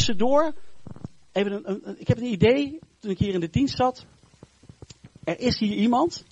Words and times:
tussendoor, 0.00 0.54
even 1.32 1.70
een, 1.70 1.98
ik 1.98 2.08
heb 2.08 2.16
een 2.16 2.32
idee, 2.32 2.78
toen 2.98 3.10
ik 3.10 3.18
hier 3.18 3.34
in 3.34 3.40
de 3.40 3.50
dienst 3.50 3.76
zat. 3.76 4.06
Er 5.24 5.40
is 5.40 5.58
hier 5.58 5.76
iemand, 5.76 6.24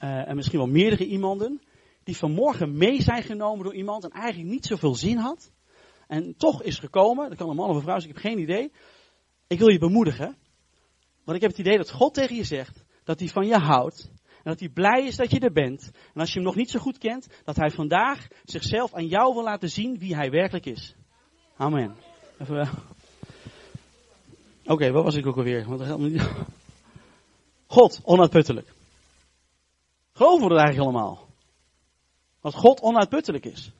uh, 0.00 0.28
en 0.28 0.36
misschien 0.36 0.58
wel 0.58 0.68
meerdere 0.68 1.06
iemanden, 1.06 1.60
die 2.04 2.16
vanmorgen 2.16 2.76
mee 2.76 3.02
zijn 3.02 3.22
genomen 3.22 3.64
door 3.64 3.74
iemand 3.74 4.04
en 4.04 4.10
eigenlijk 4.10 4.50
niet 4.50 4.66
zoveel 4.66 4.94
zin 4.94 5.16
had. 5.16 5.50
En 6.06 6.34
toch 6.36 6.62
is 6.62 6.78
gekomen, 6.78 7.28
dat 7.28 7.38
kan 7.38 7.48
een 7.48 7.56
man 7.56 7.68
of 7.68 7.76
een 7.76 7.82
vrouw 7.82 7.98
zijn, 7.98 8.10
ik 8.10 8.22
heb 8.22 8.32
geen 8.32 8.42
idee. 8.42 8.72
Ik 9.46 9.58
wil 9.58 9.68
je 9.68 9.78
bemoedigen. 9.78 10.36
Want 11.24 11.36
ik 11.36 11.42
heb 11.42 11.50
het 11.50 11.60
idee 11.60 11.76
dat 11.76 11.90
God 11.90 12.14
tegen 12.14 12.36
je 12.36 12.44
zegt 12.44 12.84
dat 13.04 13.18
hij 13.18 13.28
van 13.28 13.46
je 13.46 13.56
houdt. 13.56 14.10
En 14.26 14.50
dat 14.50 14.60
hij 14.60 14.68
blij 14.68 15.06
is 15.06 15.16
dat 15.16 15.30
je 15.30 15.40
er 15.40 15.52
bent. 15.52 15.90
En 16.14 16.20
als 16.20 16.28
je 16.28 16.34
hem 16.34 16.44
nog 16.44 16.56
niet 16.56 16.70
zo 16.70 16.78
goed 16.78 16.98
kent, 16.98 17.28
dat 17.44 17.56
hij 17.56 17.70
vandaag 17.70 18.26
zichzelf 18.44 18.94
aan 18.94 19.06
jou 19.06 19.34
wil 19.34 19.42
laten 19.42 19.70
zien 19.70 19.98
wie 19.98 20.14
hij 20.14 20.30
werkelijk 20.30 20.66
is. 20.66 20.94
Amen. 21.56 22.09
Even, 22.40 22.56
uh... 22.56 22.72
Oké, 24.62 24.72
okay, 24.72 24.92
wat 24.92 25.04
was 25.04 25.14
ik 25.14 25.26
ook 25.26 25.36
alweer? 25.36 25.66
God, 27.66 28.00
onuitputtelijk. 28.04 28.72
Geloven 30.12 30.42
we 30.42 30.54
dat 30.54 30.58
eigenlijk 30.58 30.88
allemaal? 30.90 31.28
Dat 32.40 32.54
God 32.54 32.80
onuitputtelijk 32.80 33.44
is. 33.44 33.72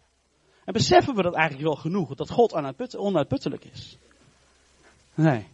En 0.65 0.73
beseffen 0.73 1.15
we 1.15 1.23
dat 1.23 1.34
eigenlijk 1.34 1.66
wel 1.66 1.77
genoeg, 1.77 2.15
dat 2.15 2.30
God 2.30 2.52
onuitputtelijk 2.96 3.65
is? 3.65 3.98
Nee. 5.15 5.46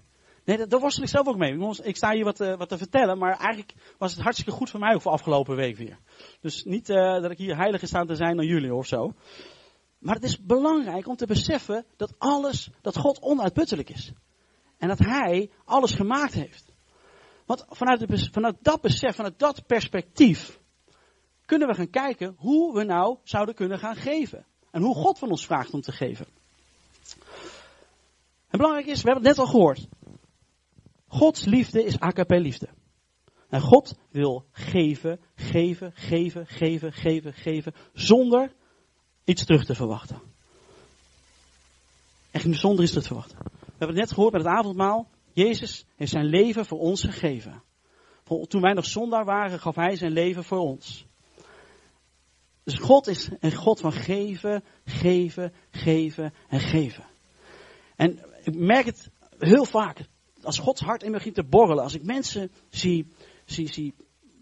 Nee, 0.45 0.67
daar 0.67 0.81
worstel 0.81 1.03
ik 1.03 1.09
zelf 1.09 1.27
ook 1.27 1.37
mee. 1.37 1.59
Ik 1.83 1.97
sta 1.97 2.13
hier 2.13 2.25
wat, 2.25 2.41
uh, 2.41 2.57
wat 2.57 2.69
te 2.69 2.79
vertellen, 2.79 3.19
maar 3.19 3.39
eigenlijk 3.39 3.75
was 3.99 4.13
het 4.13 4.23
hartstikke 4.23 4.53
goed 4.53 4.71
voor 4.71 4.81
mij 4.81 5.01
voor 5.01 5.13
afgelopen 5.13 5.57
week 5.57 5.77
weer. 5.77 5.99
Dus 6.41 6.65
niet 6.65 6.89
uh, 6.89 7.21
dat 7.21 7.31
ik 7.31 7.39
hier 7.39 7.57
heiliger 7.57 7.89
sta 7.89 8.05
te 8.05 8.15
zijn 8.15 8.37
dan 8.37 8.47
jullie 8.47 8.75
of 8.75 8.87
zo. 8.87 9.15
Maar 9.99 10.15
het 10.15 10.25
is 10.25 10.41
belangrijk 10.41 11.09
om 11.09 11.17
te 11.17 11.27
beseffen 11.27 11.85
dat 11.97 12.15
alles, 12.19 12.71
dat 12.81 12.97
God 12.97 13.21
onuitputtelijk 13.21 13.91
is. 13.91 14.13
En 14.79 14.89
dat 14.89 14.99
Hij 14.99 15.51
alles 15.65 15.95
gemaakt 15.95 16.33
heeft. 16.33 16.75
Want 17.47 17.65
vanuit, 17.69 18.29
vanuit 18.33 18.57
dat 18.61 18.81
besef, 18.81 19.15
vanuit 19.15 19.39
dat 19.39 19.67
perspectief, 19.67 20.61
kunnen 21.45 21.69
we 21.69 21.75
gaan 21.75 21.91
kijken 21.91 22.35
hoe 22.39 22.75
we 22.75 22.85
nou 22.85 23.19
zouden 23.23 23.55
kunnen 23.55 23.79
gaan 23.79 23.97
geven. 23.97 24.47
En 24.71 24.83
hoe 24.83 24.95
God 24.95 25.19
van 25.19 25.31
ons 25.31 25.47
vraagt 25.47 25.75
om 25.75 25.81
te 25.81 25.93
geven. 25.93 26.27
En 28.49 28.59
belangrijk 28.59 28.87
is, 28.87 29.03
we 29.03 29.11
hebben 29.11 29.29
het 29.29 29.37
net 29.37 29.47
al 29.47 29.53
gehoord. 29.53 29.89
Gods 31.07 31.45
liefde 31.45 31.85
is 31.85 32.01
agape 32.01 32.41
liefde. 32.41 32.69
En 33.49 33.61
God 33.61 33.99
wil 34.11 34.47
geven, 34.51 35.21
geven, 35.35 35.93
geven, 35.95 36.47
geven, 36.47 36.93
geven, 36.93 37.33
geven, 37.33 37.75
zonder 37.93 38.53
iets 39.27 39.45
terug 39.45 39.65
te 39.65 39.75
verwachten. 39.75 40.21
Echt 42.31 42.47
zonder 42.51 42.83
iets 42.83 42.93
terug 42.93 43.07
te 43.07 43.15
verwachten. 43.15 43.39
We 43.43 43.85
hebben 43.85 43.97
het 43.97 44.07
net 44.07 44.13
gehoord 44.13 44.33
met 44.33 44.43
het 44.43 44.53
avondmaal. 44.53 45.09
Jezus 45.33 45.85
heeft 45.97 46.11
zijn 46.11 46.25
leven 46.25 46.67
voor 46.67 46.79
ons 46.79 47.03
gegeven. 47.03 47.63
Toen 48.49 48.61
wij 48.61 48.73
nog 48.73 48.87
zondaar 48.87 49.25
waren, 49.25 49.59
gaf 49.61 49.75
hij 49.75 49.97
zijn 49.97 50.13
leven 50.13 50.45
voor 50.45 50.59
ons. 50.59 51.07
Dus 52.65 52.75
God 52.75 53.07
is 53.07 53.29
een 53.41 53.55
God 53.55 53.81
van 53.81 53.93
geven, 53.93 54.65
geven, 54.85 55.53
geven 55.71 56.35
en 56.49 56.61
geven. 56.61 57.05
En 57.97 58.21
ik 58.45 58.55
merk 58.55 58.87
het 58.87 59.11
heel 59.39 59.65
vaak. 59.65 60.09
Als 60.43 60.59
Gods 60.59 60.81
hart 60.81 61.03
in 61.03 61.11
me 61.11 61.17
begint 61.17 61.35
te 61.35 61.45
borrelen. 61.45 61.83
Als 61.83 61.95
ik 61.95 62.03
mensen 62.03 62.51
zie, 62.69 63.13
zie, 63.45 63.73
zie 63.73 63.95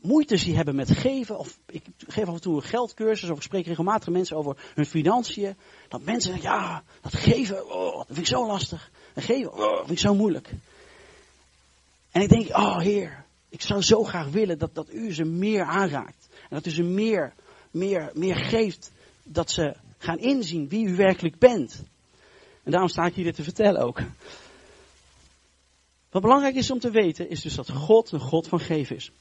moeite 0.04 0.36
zie 0.36 0.56
hebben 0.56 0.74
met 0.74 0.90
geven. 0.90 1.38
Of 1.38 1.58
ik 1.66 1.84
geef 2.08 2.26
af 2.26 2.34
en 2.34 2.40
toe 2.40 2.56
een 2.56 2.62
geldcursus. 2.62 3.30
Of 3.30 3.36
ik 3.36 3.42
spreek 3.42 3.66
regelmatig 3.66 4.08
mensen 4.08 4.36
over 4.36 4.56
hun 4.74 4.86
financiën. 4.86 5.56
Dat 5.88 6.02
mensen 6.02 6.32
zeggen, 6.32 6.50
ja, 6.50 6.82
dat 7.00 7.14
geven, 7.14 7.70
oh, 7.70 7.96
dat 7.96 8.06
vind 8.06 8.18
ik 8.18 8.26
zo 8.26 8.46
lastig. 8.46 8.90
En 9.14 9.22
geven, 9.22 9.52
oh, 9.52 9.58
dat 9.58 9.78
vind 9.78 9.90
ik 9.90 9.98
zo 9.98 10.14
moeilijk. 10.14 10.50
En 12.10 12.22
ik 12.22 12.28
denk, 12.28 12.48
oh 12.48 12.78
Heer, 12.78 13.24
ik 13.48 13.62
zou 13.62 13.82
zo 13.82 14.04
graag 14.04 14.28
willen 14.28 14.58
dat, 14.58 14.74
dat 14.74 14.92
u 14.92 15.14
ze 15.14 15.24
meer 15.24 15.64
aanraakt. 15.64 16.28
En 16.30 16.56
dat 16.56 16.66
u 16.66 16.70
ze 16.70 16.82
meer, 16.82 17.32
meer, 17.70 18.10
meer 18.14 18.36
geeft. 18.36 18.92
Dat 19.22 19.50
ze 19.50 19.76
gaan 19.98 20.18
inzien 20.18 20.68
wie 20.68 20.86
u 20.86 20.96
werkelijk 20.96 21.38
bent. 21.38 21.82
En 22.62 22.70
daarom 22.70 22.88
sta 22.88 23.04
ik 23.04 23.14
hier 23.14 23.24
dit 23.24 23.34
te 23.34 23.42
vertellen 23.42 23.82
ook. 23.82 24.00
Wat 26.10 26.22
belangrijk 26.22 26.54
is 26.54 26.70
om 26.70 26.78
te 26.78 26.90
weten, 26.90 27.30
is 27.30 27.42
dus 27.42 27.54
dat 27.54 27.70
God 27.70 28.12
een 28.12 28.20
God 28.20 28.48
van 28.48 28.60
geven 28.60 28.96
is. 28.96 29.12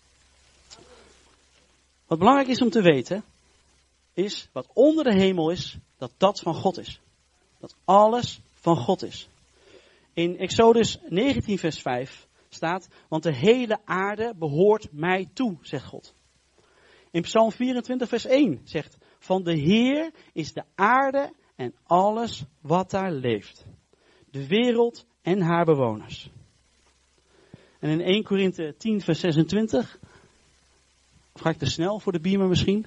Wat 2.07 2.19
belangrijk 2.19 2.49
is 2.49 2.61
om 2.61 2.69
te 2.69 2.81
weten, 2.81 3.23
is 4.13 4.49
wat 4.51 4.69
onder 4.73 5.03
de 5.03 5.13
hemel 5.13 5.49
is, 5.49 5.77
dat 5.97 6.11
dat 6.17 6.39
van 6.39 6.55
God 6.55 6.77
is. 6.77 6.99
Dat 7.59 7.75
alles 7.85 8.41
van 8.53 8.77
God 8.77 9.03
is. 9.03 9.27
In 10.13 10.37
Exodus 10.37 10.99
19, 11.09 11.57
vers 11.57 11.81
5 11.81 12.27
staat, 12.49 12.87
want 13.07 13.23
de 13.23 13.33
hele 13.33 13.79
aarde 13.85 14.33
behoort 14.37 14.87
mij 14.91 15.29
toe, 15.33 15.57
zegt 15.61 15.85
God. 15.85 16.13
In 17.11 17.21
Psalm 17.21 17.51
24, 17.51 18.09
vers 18.09 18.25
1 18.25 18.61
zegt, 18.63 18.97
van 19.19 19.43
de 19.43 19.53
Heer 19.53 20.11
is 20.33 20.53
de 20.53 20.63
aarde 20.75 21.33
en 21.55 21.73
alles 21.83 22.43
wat 22.61 22.91
daar 22.91 23.11
leeft. 23.11 23.65
De 24.31 24.47
wereld 24.47 25.05
en 25.21 25.41
haar 25.41 25.65
bewoners. 25.65 26.29
En 27.79 27.89
in 27.89 28.01
1 28.01 28.23
Korinthe 28.23 28.75
10, 28.77 29.01
vers 29.01 29.19
26. 29.19 29.99
Ga 31.33 31.49
ik 31.49 31.57
te 31.57 31.65
snel 31.65 31.99
voor 31.99 32.11
de 32.11 32.19
beamer 32.19 32.47
misschien? 32.47 32.85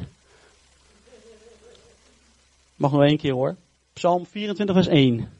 Mag 2.77 2.93
nog 2.93 3.03
één 3.03 3.19
keer 3.19 3.33
hoor. 3.33 3.57
Psalm 3.93 4.27
24, 4.27 4.75
vers 4.75 4.87
1. 4.87 5.33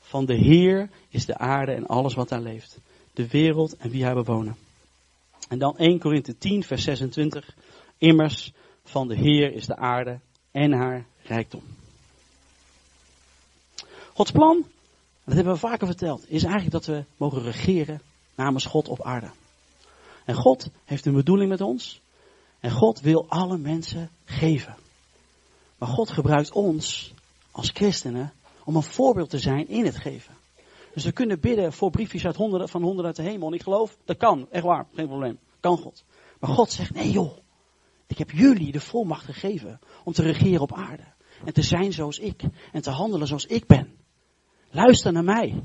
Van 0.00 0.26
de 0.26 0.34
Heer 0.34 0.90
is 1.08 1.26
de 1.26 1.38
aarde 1.38 1.72
en 1.72 1.86
alles 1.86 2.14
wat 2.14 2.28
daar 2.28 2.40
leeft. 2.40 2.78
De 3.12 3.28
wereld 3.28 3.76
en 3.76 3.90
wie 3.90 4.04
haar 4.04 4.14
bewonen. 4.14 4.56
En 5.48 5.58
dan 5.58 5.78
1 5.78 5.98
Korinthe 5.98 6.38
10, 6.38 6.62
vers 6.62 6.84
26. 6.84 7.54
Immers, 7.98 8.52
van 8.84 9.08
de 9.08 9.16
Heer 9.16 9.52
is 9.52 9.66
de 9.66 9.76
aarde 9.76 10.18
en 10.50 10.72
haar 10.72 11.06
rijkdom. 11.22 11.62
Gods 14.12 14.30
plan, 14.30 14.64
dat 15.24 15.34
hebben 15.34 15.52
we 15.52 15.58
vaker 15.58 15.86
verteld, 15.86 16.30
is 16.30 16.42
eigenlijk 16.42 16.72
dat 16.72 16.86
we 16.86 17.04
mogen 17.16 17.42
regeren 17.42 18.00
namens 18.34 18.64
God 18.64 18.88
op 18.88 19.02
aarde. 19.02 19.30
En 20.24 20.34
God 20.34 20.68
heeft 20.84 21.06
een 21.06 21.14
bedoeling 21.14 21.48
met 21.50 21.60
ons. 21.60 22.00
En 22.60 22.70
God 22.70 23.00
wil 23.00 23.28
alle 23.28 23.58
mensen 23.58 24.10
geven. 24.24 24.76
Maar 25.78 25.88
God 25.88 26.10
gebruikt 26.10 26.52
ons 26.52 27.12
als 27.50 27.70
christenen 27.70 28.32
om 28.64 28.76
een 28.76 28.82
voorbeeld 28.82 29.30
te 29.30 29.38
zijn 29.38 29.68
in 29.68 29.84
het 29.84 29.96
geven. 29.96 30.34
Dus 30.94 31.04
we 31.04 31.12
kunnen 31.12 31.40
bidden 31.40 31.72
voor 31.72 31.90
briefjes 31.90 32.24
uit 32.24 32.36
honderden, 32.36 32.68
van 32.68 32.82
honderden 32.82 33.06
uit 33.06 33.16
de 33.16 33.22
hemel. 33.22 33.48
En 33.48 33.54
ik 33.54 33.62
geloof, 33.62 33.96
dat 34.04 34.16
kan. 34.16 34.46
Echt 34.50 34.64
waar, 34.64 34.86
geen 34.94 35.06
probleem. 35.06 35.38
Kan 35.60 35.78
God. 35.78 36.04
Maar 36.40 36.50
God 36.50 36.72
zegt, 36.72 36.94
nee 36.94 37.10
joh. 37.10 37.38
Ik 38.06 38.18
heb 38.18 38.30
jullie 38.30 38.72
de 38.72 38.80
volmacht 38.80 39.24
gegeven 39.24 39.80
om 40.04 40.12
te 40.12 40.22
regeren 40.22 40.60
op 40.60 40.72
aarde. 40.72 41.04
En 41.44 41.52
te 41.52 41.62
zijn 41.62 41.92
zoals 41.92 42.18
ik. 42.18 42.42
En 42.72 42.82
te 42.82 42.90
handelen 42.90 43.26
zoals 43.26 43.46
ik 43.46 43.66
ben. 43.66 43.96
Luister 44.74 45.12
naar 45.12 45.24
mij. 45.24 45.64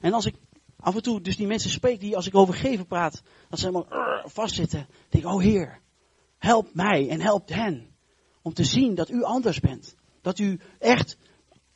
En 0.00 0.12
als 0.12 0.26
ik 0.26 0.34
af 0.76 0.94
en 0.94 1.02
toe 1.02 1.20
dus 1.20 1.36
die 1.36 1.46
mensen 1.46 1.70
spreek 1.70 2.00
die 2.00 2.16
als 2.16 2.26
ik 2.26 2.34
over 2.34 2.54
geven 2.54 2.86
praat, 2.86 3.22
dat 3.48 3.58
ze 3.58 3.66
helemaal 3.66 4.22
vastzitten. 4.24 4.86
denk 5.08 5.24
ik, 5.24 5.30
oh 5.30 5.42
Heer, 5.42 5.80
help 6.38 6.74
mij 6.74 7.08
en 7.08 7.20
help 7.20 7.48
hen. 7.48 7.86
Om 8.42 8.54
te 8.54 8.64
zien 8.64 8.94
dat 8.94 9.10
u 9.10 9.22
anders 9.22 9.60
bent. 9.60 9.94
Dat 10.20 10.38
u 10.38 10.60
echt 10.78 11.16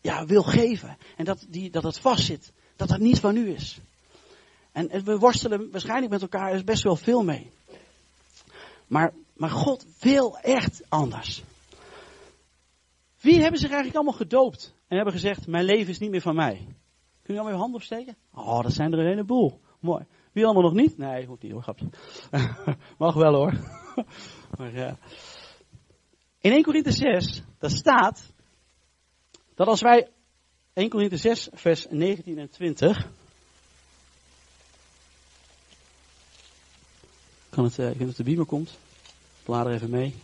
ja, 0.01 0.27
wil 0.27 0.43
geven. 0.43 0.97
En 1.17 1.25
dat, 1.25 1.47
die, 1.49 1.71
dat 1.71 1.83
het 1.83 1.99
vastzit. 1.99 2.53
Dat 2.77 2.89
dat 2.89 2.99
niet 2.99 3.21
van 3.21 3.37
u 3.37 3.55
is. 3.55 3.81
En 4.73 5.05
we 5.05 5.19
worstelen 5.19 5.71
waarschijnlijk 5.71 6.13
met 6.13 6.23
elkaar 6.23 6.65
best 6.65 6.83
wel 6.83 6.97
veel 6.97 7.25
mee. 7.25 7.51
Maar, 8.87 9.13
maar 9.35 9.51
God 9.51 9.87
wil 10.01 10.39
echt 10.39 10.83
anders. 10.89 11.43
Wie 13.21 13.41
hebben 13.41 13.61
zich 13.61 13.71
eigenlijk 13.71 13.97
allemaal 13.97 14.21
gedoopt 14.21 14.79
en 14.91 14.97
hebben 14.97 15.15
gezegd, 15.15 15.47
mijn 15.47 15.65
leven 15.65 15.89
is 15.89 15.99
niet 15.99 16.11
meer 16.11 16.21
van 16.21 16.35
mij? 16.35 16.67
Kun 17.23 17.35
je 17.35 17.41
allemaal 17.41 17.53
je 17.53 17.63
hand 17.63 17.75
opsteken? 17.75 18.17
Oh, 18.35 18.63
dat 18.63 18.73
zijn 18.73 18.93
er 18.93 18.99
een 18.99 19.07
heleboel. 19.07 19.61
Mooi. 19.81 20.05
Wie 20.33 20.45
allemaal 20.45 20.63
nog 20.63 20.73
niet? 20.73 20.99
Nee, 20.99 21.27
hoeft 21.27 21.43
niet 21.43 21.53
hoor, 21.53 21.63
grapje. 21.63 21.89
Mag 22.99 23.15
wel 23.15 23.35
hoor. 23.35 23.53
maar, 24.59 24.75
ja. 24.75 24.99
In 26.41 26.53
1 26.53 26.63
Korinthe 26.63 26.93
6, 26.93 27.43
daar 27.59 27.71
staat 27.71 28.33
dat 29.55 29.67
als 29.67 29.81
wij 29.81 30.09
1 30.73 30.89
Korinthe 30.89 31.17
6, 31.17 31.49
vers 31.53 31.87
19 31.91 32.39
en 32.39 32.51
20. 32.51 33.09
Kan 37.51 37.65
het, 37.65 37.79
uh, 37.79 37.91
ik 37.91 37.97
weet 37.97 38.07
dat 38.07 38.17
de 38.17 38.25
beamer 38.25 38.47
komt. 38.47 38.79
Blader 39.43 39.73
even 39.73 39.91
mee. 39.91 40.15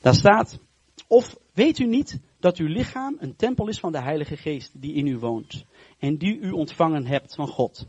Daar 0.00 0.14
staat, 0.14 0.58
of 1.06 1.42
weet 1.54 1.78
u 1.78 1.86
niet 1.86 2.20
dat 2.38 2.56
uw 2.56 2.66
lichaam 2.66 3.16
een 3.18 3.36
tempel 3.36 3.68
is 3.68 3.78
van 3.78 3.92
de 3.92 4.02
Heilige 4.02 4.36
Geest 4.36 4.80
die 4.80 4.94
in 4.94 5.06
u 5.06 5.18
woont 5.18 5.64
en 5.98 6.16
die 6.16 6.38
u 6.38 6.50
ontvangen 6.50 7.06
hebt 7.06 7.34
van 7.34 7.48
God? 7.48 7.86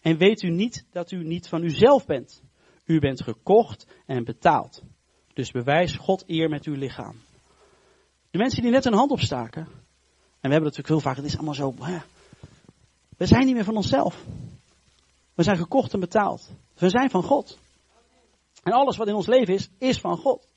En 0.00 0.16
weet 0.16 0.42
u 0.42 0.50
niet 0.50 0.86
dat 0.92 1.10
u 1.10 1.24
niet 1.24 1.48
van 1.48 1.62
uzelf 1.62 2.06
bent? 2.06 2.42
U 2.84 2.98
bent 2.98 3.22
gekocht 3.22 3.86
en 4.06 4.24
betaald. 4.24 4.82
Dus 5.32 5.50
bewijs 5.50 5.96
God 5.96 6.24
eer 6.26 6.48
met 6.48 6.64
uw 6.64 6.74
lichaam. 6.74 7.16
De 8.30 8.38
mensen 8.38 8.62
die 8.62 8.70
net 8.70 8.84
hun 8.84 8.94
hand 8.94 9.10
opstaken. 9.10 9.62
En 9.62 10.50
we 10.50 10.56
hebben 10.56 10.62
natuurlijk 10.62 10.88
heel 10.88 11.00
vaak, 11.00 11.16
het 11.16 11.24
is 11.24 11.34
allemaal 11.34 11.54
zo. 11.54 11.74
We 13.16 13.26
zijn 13.26 13.46
niet 13.46 13.54
meer 13.54 13.64
van 13.64 13.76
onszelf. 13.76 14.24
We 15.34 15.42
zijn 15.42 15.56
gekocht 15.56 15.92
en 15.92 16.00
betaald. 16.00 16.50
We 16.74 16.88
zijn 16.88 17.10
van 17.10 17.22
God. 17.22 17.58
En 18.62 18.72
alles 18.72 18.96
wat 18.96 19.08
in 19.08 19.14
ons 19.14 19.26
leven 19.26 19.54
is, 19.54 19.68
is 19.78 19.98
van 19.98 20.16
God. 20.16 20.48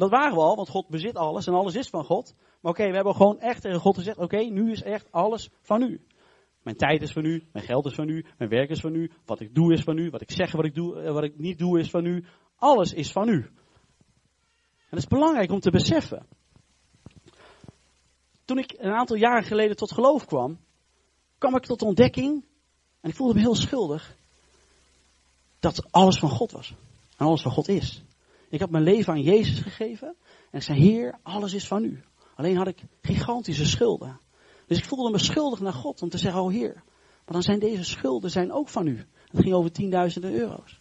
Dat 0.00 0.10
waren 0.10 0.34
we 0.34 0.40
al, 0.40 0.56
want 0.56 0.68
God 0.68 0.88
bezit 0.88 1.16
alles 1.16 1.46
en 1.46 1.54
alles 1.54 1.74
is 1.74 1.88
van 1.88 2.04
God. 2.04 2.34
Maar 2.60 2.72
oké, 2.72 2.86
we 2.88 2.94
hebben 2.94 3.14
gewoon 3.14 3.40
echt 3.40 3.62
tegen 3.62 3.80
God 3.80 3.96
gezegd, 3.96 4.18
oké, 4.18 4.38
nu 4.38 4.70
is 4.70 4.82
echt 4.82 5.12
alles 5.12 5.50
van 5.62 5.82
u. 5.82 6.00
Mijn 6.62 6.76
tijd 6.76 7.02
is 7.02 7.12
van 7.12 7.24
u, 7.24 7.48
mijn 7.52 7.64
geld 7.64 7.86
is 7.86 7.94
van 7.94 8.08
u, 8.08 8.24
mijn 8.38 8.50
werk 8.50 8.70
is 8.70 8.80
van 8.80 8.94
u, 8.94 9.10
wat 9.24 9.40
ik 9.40 9.54
doe 9.54 9.72
is 9.72 9.82
van 9.82 9.98
u, 9.98 10.10
wat 10.10 10.20
ik 10.20 10.30
zeg 10.30 10.52
wat 10.52 10.64
ik, 10.64 10.74
doe, 10.74 11.02
eh, 11.02 11.12
wat 11.12 11.22
ik 11.22 11.38
niet 11.38 11.58
doe 11.58 11.78
is 11.78 11.90
van 11.90 12.04
u. 12.04 12.24
Alles 12.56 12.92
is 12.92 13.12
van 13.12 13.28
u. 13.28 13.34
En 13.34 14.96
dat 14.96 14.98
is 14.98 15.06
belangrijk 15.06 15.50
om 15.50 15.60
te 15.60 15.70
beseffen. 15.70 16.26
Toen 18.44 18.58
ik 18.58 18.74
een 18.78 18.92
aantal 18.92 19.16
jaren 19.16 19.44
geleden 19.44 19.76
tot 19.76 19.92
geloof 19.92 20.24
kwam, 20.24 20.58
kwam 21.38 21.56
ik 21.56 21.64
tot 21.64 21.82
ontdekking, 21.82 22.44
en 23.00 23.10
ik 23.10 23.16
voelde 23.16 23.34
me 23.34 23.40
heel 23.40 23.54
schuldig, 23.54 24.16
dat 25.58 25.92
alles 25.92 26.18
van 26.18 26.30
God 26.30 26.52
was. 26.52 26.74
En 27.16 27.26
alles 27.26 27.42
van 27.42 27.52
God 27.52 27.68
is. 27.68 28.04
Ik 28.50 28.60
had 28.60 28.70
mijn 28.70 28.84
leven 28.84 29.12
aan 29.12 29.22
Jezus 29.22 29.60
gegeven 29.60 30.16
en 30.50 30.58
ik 30.58 30.62
zei, 30.62 30.78
Heer, 30.78 31.18
alles 31.22 31.52
is 31.52 31.66
van 31.66 31.84
u. 31.84 32.02
Alleen 32.34 32.56
had 32.56 32.68
ik 32.68 32.82
gigantische 33.02 33.66
schulden. 33.66 34.20
Dus 34.66 34.78
ik 34.78 34.84
voelde 34.84 35.10
me 35.10 35.18
schuldig 35.18 35.60
naar 35.60 35.72
God 35.72 36.02
om 36.02 36.08
te 36.08 36.18
zeggen, 36.18 36.42
oh 36.42 36.50
Heer, 36.50 36.74
maar 37.24 37.32
dan 37.32 37.42
zijn 37.42 37.58
deze 37.58 37.84
schulden 37.84 38.30
zijn 38.30 38.52
ook 38.52 38.68
van 38.68 38.86
u. 38.86 38.96
Het 39.26 39.42
ging 39.42 39.54
over 39.54 39.72
tienduizenden 39.72 40.32
euro's. 40.32 40.80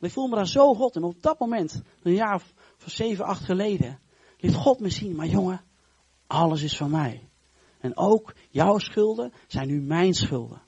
Ik 0.00 0.10
voelde 0.10 0.30
me 0.30 0.36
daar 0.36 0.46
zo 0.46 0.72
rot. 0.72 0.96
En 0.96 1.02
op 1.02 1.22
dat 1.22 1.38
moment, 1.38 1.82
een 2.02 2.14
jaar 2.14 2.34
of, 2.34 2.52
of 2.84 2.90
zeven, 2.90 3.24
acht 3.24 3.44
geleden, 3.44 3.98
liet 4.38 4.54
God 4.54 4.80
me 4.80 4.90
zien, 4.90 5.16
maar 5.16 5.26
jongen, 5.26 5.64
alles 6.26 6.62
is 6.62 6.76
van 6.76 6.90
mij. 6.90 7.28
En 7.80 7.96
ook 7.96 8.34
jouw 8.50 8.78
schulden 8.78 9.32
zijn 9.46 9.68
nu 9.68 9.80
mijn 9.80 10.14
schulden. 10.14 10.62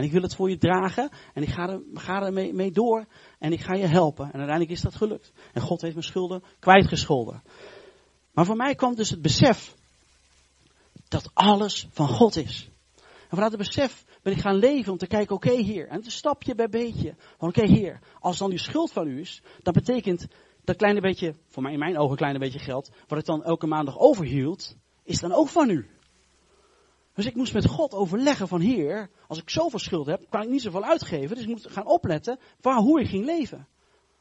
En 0.00 0.06
ik 0.06 0.12
wil 0.12 0.22
het 0.22 0.34
voor 0.34 0.50
je 0.50 0.58
dragen. 0.58 1.10
En 1.34 1.42
ik 1.42 1.48
ga 1.48 1.68
er, 1.68 1.80
ga 1.94 2.30
mee, 2.30 2.70
door. 2.70 3.06
En 3.38 3.52
ik 3.52 3.60
ga 3.60 3.74
je 3.74 3.86
helpen. 3.86 4.24
En 4.24 4.32
uiteindelijk 4.32 4.70
is 4.70 4.80
dat 4.80 4.94
gelukt. 4.94 5.32
En 5.52 5.60
God 5.60 5.80
heeft 5.80 5.94
mijn 5.94 6.06
schulden 6.06 6.42
kwijtgescholden. 6.58 7.42
Maar 8.32 8.44
voor 8.44 8.56
mij 8.56 8.74
kwam 8.74 8.94
dus 8.94 9.10
het 9.10 9.22
besef 9.22 9.74
dat 11.08 11.30
alles 11.34 11.88
van 11.90 12.08
God 12.08 12.36
is. 12.36 12.70
En 12.96 13.36
vanuit 13.36 13.52
het 13.52 13.60
besef 13.60 14.04
ben 14.22 14.32
ik 14.32 14.40
gaan 14.40 14.56
leven 14.56 14.92
om 14.92 14.98
te 14.98 15.06
kijken, 15.06 15.34
oké 15.34 15.48
okay, 15.48 15.62
Heer. 15.62 15.88
En 15.88 15.96
het 15.96 16.12
stapje 16.12 16.54
bij 16.54 16.68
beetje. 16.68 17.14
Van 17.38 17.48
oké 17.48 17.66
Heer, 17.66 18.00
als 18.20 18.38
dan 18.38 18.50
die 18.50 18.58
schuld 18.58 18.92
van 18.92 19.08
u 19.08 19.20
is, 19.20 19.42
dat 19.62 19.74
betekent 19.74 20.26
dat 20.64 20.76
kleine 20.76 21.00
beetje, 21.00 21.34
voor 21.48 21.62
mij 21.62 21.72
in 21.72 21.78
mijn 21.78 21.98
ogen 21.98 22.10
een 22.10 22.16
kleine 22.16 22.38
beetje 22.38 22.58
geld, 22.58 22.90
wat 23.06 23.18
ik 23.18 23.24
dan 23.24 23.44
elke 23.44 23.66
maandag 23.66 23.98
overhield, 23.98 24.76
is 25.02 25.20
dan 25.20 25.32
ook 25.32 25.48
van 25.48 25.70
u. 25.70 25.99
Dus 27.20 27.28
ik 27.28 27.36
moest 27.36 27.52
met 27.52 27.66
God 27.66 27.94
overleggen 27.94 28.48
van 28.48 28.60
Heer, 28.60 29.10
als 29.26 29.38
ik 29.38 29.50
zoveel 29.50 29.78
schuld 29.78 30.06
heb, 30.06 30.26
kan 30.28 30.42
ik 30.42 30.48
niet 30.48 30.62
zoveel 30.62 30.84
uitgeven. 30.84 31.36
Dus 31.36 31.44
ik 31.44 31.50
moet 31.50 31.70
gaan 31.70 31.86
opletten 31.86 32.38
waar, 32.60 32.78
hoe 32.78 33.00
ik 33.00 33.08
ging 33.08 33.24
leven. 33.24 33.66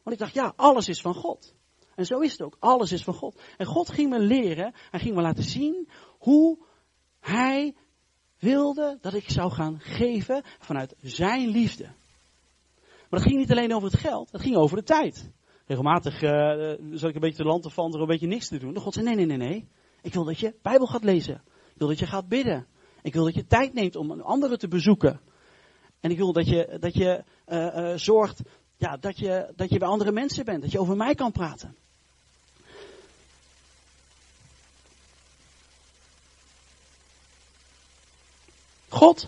Want 0.04 0.16
ik 0.16 0.18
dacht, 0.18 0.34
ja, 0.34 0.54
alles 0.56 0.88
is 0.88 1.02
van 1.02 1.14
God. 1.14 1.54
En 1.96 2.06
zo 2.06 2.20
is 2.20 2.32
het 2.32 2.42
ook. 2.42 2.56
Alles 2.60 2.92
is 2.92 3.04
van 3.04 3.14
God. 3.14 3.42
En 3.58 3.66
God 3.66 3.90
ging 3.90 4.10
me 4.10 4.20
leren, 4.20 4.74
hij 4.90 5.00
ging 5.00 5.16
me 5.16 5.22
laten 5.22 5.44
zien 5.44 5.90
hoe 6.18 6.58
hij 7.20 7.76
wilde 8.40 8.98
dat 9.02 9.14
ik 9.14 9.30
zou 9.30 9.52
gaan 9.52 9.80
geven 9.80 10.44
vanuit 10.60 10.96
zijn 11.02 11.50
liefde. 11.50 11.84
Maar 13.10 13.20
dat 13.20 13.22
ging 13.22 13.38
niet 13.38 13.52
alleen 13.52 13.74
over 13.74 13.92
het 13.92 14.00
geld, 14.00 14.32
dat 14.32 14.42
ging 14.42 14.56
over 14.56 14.78
de 14.78 14.84
tijd. 14.84 15.32
Regelmatig 15.66 16.22
uh, 16.22 16.30
zat 16.92 17.10
ik 17.10 17.16
een 17.16 17.22
beetje 17.22 17.44
te 17.44 17.50
land 17.50 17.64
te 17.64 17.72
er 17.76 18.02
een 18.02 18.08
beetje 18.08 18.28
niks 18.28 18.48
te 18.48 18.60
doen. 18.60 18.74
De 18.74 18.80
God 18.80 18.94
zei, 18.94 19.06
nee, 19.06 19.16
nee, 19.16 19.26
nee, 19.26 19.48
nee. 19.48 19.68
Ik 20.02 20.14
wil 20.14 20.24
dat 20.24 20.40
je 20.40 20.56
Bijbel 20.62 20.88
gaat 20.88 21.04
lezen. 21.04 21.36
Ik 21.74 21.78
wil 21.78 21.88
dat 21.88 22.00
je 22.00 22.06
gaat 22.06 22.28
bidden. 22.28 22.68
Ik 23.02 23.14
wil 23.14 23.24
dat 23.24 23.36
je 23.36 23.46
tijd 23.46 23.74
neemt 23.74 23.96
om 23.96 24.22
anderen 24.22 24.60
te 24.60 24.68
bezoeken. 24.68 25.20
En 26.00 26.12
ik 26.12 26.18
wil 26.18 26.34
dat 26.34 26.48
je, 26.48 26.78
dat 26.80 26.94
je 26.94 27.24
uh, 27.48 27.66
uh, 27.76 27.94
zorgt 27.96 28.42
ja, 28.80 28.98
dat, 28.98 29.18
je, 29.20 29.54
dat 29.56 29.70
je 29.70 29.80
bij 29.80 29.88
andere 29.88 30.12
mensen 30.12 30.46
bent. 30.46 30.62
Dat 30.62 30.72
je 30.72 30.80
over 30.80 30.96
mij 30.96 31.16
kan 31.16 31.32
praten. 31.32 31.76
God 38.90 39.28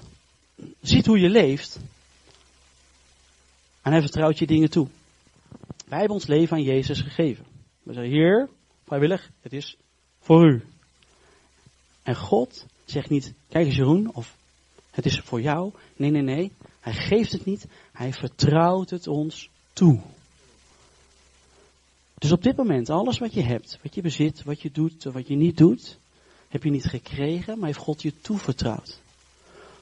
ziet 0.81 1.05
hoe 1.05 1.19
je 1.19 1.29
leeft. 1.29 1.79
En 3.81 3.91
hij 3.91 4.01
vertrouwt 4.01 4.39
je 4.39 4.47
dingen 4.47 4.69
toe. 4.69 4.87
Wij 5.87 5.99
hebben 5.99 6.17
ons 6.17 6.27
leven 6.27 6.57
aan 6.57 6.63
Jezus 6.63 7.01
gegeven. 7.01 7.45
We 7.83 7.93
zeggen, 7.93 8.11
Heer, 8.11 8.49
vrijwillig, 8.85 9.29
het 9.41 9.53
is 9.53 9.77
voor 10.19 10.47
u. 10.47 10.65
En 12.03 12.15
God 12.15 12.65
zegt 12.91 13.09
niet, 13.09 13.33
kijk 13.49 13.65
eens 13.65 13.75
Jeroen, 13.75 14.13
of 14.13 14.35
het 14.91 15.05
is 15.05 15.19
voor 15.19 15.41
jou. 15.41 15.71
Nee, 15.95 16.11
nee, 16.11 16.21
nee. 16.21 16.51
Hij 16.79 16.93
geeft 16.93 17.31
het 17.31 17.45
niet. 17.45 17.65
Hij 17.91 18.13
vertrouwt 18.13 18.89
het 18.89 19.07
ons 19.07 19.49
toe. 19.73 19.99
Dus 22.17 22.31
op 22.31 22.43
dit 22.43 22.57
moment, 22.57 22.89
alles 22.89 23.17
wat 23.17 23.33
je 23.33 23.41
hebt, 23.41 23.79
wat 23.83 23.95
je 23.95 24.01
bezit, 24.01 24.43
wat 24.43 24.61
je 24.61 24.71
doet, 24.71 25.03
wat 25.03 25.27
je 25.27 25.35
niet 25.35 25.57
doet, 25.57 25.97
heb 26.47 26.63
je 26.63 26.69
niet 26.69 26.85
gekregen, 26.85 27.57
maar 27.57 27.67
heeft 27.67 27.79
God 27.79 28.01
je 28.01 28.13
toevertrouwd. 28.21 29.01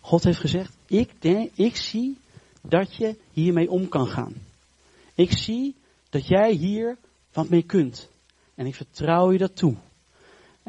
God 0.02 0.24
heeft 0.24 0.40
gezegd, 0.40 0.74
ik, 0.86 1.12
denk, 1.20 1.52
ik 1.56 1.76
zie 1.76 2.18
dat 2.62 2.96
je 2.96 3.16
hiermee 3.32 3.70
om 3.70 3.88
kan 3.88 4.08
gaan. 4.08 4.34
Ik 5.16 5.32
zie 5.32 5.76
dat 6.10 6.28
jij 6.28 6.52
hier 6.52 6.98
wat 7.34 7.50
mee 7.50 7.64
kunt. 7.64 8.10
En 8.56 8.66
ik 8.66 8.76
vertrouw 8.76 9.32
je 9.32 9.38
dat 9.38 9.56
toe. 9.56 9.76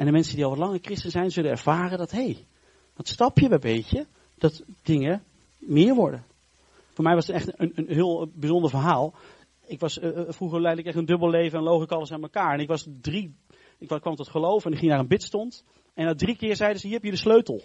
En 0.00 0.06
de 0.06 0.12
mensen 0.12 0.34
die 0.34 0.44
al 0.44 0.50
wat 0.50 0.58
langer 0.58 0.78
christen 0.82 1.10
zijn, 1.10 1.30
zullen 1.30 1.50
ervaren 1.50 1.98
dat, 1.98 2.10
hé, 2.10 2.24
hey, 2.24 2.46
dat 2.94 3.08
stapje 3.08 3.48
bij 3.48 3.58
beetje, 3.58 4.06
dat 4.38 4.62
dingen 4.82 5.22
meer 5.58 5.94
worden. 5.94 6.24
Voor 6.92 7.04
mij 7.04 7.14
was 7.14 7.26
het 7.26 7.36
echt 7.36 7.60
een, 7.60 7.72
een 7.74 7.88
heel 7.88 8.30
bijzonder 8.34 8.70
verhaal. 8.70 9.14
Ik 9.66 9.80
was, 9.80 9.98
uh, 9.98 10.20
vroeger 10.28 10.60
leidde 10.60 10.80
ik 10.80 10.88
echt 10.88 10.96
een 10.96 11.04
dubbel 11.04 11.30
leven 11.30 11.58
en 11.58 11.64
loog 11.64 11.88
alles 11.88 12.12
aan 12.12 12.22
elkaar. 12.22 12.54
En 12.54 12.60
ik 12.60 12.68
was 12.68 12.86
drie, 13.00 13.34
ik 13.78 13.88
kwam 13.88 14.14
tot 14.14 14.28
geloof 14.28 14.64
en 14.64 14.72
ik 14.72 14.78
ging 14.78 14.90
naar 14.90 15.00
een 15.00 15.08
bidstond. 15.08 15.64
En 15.94 16.04
na 16.04 16.14
drie 16.14 16.36
keer 16.36 16.56
zeiden 16.56 16.80
ze, 16.80 16.86
hier 16.86 16.96
heb 16.96 17.04
je 17.04 17.10
de 17.10 17.16
sleutel. 17.16 17.62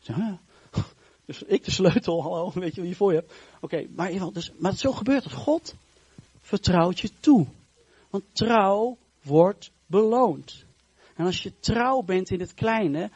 Dus 1.26 1.42
ik 1.42 1.64
de 1.64 1.70
sleutel, 1.70 2.22
hallo, 2.24 2.50
weet 2.54 2.74
je 2.74 2.80
wie 2.80 2.90
je 2.90 2.96
voor 2.96 3.12
je 3.12 3.18
hebt. 3.18 3.32
Oké, 3.60 3.64
okay, 3.64 3.88
maar, 3.94 4.32
dus, 4.32 4.52
maar 4.58 4.74
zo 4.76 4.92
gebeurt 4.92 5.24
het. 5.24 5.32
God 5.32 5.74
vertrouwt 6.40 7.00
je 7.00 7.10
toe. 7.20 7.46
Want 8.10 8.24
trouw 8.32 8.96
wordt 9.22 9.72
beloond. 9.86 10.68
En 11.20 11.26
als 11.26 11.42
je 11.42 11.58
trouw 11.58 12.02
bent 12.02 12.30
in 12.30 12.40
het 12.40 12.54
kleine, 12.54 13.10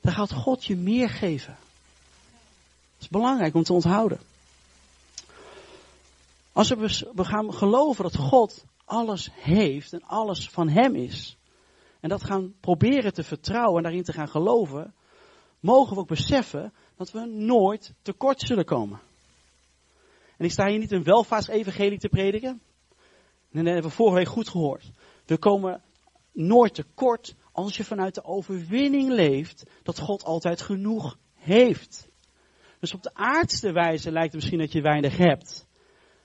dan 0.00 0.12
gaat 0.12 0.32
God 0.32 0.64
je 0.64 0.76
meer 0.76 1.08
geven. 1.08 1.56
Dat 2.92 3.00
is 3.00 3.08
belangrijk 3.08 3.54
om 3.54 3.62
te 3.62 3.72
onthouden. 3.72 4.20
Als 6.52 6.68
we 6.68 7.24
gaan 7.24 7.54
geloven 7.54 8.02
dat 8.02 8.16
God 8.16 8.64
alles 8.84 9.30
heeft 9.32 9.92
en 9.92 10.02
alles 10.02 10.48
van 10.48 10.68
Hem 10.68 10.94
is, 10.94 11.36
en 12.00 12.08
dat 12.08 12.24
gaan 12.24 12.54
proberen 12.60 13.12
te 13.12 13.22
vertrouwen 13.22 13.76
en 13.76 13.82
daarin 13.82 14.04
te 14.04 14.12
gaan 14.12 14.28
geloven, 14.28 14.94
mogen 15.60 15.94
we 15.94 16.00
ook 16.00 16.08
beseffen 16.08 16.72
dat 16.96 17.10
we 17.10 17.26
nooit 17.26 17.94
tekort 18.02 18.40
zullen 18.40 18.64
komen. 18.64 19.00
En 20.36 20.44
ik 20.44 20.50
sta 20.50 20.66
hier 20.66 20.78
niet 20.78 20.92
een 20.92 21.04
welvaartsevangelie 21.04 21.98
te 21.98 22.08
prediken. 22.08 22.60
En 23.50 23.64
dat 23.64 23.64
hebben 23.64 23.90
we 23.90 23.96
vorige 23.96 24.16
week 24.16 24.28
goed 24.28 24.48
gehoord. 24.48 24.90
We 25.26 25.38
komen 25.38 25.82
nooit 26.38 26.74
tekort 26.74 27.34
als 27.52 27.76
je 27.76 27.84
vanuit 27.84 28.14
de 28.14 28.24
overwinning 28.24 29.10
leeft 29.10 29.64
dat 29.82 29.98
God 29.98 30.24
altijd 30.24 30.62
genoeg 30.62 31.18
heeft. 31.34 32.08
Dus 32.80 32.94
op 32.94 33.02
de 33.02 33.14
aardste 33.14 33.72
wijze 33.72 34.10
lijkt 34.10 34.32
het 34.32 34.34
misschien 34.34 34.58
dat 34.58 34.72
je 34.72 34.80
weinig 34.80 35.16
hebt. 35.16 35.66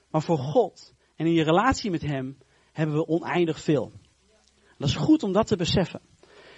Maar 0.10 0.22
voor 0.22 0.38
God 0.38 0.93
en 1.15 1.25
in 1.25 1.34
je 1.34 1.43
relatie 1.43 1.91
met 1.91 2.01
Hem 2.01 2.38
hebben 2.72 2.96
we 2.96 3.08
oneindig 3.08 3.60
veel. 3.60 3.91
Dat 4.77 4.89
is 4.89 4.96
goed 4.96 5.24
om 5.24 5.32
dat 5.32 5.48
te 5.48 5.55
beseffen. 5.55 6.01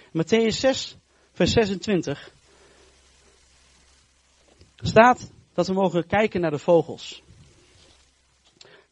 Matthäus 0.08 0.56
6, 0.58 0.96
vers 1.32 1.52
26 1.52 2.32
staat 4.76 5.32
dat 5.54 5.66
we 5.66 5.72
mogen 5.72 6.06
kijken 6.06 6.40
naar 6.40 6.50
de 6.50 6.58
vogels. 6.58 7.22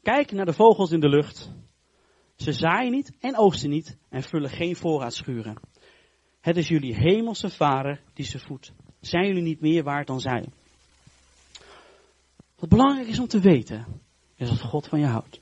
Kijk 0.02 0.32
naar 0.32 0.46
de 0.46 0.52
vogels 0.52 0.90
in 0.90 1.00
de 1.00 1.08
lucht. 1.08 1.50
Ze 2.44 2.52
zaaien 2.52 2.92
niet 2.92 3.12
en 3.20 3.36
oogsten 3.36 3.70
niet 3.70 3.96
en 4.08 4.22
vullen 4.22 4.50
geen 4.50 4.76
voorraadschuren. 4.76 5.56
Het 6.40 6.56
is 6.56 6.68
jullie 6.68 6.94
hemelse 6.94 7.50
vader 7.50 8.00
die 8.14 8.24
ze 8.24 8.38
voedt. 8.38 8.72
Zijn 9.00 9.26
jullie 9.26 9.42
niet 9.42 9.60
meer 9.60 9.82
waard 9.82 10.06
dan 10.06 10.20
zij? 10.20 10.44
Wat 12.58 12.68
belangrijk 12.68 13.08
is 13.08 13.18
om 13.18 13.26
te 13.26 13.40
weten, 13.40 13.86
is 14.36 14.48
dat 14.48 14.60
God 14.60 14.86
van 14.86 15.00
je 15.00 15.06
houdt. 15.06 15.40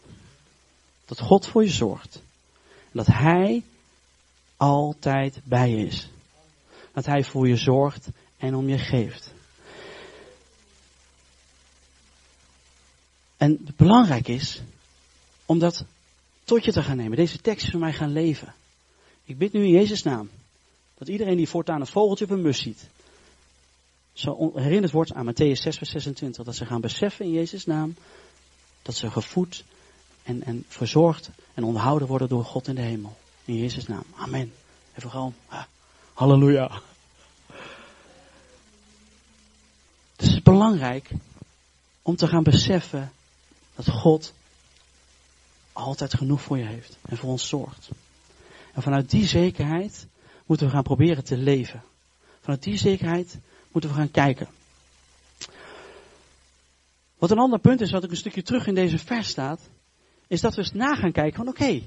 Dat 1.04 1.20
God 1.20 1.46
voor 1.46 1.62
je 1.62 1.70
zorgt. 1.70 2.22
Dat 2.92 3.06
Hij 3.06 3.62
altijd 4.56 5.40
bij 5.44 5.70
je 5.70 5.86
is. 5.86 6.08
Dat 6.92 7.06
Hij 7.06 7.24
voor 7.24 7.48
je 7.48 7.56
zorgt 7.56 8.08
en 8.36 8.54
om 8.54 8.68
je 8.68 8.78
geeft. 8.78 9.34
En 13.36 13.66
belangrijk 13.76 14.28
is 14.28 14.62
om 15.46 15.58
dat 15.58 15.84
tot 16.52 16.64
je 16.64 16.72
te 16.72 16.82
gaan 16.82 16.96
nemen. 16.96 17.16
Deze 17.16 17.40
tekst 17.40 17.70
voor 17.70 17.80
mij 17.80 17.92
gaan 17.92 18.12
leven. 18.12 18.54
Ik 19.24 19.38
bid 19.38 19.52
nu 19.52 19.62
in 19.62 19.70
Jezus' 19.70 20.02
naam. 20.02 20.30
Dat 20.94 21.08
iedereen 21.08 21.36
die 21.36 21.48
voortaan 21.48 21.80
een 21.80 21.86
vogeltje 21.86 22.24
of 22.24 22.30
een 22.30 22.42
mus 22.42 22.58
ziet. 22.58 22.88
Zo 24.12 24.52
herinnerd 24.54 24.92
wordt 24.92 25.12
aan 25.12 25.32
Matthäus 25.32 25.60
6 25.60 25.76
vers 25.76 25.90
26. 25.90 26.44
Dat 26.44 26.56
ze 26.56 26.66
gaan 26.66 26.80
beseffen 26.80 27.24
in 27.24 27.32
Jezus' 27.32 27.66
naam. 27.66 27.94
Dat 28.82 28.94
ze 28.94 29.10
gevoed 29.10 29.64
en, 30.22 30.42
en 30.42 30.64
verzorgd 30.68 31.30
en 31.54 31.64
onderhouden 31.64 32.08
worden 32.08 32.28
door 32.28 32.44
God 32.44 32.68
in 32.68 32.74
de 32.74 32.80
hemel. 32.80 33.16
In 33.44 33.56
Jezus' 33.56 33.86
naam. 33.86 34.04
Amen. 34.14 34.52
Even 34.96 35.10
gewoon. 35.10 35.34
Halleluja. 36.12 36.80
Dus 40.16 40.26
het 40.26 40.36
is 40.36 40.42
belangrijk 40.42 41.10
om 42.02 42.16
te 42.16 42.28
gaan 42.28 42.42
beseffen 42.42 43.12
dat 43.74 43.88
God 43.90 44.32
altijd 45.72 46.14
genoeg 46.14 46.42
voor 46.42 46.58
je 46.58 46.64
heeft 46.64 46.98
en 47.02 47.16
voor 47.16 47.30
ons 47.30 47.48
zorgt. 47.48 47.90
En 48.72 48.82
vanuit 48.82 49.10
die 49.10 49.26
zekerheid 49.26 50.06
moeten 50.46 50.66
we 50.66 50.72
gaan 50.72 50.82
proberen 50.82 51.24
te 51.24 51.36
leven. 51.36 51.82
Vanuit 52.40 52.62
die 52.62 52.78
zekerheid 52.78 53.38
moeten 53.72 53.90
we 53.90 53.96
gaan 53.96 54.10
kijken. 54.10 54.48
Wat 57.18 57.30
een 57.30 57.38
ander 57.38 57.58
punt 57.58 57.80
is, 57.80 57.90
wat 57.90 58.04
ook 58.04 58.10
een 58.10 58.16
stukje 58.16 58.42
terug 58.42 58.66
in 58.66 58.74
deze 58.74 58.98
vers 58.98 59.28
staat, 59.28 59.70
is 60.26 60.40
dat 60.40 60.54
we 60.54 60.60
eens 60.60 60.72
na 60.72 60.94
gaan 60.94 61.12
kijken 61.12 61.36
van 61.36 61.48
oké, 61.48 61.82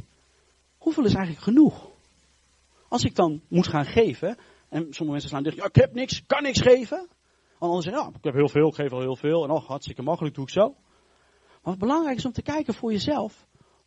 hoeveel 0.78 1.06
is 1.06 1.14
eigenlijk 1.14 1.44
genoeg? 1.44 1.90
Als 2.88 3.04
ik 3.04 3.16
dan 3.16 3.42
moet 3.48 3.68
gaan 3.68 3.86
geven, 3.86 4.38
en 4.70 4.82
sommige 4.82 5.12
mensen 5.12 5.30
slaan 5.30 5.44
dicht, 5.44 5.56
ja, 5.56 5.66
ik 5.66 5.76
heb 5.76 5.94
niks, 5.94 6.26
kan 6.26 6.44
niks 6.44 6.62
geven. 6.62 7.08
Anderen 7.58 7.84
zeggen, 7.84 8.04
ja, 8.04 8.10
ik 8.18 8.24
heb 8.24 8.34
heel 8.34 8.50
veel, 8.50 8.68
ik 8.68 8.76
geef 8.76 8.92
al 8.92 9.00
heel 9.00 9.16
veel, 9.16 9.44
en 9.44 9.50
oh, 9.50 9.68
hartstikke 9.68 10.02
makkelijk, 10.02 10.36
doe 10.36 10.44
ik 10.44 10.50
zo. 10.50 10.76
Maar 11.62 11.74
wat 11.74 11.78
belangrijk 11.78 12.18
is 12.18 12.26
om 12.26 12.32
te 12.32 12.42
kijken 12.42 12.74
voor 12.74 12.92
jezelf, 12.92 13.46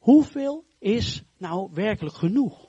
hoeveel 0.09 0.65
is 0.79 1.23
nou 1.37 1.71
werkelijk 1.73 2.17
genoeg? 2.17 2.69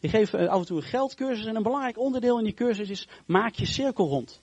Ik 0.00 0.10
geef 0.10 0.32
eh, 0.32 0.48
af 0.48 0.60
en 0.60 0.66
toe 0.66 0.76
een 0.76 0.82
geldcursus 0.82 1.46
en 1.46 1.56
een 1.56 1.62
belangrijk 1.62 1.98
onderdeel 1.98 2.38
in 2.38 2.44
die 2.44 2.54
cursus 2.54 2.90
is 2.90 3.08
maak 3.26 3.54
je 3.54 3.66
cirkel 3.66 4.08
rond. 4.08 4.40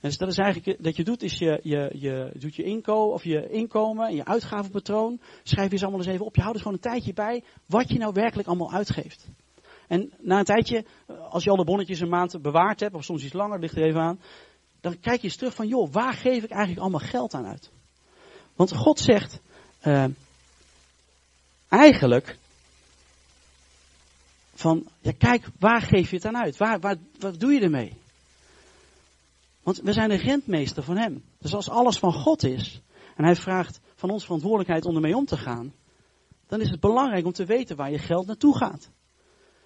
Dus 0.00 0.18
dat 0.18 0.28
is 0.28 0.38
eigenlijk, 0.38 0.82
dat 0.82 0.96
je 0.96 1.04
doet, 1.04 1.22
is 1.22 1.38
je, 1.38 1.60
je, 1.62 1.90
je 1.94 2.32
doet 2.38 2.54
je 2.54 2.62
inkomen, 2.62 3.14
of 3.14 3.24
je 3.24 3.48
inkomen 3.50 4.06
en 4.06 4.14
je 4.14 4.24
uitgavenpatroon. 4.24 5.20
Schrijf 5.42 5.66
je 5.66 5.72
eens 5.72 5.82
allemaal 5.82 6.00
eens 6.00 6.10
even 6.10 6.26
op. 6.26 6.36
Je 6.36 6.42
houdt 6.42 6.56
er 6.56 6.62
gewoon 6.62 6.78
een 6.82 6.90
tijdje 6.90 7.12
bij 7.12 7.44
wat 7.66 7.88
je 7.88 7.98
nou 7.98 8.12
werkelijk 8.12 8.48
allemaal 8.48 8.72
uitgeeft. 8.72 9.28
En 9.88 10.12
na 10.18 10.38
een 10.38 10.44
tijdje, 10.44 10.84
als 11.30 11.44
je 11.44 11.50
al 11.50 11.56
de 11.56 11.64
bonnetjes 11.64 12.00
een 12.00 12.08
maand 12.08 12.42
bewaard 12.42 12.80
hebt, 12.80 12.94
of 12.94 13.04
soms 13.04 13.24
iets 13.24 13.32
langer, 13.32 13.58
ligt 13.58 13.76
er 13.76 13.86
even 13.86 14.00
aan. 14.00 14.20
Dan 14.80 15.00
kijk 15.00 15.16
je 15.16 15.26
eens 15.26 15.36
terug 15.36 15.54
van, 15.54 15.66
joh, 15.66 15.92
waar 15.92 16.14
geef 16.14 16.44
ik 16.44 16.50
eigenlijk 16.50 16.80
allemaal 16.80 17.08
geld 17.08 17.34
aan 17.34 17.46
uit? 17.46 17.70
Want 18.56 18.76
God 18.76 18.98
zegt, 18.98 19.40
eigenlijk, 21.70 22.38
van, 24.54 24.86
ja 25.00 25.12
kijk, 25.18 25.46
waar 25.58 25.82
geef 25.82 26.10
je 26.10 26.16
het 26.16 26.24
aan 26.24 26.36
uit? 26.36 26.56
Waar, 26.56 26.80
waar, 26.80 26.96
wat 27.18 27.40
doe 27.40 27.52
je 27.52 27.60
ermee? 27.60 27.92
Want 29.62 29.80
we 29.80 29.92
zijn 29.92 30.08
de 30.08 30.16
rentmeester 30.16 30.82
van 30.82 30.96
hem. 30.96 31.24
Dus 31.38 31.54
als 31.54 31.68
alles 31.68 31.98
van 31.98 32.12
God 32.12 32.44
is, 32.44 32.80
en 33.16 33.24
hij 33.24 33.36
vraagt 33.36 33.80
van 33.94 34.10
ons 34.10 34.24
verantwoordelijkheid 34.24 34.84
om 34.84 34.94
ermee 34.94 35.16
om 35.16 35.24
te 35.24 35.36
gaan, 35.36 35.72
dan 36.46 36.60
is 36.60 36.70
het 36.70 36.80
belangrijk 36.80 37.24
om 37.24 37.32
te 37.32 37.44
weten 37.44 37.76
waar 37.76 37.90
je 37.90 37.98
geld 37.98 38.26
naartoe 38.26 38.56
gaat. 38.56 38.90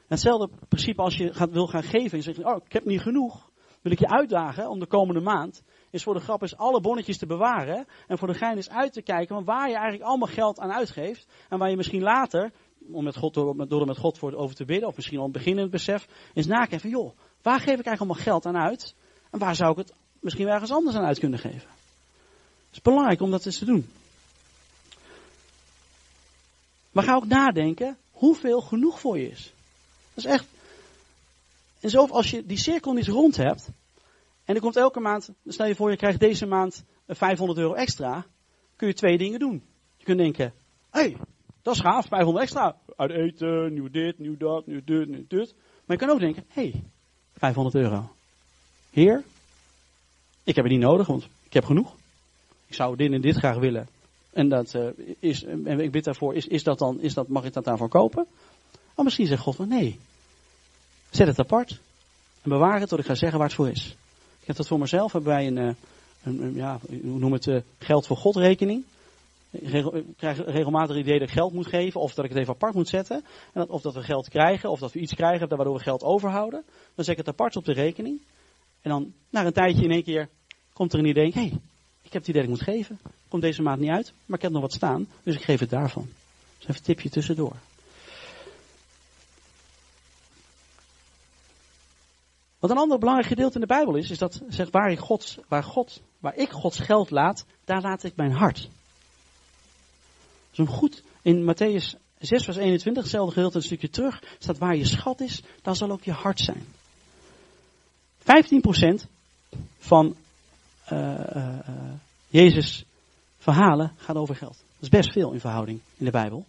Hetzelfde 0.07 0.51
principe 0.69 1.03
als 1.03 1.17
je 1.17 1.35
gaat, 1.35 1.51
wil 1.51 1.67
gaan 1.67 1.83
geven 1.83 2.11
en 2.11 2.17
je 2.17 2.23
zegt, 2.23 2.45
oh, 2.45 2.65
ik 2.65 2.73
heb 2.73 2.85
niet 2.85 3.01
genoeg. 3.01 3.51
Wil 3.83 3.93
ik 3.93 3.99
je 3.99 4.09
uitdagen 4.09 4.69
om 4.69 4.79
de 4.79 4.87
komende 4.87 5.21
maand, 5.21 5.63
is 5.95 6.03
voor 6.03 6.15
de 6.15 6.21
grap 6.21 6.43
is 6.43 6.57
alle 6.57 6.81
bonnetjes 6.81 7.19
te 7.19 7.27
bewaren. 7.27 7.87
En 8.07 8.19
voor 8.19 8.29
de 8.29 8.35
gein 8.35 8.57
is 8.57 8.71
uit 8.71 8.93
te 8.93 9.03
kijken 9.03 9.35
van 9.35 9.45
waar 9.45 9.69
je 9.69 9.75
eigenlijk 9.75 10.05
allemaal 10.05 10.29
geld 10.29 10.59
aan 10.59 10.73
uitgeeft. 10.73 11.27
En 11.49 11.59
waar 11.59 11.71
je 11.71 11.77
misschien 11.77 12.03
later, 12.03 12.53
om 12.93 13.05
met 13.05 13.17
God, 13.17 13.35
door, 13.35 13.69
door 13.69 13.81
er 13.81 13.87
met 13.87 13.99
God 13.99 14.19
voor 14.19 14.35
over 14.35 14.55
te 14.57 14.65
bidden, 14.65 14.89
of 14.89 14.97
misschien 14.97 15.19
al 15.19 15.31
het 15.33 15.45
het 15.45 15.71
besef, 15.71 16.07
is 16.33 16.47
nakijken 16.47 16.81
van 16.81 16.91
joh, 16.91 17.17
waar 17.43 17.59
geef 17.59 17.79
ik 17.79 17.87
eigenlijk 17.87 18.01
allemaal 18.01 18.23
geld 18.25 18.47
aan 18.47 18.57
uit? 18.57 18.95
En 19.31 19.39
waar 19.39 19.55
zou 19.55 19.71
ik 19.71 19.77
het 19.77 19.95
misschien 20.21 20.49
ergens 20.49 20.71
anders 20.71 20.97
aan 20.97 21.05
uit 21.05 21.19
kunnen 21.19 21.39
geven? 21.39 21.69
Het 22.67 22.73
is 22.73 22.83
belangrijk 22.83 23.21
om 23.21 23.31
dat 23.31 23.47
eens 23.47 23.59
te 23.59 23.65
doen. 23.65 23.89
Maar 26.93 27.05
ga 27.05 27.15
ook 27.15 27.27
nadenken 27.27 27.97
hoeveel 28.11 28.61
genoeg 28.61 29.01
voor 29.01 29.19
je 29.19 29.31
is. 29.31 29.53
Dat 30.15 30.25
is 30.25 30.31
echt. 30.31 30.47
En 31.81 31.91
zo 31.91 32.07
als 32.07 32.31
je 32.31 32.47
die 32.47 32.59
cirkel 32.59 32.93
niet 32.93 33.09
rond 33.09 33.37
hebt. 33.37 33.69
En 34.45 34.55
er 34.55 34.61
komt 34.61 34.77
elke 34.77 35.01
maand, 35.01 35.31
stel 35.47 35.67
je 35.67 35.75
voor 35.75 35.91
je 35.91 35.97
krijgt 35.97 36.21
deze 36.21 36.47
maand 36.47 36.85
500 37.07 37.59
euro 37.59 37.75
extra. 37.75 38.27
Kun 38.77 38.89
je 38.89 38.95
twee 38.95 39.19
dingen 39.19 39.39
doen. 39.39 39.63
Je 39.97 40.05
kunt 40.05 40.19
denken, 40.19 40.53
hé, 40.91 41.01
hey, 41.01 41.17
dat 41.63 41.75
is 41.75 41.81
gaaf, 41.81 42.07
500 42.07 42.45
extra. 42.45 42.77
Uit 42.97 43.11
eten, 43.11 43.73
nieuw 43.73 43.91
dit, 43.91 44.19
nieuw 44.19 44.37
dat, 44.37 44.67
nieuw 44.67 44.81
dit, 44.85 45.09
nieuw 45.09 45.25
dit. 45.29 45.55
Maar 45.85 45.97
je 45.97 46.05
kan 46.05 46.11
ook 46.11 46.21
denken, 46.21 46.45
hé, 46.49 46.71
hey, 46.71 46.83
500 47.35 47.75
euro. 47.75 48.11
Heer, 48.91 49.23
ik 50.45 50.55
heb 50.55 50.65
het 50.65 50.73
niet 50.73 50.83
nodig, 50.83 51.07
want 51.07 51.29
ik 51.43 51.53
heb 51.53 51.65
genoeg. 51.65 51.95
Ik 52.67 52.75
zou 52.75 52.97
dit 52.97 53.13
en 53.13 53.21
dit 53.21 53.37
graag 53.37 53.57
willen. 53.57 53.89
En 54.33 54.49
dat 54.49 54.75
uh, 54.75 54.89
is, 55.19 55.45
en 55.45 55.81
ik 55.81 55.91
bid 55.91 56.05
daarvoor, 56.05 56.35
is, 56.35 56.47
is 56.47 56.63
dat 56.63 56.79
dan, 56.79 57.01
is 57.01 57.15
dat, 57.15 57.29
mag 57.29 57.45
ik 57.45 57.53
dat 57.53 57.65
daarvoor 57.65 57.89
kopen? 57.89 58.27
Maar 58.95 59.05
misschien 59.05 59.27
zegt 59.27 59.43
God 59.43 59.59
nee. 59.59 59.99
Zet 61.11 61.27
het 61.27 61.39
apart. 61.39 61.81
En 62.43 62.51
bewaar 62.51 62.81
het 62.81 62.89
tot 62.89 62.99
ik 62.99 63.05
ga 63.05 63.15
zeggen 63.15 63.39
waar 63.39 63.47
het 63.47 63.57
voor 63.57 63.71
is. 63.71 63.97
Ik 64.45 64.51
heb 64.51 64.59
dat 64.59 64.69
voor 64.69 64.79
mezelf, 64.79 65.13
hebben 65.13 65.33
wij 65.33 65.47
een, 65.47 65.59
eh, 65.59 65.75
een, 66.23 66.43
een 66.43 66.55
ja, 66.55 66.79
hoe 66.89 67.19
noem 67.19 67.33
het, 67.33 67.47
uh, 67.47 67.61
geld 67.79 68.07
voor 68.07 68.17
God 68.17 68.37
rekening. 68.37 68.85
Ik 69.51 70.05
krijg 70.17 70.45
regelmatig 70.45 70.97
het 70.97 71.07
idee 71.07 71.19
dat 71.19 71.29
ik 71.29 71.35
geld 71.35 71.53
moet 71.53 71.67
geven, 71.67 72.01
of 72.01 72.15
dat 72.15 72.25
ik 72.25 72.31
het 72.31 72.41
even 72.41 72.55
apart 72.55 72.75
moet 72.75 72.89
zetten. 72.89 73.17
En 73.17 73.25
dat, 73.53 73.69
of 73.69 73.83
dat 73.83 73.95
we 73.95 74.03
geld 74.03 74.29
krijgen, 74.29 74.71
of 74.71 74.79
dat 74.79 74.93
we 74.93 75.01
iets 75.01 75.15
krijgen 75.15 75.49
waardoor 75.49 75.75
we 75.75 75.83
geld 75.83 76.03
overhouden. 76.03 76.63
Dan 76.95 77.05
zet 77.05 77.19
ik 77.19 77.27
het 77.27 77.29
apart 77.29 77.57
op 77.57 77.65
de 77.65 77.73
rekening. 77.73 78.21
En 78.83 78.91
dan, 78.91 79.13
na 79.31 79.45
een 79.45 79.53
tijdje 79.53 79.85
in 79.85 79.91
één 79.91 80.05
keer, 80.05 80.29
komt 80.73 80.93
er 80.93 80.99
een 80.99 81.09
idee, 81.09 81.33
hé, 81.35 81.41
hey, 81.41 81.61
ik 82.03 82.13
heb 82.13 82.23
het 82.23 82.29
idee 82.29 82.43
dat 82.43 82.51
ik 82.51 82.57
moet 82.57 82.75
geven. 82.75 82.99
Komt 83.29 83.43
deze 83.43 83.63
maand 83.63 83.81
niet 83.81 83.91
uit, 83.91 84.13
maar 84.27 84.37
ik 84.37 84.43
heb 84.43 84.53
nog 84.53 84.63
wat 84.63 84.73
staan, 84.73 85.09
dus 85.23 85.35
ik 85.35 85.43
geef 85.43 85.61
het 85.61 85.71
daarvan. 85.71 86.09
Dus 86.59 86.69
even 86.69 86.75
een 86.77 86.83
tipje 86.83 87.11
tussendoor. 87.11 87.57
Wat 92.64 92.73
een 92.73 92.78
ander 92.78 92.99
belangrijk 92.99 93.28
gedeelte 93.28 93.54
in 93.54 93.61
de 93.61 93.66
Bijbel 93.66 93.94
is, 93.94 94.11
is 94.11 94.18
dat 94.18 94.42
zegt 94.49 94.71
waar 94.71 94.90
ik 94.90 94.99
Gods, 94.99 95.38
waar 95.49 95.64
God, 95.64 96.02
waar 96.18 96.37
ik 96.37 96.50
Gods 96.50 96.78
geld 96.78 97.11
laat, 97.11 97.44
daar 97.64 97.80
laat 97.80 98.04
ik 98.04 98.16
mijn 98.16 98.33
hart. 98.33 98.68
Dus 100.50 100.68
goed, 100.68 101.02
in 101.23 101.42
Matthäus 101.42 101.99
6 102.18 102.44
vers 102.44 102.56
21, 102.56 103.02
hetzelfde 103.02 103.33
gedeelte 103.33 103.56
een 103.56 103.62
stukje 103.62 103.90
terug, 103.90 104.23
staat 104.38 104.59
waar 104.59 104.76
je 104.76 104.85
schat 104.85 105.21
is, 105.21 105.42
daar 105.62 105.76
zal 105.76 105.90
ook 105.90 106.02
je 106.02 106.12
hart 106.12 106.40
zijn. 106.40 106.64
15% 108.21 109.06
van 109.78 110.16
uh, 110.92 111.21
uh, 111.37 111.59
Jezus' 112.28 112.85
verhalen 113.38 113.92
gaat 113.97 114.16
over 114.16 114.37
geld. 114.37 114.56
Dat 114.56 114.83
is 114.83 114.88
best 114.88 115.12
veel 115.12 115.33
in 115.33 115.40
verhouding 115.40 115.80
in 115.97 116.04
de 116.04 116.11
Bijbel. 116.11 116.44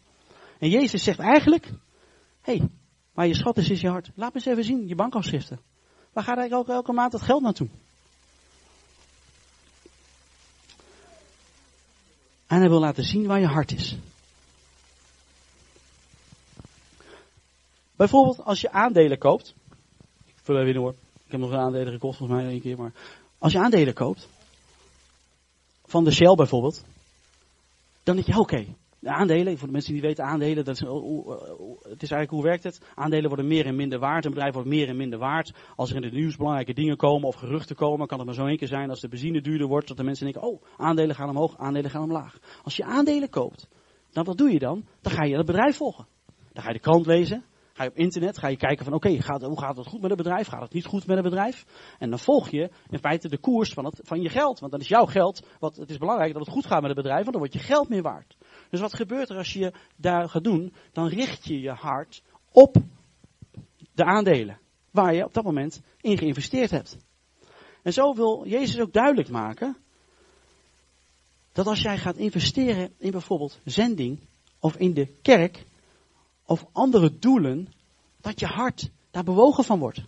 En 0.59 0.69
Jezus 0.69 1.03
zegt 1.03 1.19
eigenlijk, 1.19 1.65
hé, 2.41 2.57
hey, 2.57 2.67
waar 3.13 3.27
je 3.27 3.35
schat 3.35 3.57
is, 3.57 3.69
is 3.69 3.81
je 3.81 3.89
hart. 3.89 4.11
Laat 4.15 4.33
me 4.33 4.39
eens 4.39 4.49
even 4.49 4.63
zien, 4.63 4.87
je 4.87 4.95
bankafschriften. 4.95 5.59
Waar 6.15 6.23
gaat 6.23 6.37
eigenlijk 6.37 6.67
elke, 6.69 6.81
elke 6.81 6.91
maand 6.91 7.11
dat 7.11 7.21
geld 7.21 7.41
naartoe? 7.41 7.67
En 12.47 12.59
hij 12.59 12.69
wil 12.69 12.79
laten 12.79 13.03
zien 13.03 13.27
waar 13.27 13.39
je 13.39 13.47
hart 13.47 13.71
is. 13.71 13.97
Bijvoorbeeld 17.95 18.43
als 18.43 18.61
je 18.61 18.71
aandelen 18.71 19.17
koopt. 19.17 19.55
Ik 20.25 20.35
vul 20.43 20.57
even 20.57 20.73
in 20.73 20.79
hoor. 20.79 20.95
Ik 21.25 21.31
heb 21.31 21.39
nog 21.39 21.51
een 21.51 21.57
aandelen 21.57 21.93
gekocht 21.93 22.17
volgens 22.17 22.39
mij 22.39 22.49
één 22.49 22.61
keer. 22.61 22.77
Maar 22.77 22.91
als 23.37 23.51
je 23.51 23.59
aandelen 23.59 23.93
koopt. 23.93 24.27
Van 25.85 26.03
de 26.03 26.11
Shell 26.11 26.35
bijvoorbeeld. 26.35 26.83
Dan 28.03 28.15
denk 28.15 28.27
je 28.27 28.39
oké 28.39 28.65
de 29.05 29.11
aandelen, 29.11 29.57
voor 29.57 29.67
de 29.67 29.73
mensen 29.73 29.93
die 29.93 30.01
weten, 30.01 30.25
aandelen, 30.25 30.65
dat 30.65 30.75
is, 30.75 30.79
het 31.81 32.03
is 32.03 32.11
eigenlijk 32.11 32.29
hoe 32.29 32.43
werkt 32.43 32.63
het? 32.63 32.81
Aandelen 32.95 33.27
worden 33.27 33.47
meer 33.47 33.65
en 33.65 33.75
minder 33.75 33.99
waard. 33.99 34.25
Een 34.25 34.31
bedrijf 34.31 34.53
wordt 34.53 34.69
meer 34.69 34.89
en 34.89 34.97
minder 34.97 35.19
waard. 35.19 35.53
Als 35.75 35.89
er 35.89 35.95
in 35.95 36.03
het 36.03 36.13
nieuws 36.13 36.35
belangrijke 36.35 36.73
dingen 36.73 36.97
komen 36.97 37.27
of 37.27 37.35
geruchten 37.35 37.75
komen, 37.75 38.07
kan 38.07 38.17
het 38.17 38.27
maar 38.27 38.35
zo 38.35 38.45
één 38.45 38.57
keer 38.57 38.67
zijn 38.67 38.89
als 38.89 38.99
de 38.99 39.07
benzine 39.07 39.41
duurder 39.41 39.67
wordt, 39.67 39.87
dat 39.87 39.97
de 39.97 40.03
mensen 40.03 40.25
denken, 40.25 40.43
oh, 40.43 40.61
aandelen 40.77 41.15
gaan 41.15 41.29
omhoog, 41.29 41.57
aandelen 41.57 41.91
gaan 41.91 42.03
omlaag. 42.03 42.37
Als 42.63 42.75
je 42.75 42.83
aandelen 42.83 43.29
koopt, 43.29 43.67
dan 44.11 44.23
wat 44.23 44.37
doe 44.37 44.51
je 44.51 44.59
dan? 44.59 44.85
Dan 45.01 45.11
ga 45.11 45.23
je 45.23 45.37
het 45.37 45.45
bedrijf 45.45 45.77
volgen. 45.77 46.07
Dan 46.53 46.63
ga 46.63 46.69
je 46.69 46.75
de 46.75 46.81
krant 46.81 47.05
lezen, 47.05 47.43
Ga 47.75 47.83
je 47.83 47.89
op 47.89 47.97
internet, 47.97 48.37
ga 48.37 48.47
je 48.47 48.57
kijken 48.57 48.85
van 48.85 48.93
oké, 48.93 49.09
hoe 49.09 49.59
gaat 49.59 49.77
het 49.77 49.87
goed 49.87 50.01
met 50.01 50.09
het 50.09 50.17
bedrijf? 50.17 50.47
Gaat 50.47 50.61
het 50.61 50.73
niet 50.73 50.85
goed 50.85 51.07
met 51.07 51.15
het 51.15 51.25
bedrijf? 51.25 51.65
En 51.99 52.09
dan 52.09 52.19
volg 52.19 52.49
je 52.49 52.69
in 52.89 52.99
feite 52.99 53.29
de 53.29 53.37
koers 53.37 53.73
van, 53.73 53.85
het, 53.85 53.99
van 54.03 54.21
je 54.21 54.29
geld. 54.29 54.59
Want 54.59 54.71
dat 54.71 54.81
is 54.81 54.87
jouw 54.87 55.05
geld. 55.05 55.47
Want 55.59 55.75
het 55.75 55.89
is 55.89 55.97
belangrijk 55.97 56.33
dat 56.33 56.45
het 56.45 56.53
goed 56.53 56.65
gaat 56.65 56.79
met 56.81 56.89
het 56.89 56.97
bedrijf, 56.97 57.21
want 57.21 57.31
dan 57.31 57.39
wordt 57.39 57.53
je 57.53 57.59
geld 57.59 57.89
meer 57.89 58.01
waard. 58.01 58.37
Dus 58.75 58.83
wat 58.83 58.95
gebeurt 58.95 59.29
er 59.29 59.37
als 59.37 59.53
je 59.53 59.73
daar 59.95 60.29
gaat 60.29 60.43
doen? 60.43 60.73
Dan 60.91 61.07
richt 61.07 61.45
je 61.45 61.59
je 61.59 61.71
hart 61.71 62.21
op 62.51 62.75
de 63.93 64.03
aandelen. 64.03 64.59
Waar 64.91 65.13
je 65.13 65.25
op 65.25 65.33
dat 65.33 65.43
moment 65.43 65.81
in 66.01 66.17
geïnvesteerd 66.17 66.71
hebt. 66.71 66.97
En 67.81 67.93
zo 67.93 68.13
wil 68.13 68.47
Jezus 68.47 68.79
ook 68.79 68.93
duidelijk 68.93 69.29
maken. 69.29 69.77
Dat 71.51 71.67
als 71.67 71.81
jij 71.81 71.97
gaat 71.97 72.15
investeren 72.15 72.93
in 72.97 73.11
bijvoorbeeld 73.11 73.59
zending 73.63 74.19
of 74.59 74.75
in 74.75 74.93
de 74.93 75.07
kerk, 75.21 75.65
of 76.45 76.65
andere 76.71 77.19
doelen, 77.19 77.67
dat 78.21 78.39
je 78.39 78.45
hart 78.45 78.89
daar 79.11 79.23
bewogen 79.23 79.63
van 79.63 79.79
wordt. 79.79 80.01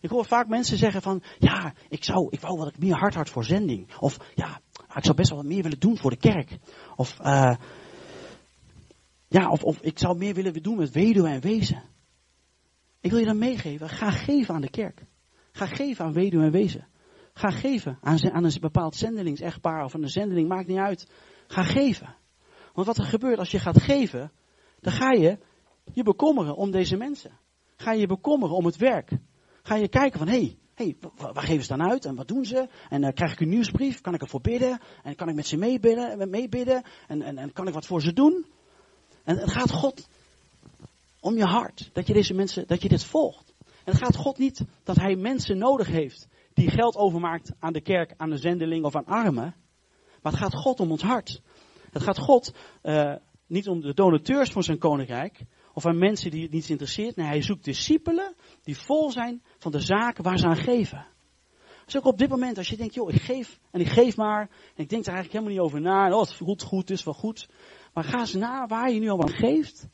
Ik 0.00 0.10
hoor 0.10 0.24
vaak 0.24 0.48
mensen 0.48 0.76
zeggen 0.76 1.02
van, 1.02 1.22
ja, 1.38 1.74
ik 1.88 2.04
zou, 2.04 2.26
ik 2.30 2.40
wou 2.40 2.58
wat 2.58 2.68
ik 2.68 2.78
meer 2.78 2.96
hart 2.96 3.14
had 3.14 3.30
voor 3.30 3.44
zending. 3.44 3.94
Of 3.98 4.16
ja, 4.34 4.60
ik 4.96 5.04
zou 5.04 5.16
best 5.16 5.28
wel 5.28 5.38
wat 5.38 5.46
meer 5.46 5.62
willen 5.62 5.80
doen 5.80 5.98
voor 5.98 6.10
de 6.10 6.16
kerk. 6.16 6.58
Of, 6.96 7.18
uh, 7.20 7.56
ja, 9.28 9.50
of, 9.50 9.62
of 9.62 9.80
ik 9.80 9.98
zou 9.98 10.18
meer 10.18 10.34
willen 10.34 10.62
doen 10.62 10.76
met 10.76 10.90
weduwe 10.90 11.28
en 11.28 11.40
wezen. 11.40 11.82
Ik 13.00 13.10
wil 13.10 13.18
je 13.18 13.26
dan 13.26 13.38
meegeven, 13.38 13.88
ga 13.88 14.10
geven 14.10 14.54
aan 14.54 14.60
de 14.60 14.70
kerk. 14.70 15.04
Ga 15.52 15.66
geven 15.66 16.04
aan 16.04 16.12
weduwe 16.12 16.44
en 16.44 16.50
wezen. 16.50 16.86
Ga 17.32 17.50
geven 17.50 17.98
aan, 18.00 18.32
aan 18.32 18.44
een 18.44 18.56
bepaald 18.60 18.96
zendelingsechtpaar 18.96 19.84
of 19.84 19.94
aan 19.94 20.02
een 20.02 20.08
zendeling, 20.08 20.48
maakt 20.48 20.66
niet 20.66 20.78
uit. 20.78 21.10
Ga 21.46 21.62
geven. 21.62 22.14
Want 22.72 22.86
wat 22.86 22.98
er 22.98 23.04
gebeurt 23.04 23.38
als 23.38 23.50
je 23.50 23.58
gaat 23.58 23.82
geven, 23.82 24.32
dan 24.80 24.92
ga 24.92 25.10
je 25.10 25.38
je 25.92 26.02
bekommeren 26.02 26.56
om 26.56 26.70
deze 26.70 26.96
mensen. 26.96 27.38
Ga 27.76 27.92
je 27.92 28.00
je 28.00 28.06
bekommeren 28.06 28.56
om 28.56 28.64
het 28.64 28.76
werk. 28.76 29.10
Ga 29.62 29.74
je 29.74 29.88
kijken 29.88 30.18
van, 30.18 30.28
hey, 30.28 30.58
hey, 30.74 30.96
waar 31.16 31.42
geven 31.42 31.62
ze 31.62 31.76
dan 31.76 31.90
uit 31.90 32.04
en 32.04 32.14
wat 32.14 32.28
doen 32.28 32.44
ze? 32.44 32.68
En 32.88 33.02
uh, 33.02 33.12
krijg 33.12 33.32
ik 33.32 33.40
een 33.40 33.48
nieuwsbrief? 33.48 34.00
Kan 34.00 34.14
ik 34.14 34.22
ervoor 34.22 34.40
bidden? 34.40 34.80
En 35.02 35.14
kan 35.14 35.28
ik 35.28 35.34
met 35.34 35.46
ze 35.46 35.56
meebidden? 35.56 36.30
meebidden? 36.30 36.82
En, 37.06 37.22
en, 37.22 37.52
kan 37.52 37.66
ik 37.66 37.74
wat 37.74 37.86
voor 37.86 38.02
ze 38.02 38.12
doen? 38.12 38.46
En 39.24 39.36
het 39.36 39.50
gaat 39.50 39.70
God 39.70 40.08
om 41.20 41.36
je 41.36 41.44
hart, 41.44 41.90
dat 41.92 42.06
je 42.06 42.12
deze 42.12 42.34
mensen, 42.34 42.66
dat 42.66 42.82
je 42.82 42.88
dit 42.88 43.04
volgt. 43.04 43.54
En 43.58 43.92
het 43.92 44.02
gaat 44.02 44.16
God 44.16 44.38
niet 44.38 44.64
dat 44.82 44.96
hij 44.96 45.16
mensen 45.16 45.58
nodig 45.58 45.86
heeft 45.86 46.28
die 46.54 46.70
geld 46.70 46.96
overmaakt 46.96 47.52
aan 47.58 47.72
de 47.72 47.80
kerk, 47.80 48.14
aan 48.16 48.30
de 48.30 48.36
zendeling 48.36 48.84
of 48.84 48.96
aan 48.96 49.06
armen. 49.06 49.54
Maar 50.22 50.32
het 50.32 50.40
gaat 50.40 50.54
God 50.54 50.80
om 50.80 50.90
ons 50.90 51.02
hart. 51.02 51.40
Het 51.90 52.02
gaat 52.02 52.18
God 52.18 52.54
uh, 52.82 53.14
niet 53.46 53.68
om 53.68 53.80
de 53.80 53.94
donateurs 53.94 54.50
voor 54.50 54.64
zijn 54.64 54.78
koninkrijk, 54.78 55.44
of 55.72 55.86
aan 55.86 55.98
mensen 55.98 56.30
die 56.30 56.42
het 56.42 56.52
niet 56.52 56.68
interesseert. 56.68 57.16
Nee, 57.16 57.26
hij 57.26 57.42
zoekt 57.42 57.64
discipelen 57.64 58.34
die 58.64 58.78
vol 58.78 59.10
zijn 59.10 59.42
van 59.58 59.72
de 59.72 59.80
zaken 59.80 60.24
waar 60.24 60.38
ze 60.38 60.46
aan 60.46 60.56
geven. 60.56 61.06
Dus 61.84 61.96
ook 61.96 62.04
op 62.04 62.18
dit 62.18 62.28
moment, 62.28 62.58
als 62.58 62.68
je 62.68 62.76
denkt, 62.76 62.94
joh, 62.94 63.12
ik 63.12 63.22
geef 63.22 63.60
en 63.70 63.80
ik 63.80 63.88
geef 63.88 64.16
maar, 64.16 64.40
en 64.40 64.82
ik 64.82 64.88
denk 64.88 65.06
er 65.06 65.12
eigenlijk 65.12 65.32
helemaal 65.32 65.52
niet 65.52 65.60
over 65.60 65.80
na, 65.80 66.14
oh, 66.14 66.20
het 66.20 66.34
voelt 66.34 66.62
goed, 66.62 66.88
het 66.88 66.98
is 66.98 67.04
wel 67.04 67.14
goed. 67.14 67.48
Maar 67.92 68.04
ga 68.04 68.18
eens 68.18 68.34
na 68.34 68.66
waar 68.66 68.90
je 68.90 69.00
nu 69.00 69.08
al 69.08 69.22
aan 69.22 69.34
geeft, 69.34 69.88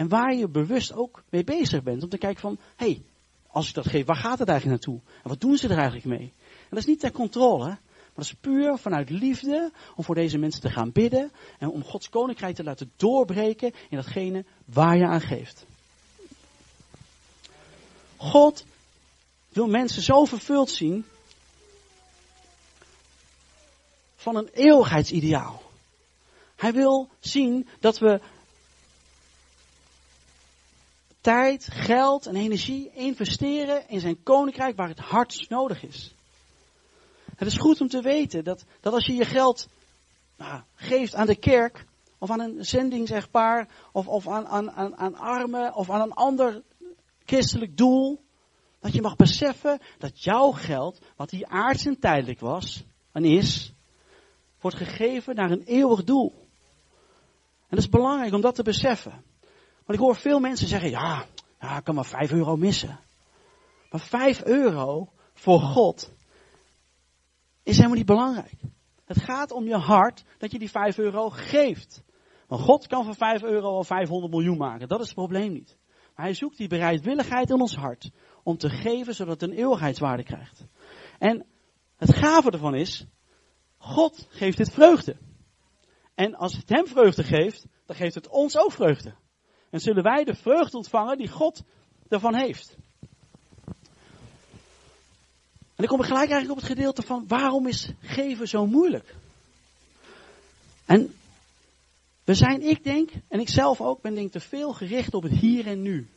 en 0.00 0.08
waar 0.08 0.34
je 0.34 0.48
bewust 0.48 0.92
ook 0.92 1.22
mee 1.30 1.44
bezig 1.44 1.82
bent. 1.82 2.02
Om 2.02 2.08
te 2.08 2.18
kijken 2.18 2.40
van, 2.40 2.58
hé, 2.76 2.86
hey, 2.86 3.02
als 3.46 3.68
ik 3.68 3.74
dat 3.74 3.86
geef, 3.86 4.06
waar 4.06 4.16
gaat 4.16 4.38
het 4.38 4.48
eigenlijk 4.48 4.84
naartoe? 4.84 5.02
En 5.22 5.28
wat 5.28 5.40
doen 5.40 5.56
ze 5.56 5.68
er 5.68 5.76
eigenlijk 5.76 6.06
mee? 6.06 6.32
En 6.46 6.68
dat 6.70 6.78
is 6.78 6.86
niet 6.86 7.00
ter 7.00 7.12
controle, 7.12 7.64
maar 7.64 7.80
dat 8.14 8.24
is 8.24 8.34
puur 8.34 8.78
vanuit 8.78 9.10
liefde 9.10 9.72
om 9.96 10.04
voor 10.04 10.14
deze 10.14 10.38
mensen 10.38 10.60
te 10.60 10.70
gaan 10.70 10.92
bidden 10.92 11.30
en 11.58 11.70
om 11.70 11.84
Gods 11.84 12.08
koninkrijk 12.08 12.54
te 12.54 12.64
laten 12.64 12.92
doorbreken 12.96 13.72
in 13.88 13.96
datgene 13.96 14.44
waar 14.64 14.96
je 14.96 15.06
aan 15.06 15.20
geeft. 15.20 15.66
God 18.20 18.64
wil 19.48 19.66
mensen 19.66 20.02
zo 20.02 20.24
vervuld 20.24 20.70
zien 20.70 21.04
van 24.16 24.36
een 24.36 24.48
eeuwigheidsideaal. 24.52 25.62
Hij 26.56 26.72
wil 26.72 27.08
zien 27.20 27.68
dat 27.78 27.98
we 27.98 28.20
tijd, 31.20 31.68
geld 31.70 32.26
en 32.26 32.36
energie 32.36 32.90
investeren 32.94 33.88
in 33.88 34.00
zijn 34.00 34.22
koninkrijk 34.22 34.76
waar 34.76 34.88
het 34.88 34.98
hardst 34.98 35.50
nodig 35.50 35.82
is. 35.82 36.14
Het 37.36 37.48
is 37.48 37.56
goed 37.56 37.80
om 37.80 37.88
te 37.88 38.02
weten 38.02 38.44
dat, 38.44 38.64
dat 38.80 38.92
als 38.92 39.06
je 39.06 39.14
je 39.14 39.24
geld 39.24 39.68
nou, 40.36 40.62
geeft 40.74 41.14
aan 41.14 41.26
de 41.26 41.36
kerk, 41.36 41.84
of 42.18 42.30
aan 42.30 42.40
een 42.40 42.64
zendingsechtpaar, 42.64 43.68
of, 43.92 44.06
of 44.06 44.28
aan, 44.28 44.46
aan, 44.46 44.70
aan, 44.70 44.96
aan 44.96 45.14
armen, 45.14 45.74
of 45.74 45.90
aan 45.90 46.00
een 46.00 46.12
ander 46.12 46.62
christelijk 47.30 47.76
doel, 47.76 48.24
dat 48.80 48.92
je 48.92 49.00
mag 49.00 49.16
beseffen 49.16 49.80
dat 49.98 50.22
jouw 50.22 50.50
geld, 50.50 50.98
wat 51.16 51.30
hier 51.30 51.46
aards 51.46 51.86
en 51.86 51.98
tijdelijk 51.98 52.40
was, 52.40 52.84
en 53.12 53.24
is, 53.24 53.74
wordt 54.60 54.76
gegeven 54.76 55.34
naar 55.34 55.50
een 55.50 55.62
eeuwig 55.62 56.04
doel. 56.04 56.32
En 57.60 57.76
dat 57.76 57.78
is 57.78 57.88
belangrijk 57.88 58.34
om 58.34 58.40
dat 58.40 58.54
te 58.54 58.62
beseffen. 58.62 59.24
Want 59.84 59.98
ik 59.98 59.98
hoor 59.98 60.16
veel 60.16 60.40
mensen 60.40 60.68
zeggen, 60.68 60.90
ja, 60.90 61.24
ja 61.60 61.76
ik 61.76 61.84
kan 61.84 61.94
maar 61.94 62.04
5 62.04 62.32
euro 62.32 62.56
missen. 62.56 63.00
Maar 63.90 64.00
5 64.00 64.42
euro 64.44 65.12
voor 65.34 65.60
God 65.60 66.12
is 67.62 67.76
helemaal 67.76 67.96
niet 67.96 68.06
belangrijk. 68.06 68.60
Het 69.04 69.20
gaat 69.20 69.50
om 69.50 69.66
je 69.66 69.76
hart 69.76 70.24
dat 70.38 70.50
je 70.50 70.58
die 70.58 70.70
5 70.70 70.98
euro 70.98 71.30
geeft. 71.30 72.02
Want 72.46 72.62
God 72.62 72.86
kan 72.86 73.04
van 73.04 73.14
5 73.14 73.42
euro 73.42 73.66
al 73.66 73.84
500 73.84 74.32
miljoen 74.32 74.58
maken. 74.58 74.88
Dat 74.88 75.00
is 75.00 75.06
het 75.06 75.14
probleem 75.14 75.52
niet. 75.52 75.78
Maar 76.14 76.24
hij 76.24 76.34
zoekt 76.34 76.56
die 76.56 76.68
bereidwilligheid 76.68 77.50
in 77.50 77.60
ons 77.60 77.76
hart 77.76 78.10
om 78.42 78.56
te 78.56 78.70
geven 78.70 79.14
zodat 79.14 79.40
het 79.40 79.50
een 79.50 79.56
eeuwigheidswaarde 79.56 80.22
krijgt. 80.22 80.64
En 81.18 81.46
het 81.96 82.14
gave 82.14 82.50
ervan 82.50 82.74
is, 82.74 83.06
God 83.76 84.26
geeft 84.30 84.56
dit 84.56 84.72
vreugde. 84.72 85.16
En 86.14 86.34
als 86.34 86.56
het 86.56 86.68
hem 86.68 86.86
vreugde 86.86 87.24
geeft, 87.24 87.66
dan 87.86 87.96
geeft 87.96 88.14
het 88.14 88.28
ons 88.28 88.58
ook 88.58 88.72
vreugde. 88.72 89.14
En 89.70 89.80
zullen 89.80 90.02
wij 90.02 90.24
de 90.24 90.34
vreugde 90.34 90.76
ontvangen 90.76 91.18
die 91.18 91.28
God 91.28 91.62
ervan 92.08 92.34
heeft. 92.34 92.76
En 95.80 95.86
dan 95.86 95.96
kom 95.96 96.00
ik 96.00 96.06
gelijk 96.06 96.30
eigenlijk 96.30 96.60
op 96.60 96.66
het 96.66 96.76
gedeelte 96.76 97.02
van 97.02 97.24
waarom 97.26 97.66
is 97.66 97.92
geven 98.00 98.48
zo 98.48 98.66
moeilijk? 98.66 99.14
En 100.84 101.14
we 102.30 102.36
zijn, 102.36 102.62
ik 102.62 102.84
denk, 102.84 103.10
en 103.28 103.40
ik 103.40 103.48
zelf 103.48 103.80
ook, 103.80 104.02
ben 104.02 104.14
denk 104.14 104.32
te 104.32 104.40
veel 104.40 104.72
gericht 104.72 105.14
op 105.14 105.22
het 105.22 105.32
hier 105.32 105.66
en 105.66 105.82
nu. 105.82 106.08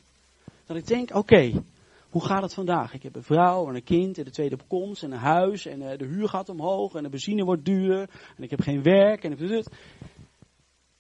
Dat 0.66 0.78
ik 0.78 0.88
denk, 0.88 1.16
oké, 1.16 1.64
hoe 2.10 2.26
gaat 2.26 2.42
het 2.42 2.54
vandaag? 2.54 2.94
Ik 2.94 3.04
heb 3.04 3.16
een 3.16 3.24
vrouw 3.24 3.68
en 3.68 3.76
een 3.76 3.84
kind 3.84 4.18
en 4.18 4.24
de 4.24 4.32
tweede 4.32 4.58
komst 4.68 5.04
en 5.04 5.12
een 5.12 5.18
huis 5.18 5.66
en 5.66 5.82
eh, 5.82 5.98
de 5.98 6.06
huur 6.06 6.30
gaat 6.30 6.50
omhoog 6.50 6.94
en 6.94 7.04
de 7.04 7.10
benzine 7.10 7.44
wordt 7.44 7.66
duur 7.66 8.10
en 8.38 8.44
ik 8.44 8.50
heb 8.50 8.62
geen 8.62 8.84
werk 8.84 9.24
en 9.24 9.32
ik 9.32 9.66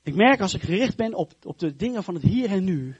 ik 0.03 0.15
merk 0.15 0.41
als 0.41 0.53
ik 0.53 0.61
gericht 0.61 0.97
ben 0.97 1.13
op, 1.13 1.31
op 1.43 1.59
de 1.59 1.75
dingen 1.75 2.03
van 2.03 2.13
het 2.13 2.23
hier 2.23 2.49
en 2.49 2.63
nu, 2.63 2.95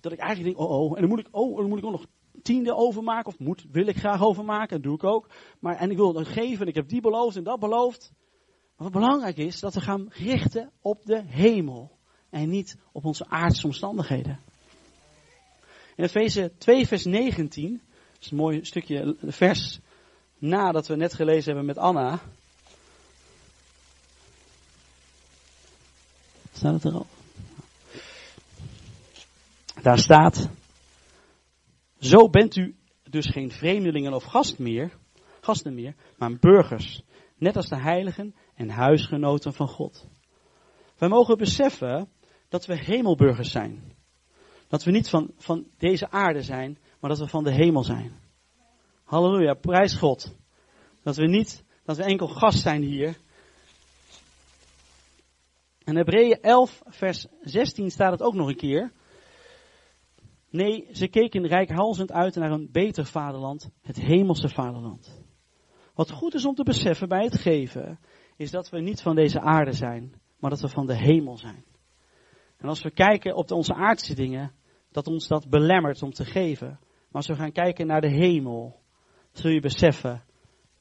dat 0.00 0.12
ik 0.12 0.18
eigenlijk 0.18 0.56
denk, 0.56 0.68
oh 0.68 0.80
oh, 0.80 0.94
en 0.94 1.00
dan 1.00 1.10
moet 1.10 1.20
ik, 1.20 1.28
oh, 1.30 1.56
dan 1.56 1.68
moet 1.68 1.78
ik 1.78 1.84
ook 1.84 1.90
nog 1.90 2.06
tiende 2.42 2.74
overmaken, 2.74 3.32
of 3.32 3.38
moet, 3.38 3.66
wil 3.72 3.86
ik 3.86 3.96
graag 3.96 4.22
overmaken, 4.22 4.68
dat 4.68 4.82
doe 4.82 4.94
ik 4.94 5.04
ook. 5.04 5.28
Maar, 5.58 5.76
en 5.76 5.90
ik 5.90 5.96
wil 5.96 6.14
het 6.14 6.28
geven, 6.28 6.60
en 6.60 6.68
ik 6.68 6.74
heb 6.74 6.88
die 6.88 7.00
beloofd 7.00 7.36
en 7.36 7.44
dat 7.44 7.60
beloofd. 7.60 8.12
Wat 8.78 8.92
belangrijk 8.92 9.36
is, 9.36 9.60
dat 9.60 9.74
we 9.74 9.80
gaan 9.80 10.08
richten 10.10 10.70
op 10.80 11.04
de 11.04 11.22
hemel. 11.26 11.96
En 12.30 12.48
niet 12.48 12.76
op 12.92 13.04
onze 13.04 13.26
aardse 13.28 13.66
omstandigheden. 13.66 14.40
In 15.96 16.04
Efeze 16.04 16.52
2 16.58 16.86
vers 16.86 17.04
19, 17.04 17.82
dat 18.12 18.22
is 18.22 18.30
een 18.30 18.36
mooi 18.36 18.64
stukje 18.64 19.16
vers 19.26 19.78
nadat 20.38 20.86
we 20.86 20.96
net 20.96 21.14
gelezen 21.14 21.44
hebben 21.44 21.66
met 21.66 21.78
Anna. 21.78 22.20
Staat 26.52 26.72
het 26.72 26.84
er 26.84 26.92
al? 26.92 27.06
Daar 29.82 29.98
staat, 29.98 30.48
zo 31.98 32.28
bent 32.30 32.56
u 32.56 32.76
dus 33.02 33.26
geen 33.26 33.50
vreemdelingen 33.50 34.12
of 34.12 34.24
gast 34.24 34.58
meer, 34.58 34.92
gasten 35.40 35.74
meer, 35.74 35.94
maar 36.16 36.36
burgers, 36.38 37.02
net 37.36 37.56
als 37.56 37.68
de 37.68 37.80
heiligen 37.80 38.34
en 38.58 38.68
huisgenoten 38.68 39.52
van 39.52 39.68
God. 39.68 40.06
Wij 40.96 41.08
mogen 41.08 41.38
beseffen 41.38 42.08
dat 42.48 42.66
we 42.66 42.84
hemelburgers 42.84 43.50
zijn. 43.50 43.96
Dat 44.68 44.84
we 44.84 44.90
niet 44.90 45.08
van, 45.08 45.30
van 45.36 45.66
deze 45.76 46.10
aarde 46.10 46.42
zijn, 46.42 46.78
maar 47.00 47.10
dat 47.10 47.18
we 47.18 47.28
van 47.28 47.44
de 47.44 47.52
hemel 47.52 47.84
zijn. 47.84 48.12
Halleluja, 49.04 49.54
prijs 49.54 49.94
God. 49.94 50.34
Dat 51.02 51.16
we 51.16 51.26
niet, 51.26 51.64
dat 51.84 51.96
we 51.96 52.02
enkel 52.02 52.28
gast 52.28 52.58
zijn 52.58 52.82
hier, 52.82 53.16
in 55.88 55.96
Hebreeën 55.96 56.40
11, 56.40 56.82
vers 56.84 57.26
16 57.40 57.90
staat 57.90 58.12
het 58.12 58.22
ook 58.22 58.34
nog 58.34 58.48
een 58.48 58.56
keer. 58.56 58.92
Nee, 60.50 60.88
ze 60.92 61.08
keken 61.08 61.46
rijkhalzend 61.46 62.12
uit 62.12 62.34
naar 62.34 62.50
een 62.50 62.68
beter 62.72 63.06
vaderland, 63.06 63.70
het 63.82 63.96
hemelse 63.96 64.48
vaderland. 64.48 65.22
Wat 65.94 66.10
goed 66.10 66.34
is 66.34 66.44
om 66.44 66.54
te 66.54 66.62
beseffen 66.62 67.08
bij 67.08 67.24
het 67.24 67.38
geven, 67.38 67.98
is 68.38 68.50
dat 68.50 68.68
we 68.68 68.80
niet 68.80 69.02
van 69.02 69.14
deze 69.14 69.40
aarde 69.40 69.72
zijn, 69.72 70.14
maar 70.38 70.50
dat 70.50 70.60
we 70.60 70.68
van 70.68 70.86
de 70.86 70.96
hemel 70.96 71.36
zijn. 71.36 71.64
En 72.56 72.68
als 72.68 72.82
we 72.82 72.90
kijken 72.90 73.36
op 73.36 73.50
onze 73.50 73.74
aardse 73.74 74.14
dingen, 74.14 74.52
dat 74.90 75.06
ons 75.06 75.28
dat 75.28 75.48
belemmert 75.48 76.02
om 76.02 76.12
te 76.12 76.24
geven. 76.24 76.68
Maar 76.68 77.08
als 77.10 77.26
we 77.26 77.34
gaan 77.34 77.52
kijken 77.52 77.86
naar 77.86 78.00
de 78.00 78.10
hemel, 78.10 78.80
zul 79.32 79.50
je 79.50 79.60
beseffen 79.60 80.24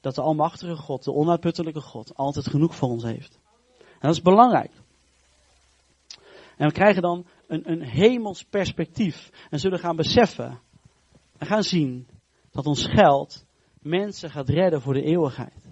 dat 0.02 0.16
de 0.16 0.22
Almachtige 0.22 0.76
God, 0.76 1.04
de 1.04 1.14
onuitputtelijke 1.14 1.82
God, 1.82 2.16
altijd 2.16 2.48
genoeg 2.48 2.76
voor 2.76 2.90
ons 2.90 3.04
heeft. 3.04 3.40
En 3.78 4.08
dat 4.08 4.14
is 4.14 4.22
belangrijk. 4.22 4.72
En 6.58 6.68
we 6.68 6.74
krijgen 6.74 7.02
dan 7.02 7.26
een, 7.48 7.72
een 7.72 7.84
hemels 7.84 8.44
perspectief. 8.44 9.30
En 9.50 9.60
zullen 9.60 9.80
gaan 9.80 9.96
beseffen 9.96 10.60
en 11.38 11.48
gaan 11.48 11.64
zien 11.64 12.08
dat 12.52 12.66
ons 12.66 12.86
geld 12.86 13.46
mensen 13.82 14.30
gaat 14.30 14.50
redden 14.50 14.82
voor 14.82 14.94
de 14.94 15.04
eeuwigheid. 15.04 15.67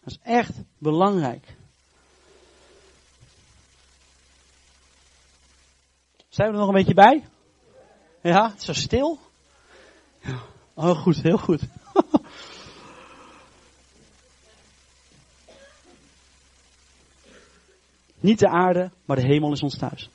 Dat 0.00 0.12
is 0.12 0.18
echt 0.22 0.52
belangrijk. 0.78 1.56
Zijn 6.28 6.48
we 6.48 6.54
er 6.54 6.60
nog 6.60 6.68
een 6.68 6.74
beetje 6.74 6.94
bij? 6.94 7.24
Ja, 8.22 8.48
het 8.50 8.58
is 8.58 8.64
zo 8.64 8.72
stil. 8.72 9.18
Ja. 10.20 10.42
Oh, 10.74 11.02
goed, 11.02 11.22
heel 11.22 11.38
goed. 11.38 11.62
Niet 18.20 18.38
de 18.38 18.48
aarde, 18.48 18.90
maar 19.04 19.16
de 19.16 19.26
hemel 19.26 19.52
is 19.52 19.62
ons 19.62 19.78
thuis. 19.78 20.10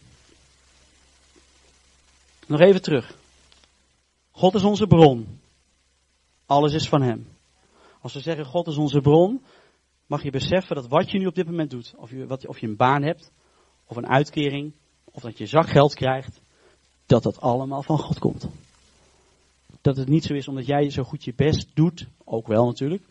Nog 2.48 2.60
even 2.60 2.82
terug. 2.82 3.16
God 4.32 4.56
is 4.56 4.64
onze 4.64 4.88
bron. 4.88 5.40
Alles 6.46 6.74
is 6.74 6.88
van 6.88 7.02
Hem. 7.02 7.28
Als 8.02 8.14
we 8.14 8.20
zeggen 8.20 8.46
God 8.46 8.68
is 8.68 8.78
onze 8.78 9.02
bron, 9.02 9.44
mag 10.06 10.24
je 10.24 10.32
beseffen 10.32 10.76
dat 10.76 10.88
wat 10.88 11.12
je 11.12 11.20
nu 11.20 11.26
op 11.26 11.36
dit 11.36 11.46
moment 11.46 11.70
doet, 11.70 11.94
of 11.98 12.12
je, 12.12 12.28
wat, 12.28 12.48
of 12.48 12.60
je 12.60 12.68
een 12.68 12.76
baan 12.76 13.04
hebt, 13.04 13.32
of 13.86 13.96
een 13.96 14.08
uitkering, 14.08 14.74
of 15.04 15.22
dat 15.22 15.38
je 15.38 15.46
zakgeld 15.46 15.94
krijgt, 15.94 16.42
dat 17.06 17.24
dat 17.24 17.42
allemaal 17.42 17.84
van 17.84 17.98
God 17.98 18.20
komt. 18.20 18.48
Dat 19.82 19.98
het 19.98 20.08
niet 20.08 20.24
zo 20.24 20.34
is 20.34 20.48
omdat 20.48 20.66
jij 20.66 20.90
zo 20.90 21.04
goed 21.04 21.24
je 21.24 21.34
best 21.36 21.70
doet, 21.74 22.08
ook 22.24 22.48
wel 22.48 22.66
natuurlijk, 22.66 23.04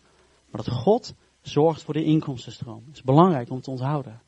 maar 0.49 0.63
dat 0.63 0.73
God 0.73 1.13
zorgt 1.41 1.83
voor 1.83 1.93
de 1.93 2.03
inkomstenstroom. 2.03 2.83
Het 2.85 2.95
is 2.95 3.03
belangrijk 3.03 3.49
om 3.49 3.61
te 3.61 3.71
onthouden. 3.71 4.21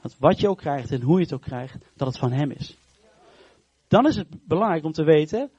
Dat 0.00 0.16
wat 0.18 0.40
je 0.40 0.48
ook 0.48 0.58
krijgt 0.58 0.90
en 0.90 1.02
hoe 1.02 1.16
je 1.16 1.24
het 1.24 1.32
ook 1.32 1.42
krijgt, 1.42 1.84
dat 1.96 2.08
het 2.08 2.18
van 2.18 2.32
Hem 2.32 2.50
is. 2.50 2.76
Dan 3.88 4.06
is 4.06 4.16
het 4.16 4.28
belangrijk 4.46 4.84
om 4.84 4.92
te 4.92 5.04
weten 5.04 5.50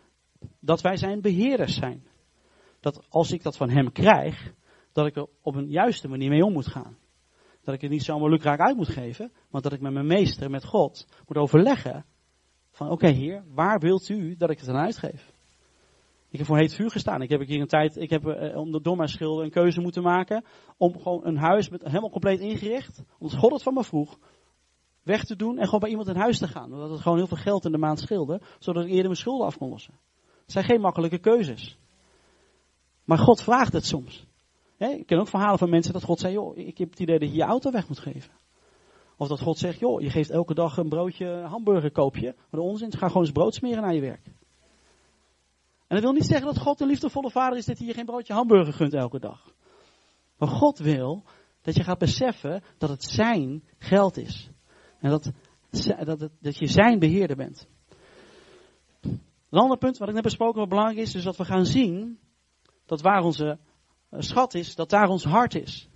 dat 0.59 0.81
wij 0.81 0.97
zijn 0.97 1.21
beheerders 1.21 1.75
zijn. 1.75 2.03
Dat 2.79 3.05
als 3.09 3.31
ik 3.31 3.43
dat 3.43 3.57
van 3.57 3.69
Hem 3.69 3.91
krijg, 3.91 4.53
dat 4.93 5.05
ik 5.05 5.15
er 5.15 5.27
op 5.41 5.55
een 5.55 5.69
juiste 5.69 6.07
manier 6.07 6.29
mee 6.29 6.45
om 6.45 6.53
moet 6.53 6.67
gaan. 6.67 6.97
Dat 7.63 7.73
ik 7.73 7.81
het 7.81 7.91
niet 7.91 8.03
zomaar 8.03 8.29
lukraak 8.29 8.59
uit 8.59 8.75
moet 8.75 8.89
geven, 8.89 9.31
maar 9.49 9.61
dat 9.61 9.73
ik 9.73 9.81
met 9.81 9.93
mijn 9.93 10.07
meester, 10.07 10.49
met 10.49 10.65
God, 10.65 11.07
moet 11.27 11.37
overleggen 11.37 12.05
van 12.71 12.89
oké 12.89 13.07
heer, 13.07 13.43
waar 13.53 13.79
wilt 13.79 14.09
u 14.09 14.35
dat 14.35 14.49
ik 14.49 14.59
het 14.59 14.69
aan 14.69 14.75
uitgeef? 14.75 15.33
Ik 16.29 16.37
heb 16.37 16.47
voor 16.47 16.57
heet 16.57 16.75
vuur 16.75 16.91
gestaan. 16.91 17.21
Ik 17.21 17.29
heb 17.29 17.47
hier 17.47 17.61
een 17.61 17.67
tijd, 17.67 17.97
ik 17.97 18.09
heb 18.09 18.25
uh, 18.25 18.75
door 18.81 18.97
mijn 18.97 19.09
schilder 19.09 19.43
een 19.43 19.51
keuze 19.51 19.81
moeten 19.81 20.03
maken 20.03 20.45
om 20.77 20.99
gewoon 20.99 21.25
een 21.25 21.37
huis 21.37 21.69
met 21.69 21.83
helemaal 21.83 22.09
compleet 22.09 22.39
ingericht, 22.39 23.03
omdat 23.19 23.39
God 23.39 23.51
het 23.51 23.63
van 23.63 23.73
me 23.73 23.83
vroeg, 23.83 24.17
weg 25.03 25.23
te 25.23 25.35
doen 25.35 25.57
en 25.57 25.65
gewoon 25.65 25.79
bij 25.79 25.89
iemand 25.89 26.07
in 26.07 26.15
huis 26.15 26.37
te 26.37 26.47
gaan. 26.47 26.73
Omdat 26.73 26.89
het 26.89 27.01
gewoon 27.01 27.17
heel 27.17 27.27
veel 27.27 27.37
geld 27.37 27.65
in 27.65 27.71
de 27.71 27.77
maand 27.77 27.99
scheelde, 27.99 28.41
zodat 28.59 28.83
ik 28.83 28.89
eerder 28.89 29.05
mijn 29.05 29.15
schulden 29.15 29.45
af 29.47 29.57
kon 29.57 29.69
lossen. 29.69 29.93
Het 30.41 30.51
zijn 30.51 30.65
geen 30.65 30.81
makkelijke 30.81 31.19
keuzes. 31.19 31.77
Maar 33.03 33.17
God 33.17 33.41
vraagt 33.41 33.73
het 33.73 33.85
soms. 33.85 34.25
Ik 34.89 35.05
ken 35.05 35.19
ook 35.19 35.27
verhalen 35.27 35.57
van 35.57 35.69
mensen 35.69 35.93
dat 35.93 36.03
God 36.03 36.19
zei, 36.19 36.33
joh, 36.33 36.57
ik 36.57 36.77
heb 36.77 36.89
het 36.89 36.99
idee 36.99 37.19
dat 37.19 37.29
je 37.29 37.35
je 37.35 37.43
auto 37.43 37.71
weg 37.71 37.87
moet 37.87 37.99
geven. 37.99 38.31
Of 39.17 39.27
dat 39.27 39.41
God 39.41 39.57
zegt, 39.57 39.79
joh, 39.79 40.01
je 40.01 40.09
geeft 40.09 40.29
elke 40.29 40.53
dag 40.53 40.77
een 40.77 40.89
broodje 40.89 41.27
hamburger 41.27 41.91
koopje. 41.91 42.35
Maar 42.35 42.61
de 42.61 42.61
onzin, 42.61 42.91
ga 42.91 43.07
gewoon 43.07 43.23
eens 43.23 43.31
brood 43.31 43.53
smeren 43.53 43.81
naar 43.81 43.93
je 43.93 44.01
werk. 44.01 44.25
En 45.87 45.97
dat 45.97 46.01
wil 46.01 46.11
niet 46.11 46.25
zeggen 46.25 46.45
dat 46.45 46.57
God 46.57 46.81
een 46.81 46.87
liefdevolle 46.87 47.31
vader 47.31 47.57
is 47.57 47.65
dat 47.65 47.77
hij 47.77 47.87
je 47.87 47.93
geen 47.93 48.05
broodje 48.05 48.33
hamburger 48.33 48.73
gunt 48.73 48.93
elke 48.93 49.19
dag. 49.19 49.53
Maar 50.37 50.49
God 50.49 50.79
wil 50.79 51.23
dat 51.61 51.75
je 51.75 51.83
gaat 51.83 51.97
beseffen 51.97 52.63
dat 52.77 52.89
het 52.89 53.03
zijn 53.03 53.63
geld 53.77 54.17
is. 54.17 54.49
En 54.99 55.09
dat, 55.09 55.31
dat, 56.05 56.29
dat 56.39 56.57
je 56.57 56.67
zijn 56.67 56.99
beheerder 56.99 57.35
bent. 57.35 57.67
Een 59.01 59.59
ander 59.59 59.77
punt 59.77 59.97
wat 59.97 60.07
ik 60.07 60.13
net 60.13 60.23
besproken 60.23 60.59
wat 60.59 60.69
belangrijk 60.69 60.99
is, 60.99 61.15
is 61.15 61.23
dat 61.23 61.37
we 61.37 61.45
gaan 61.45 61.65
zien 61.65 62.19
dat 62.85 63.01
waar 63.01 63.23
onze 63.23 63.59
schat 64.17 64.53
is, 64.53 64.75
dat 64.75 64.89
daar 64.89 65.09
ons 65.09 65.23
hart 65.23 65.55
is. 65.55 65.89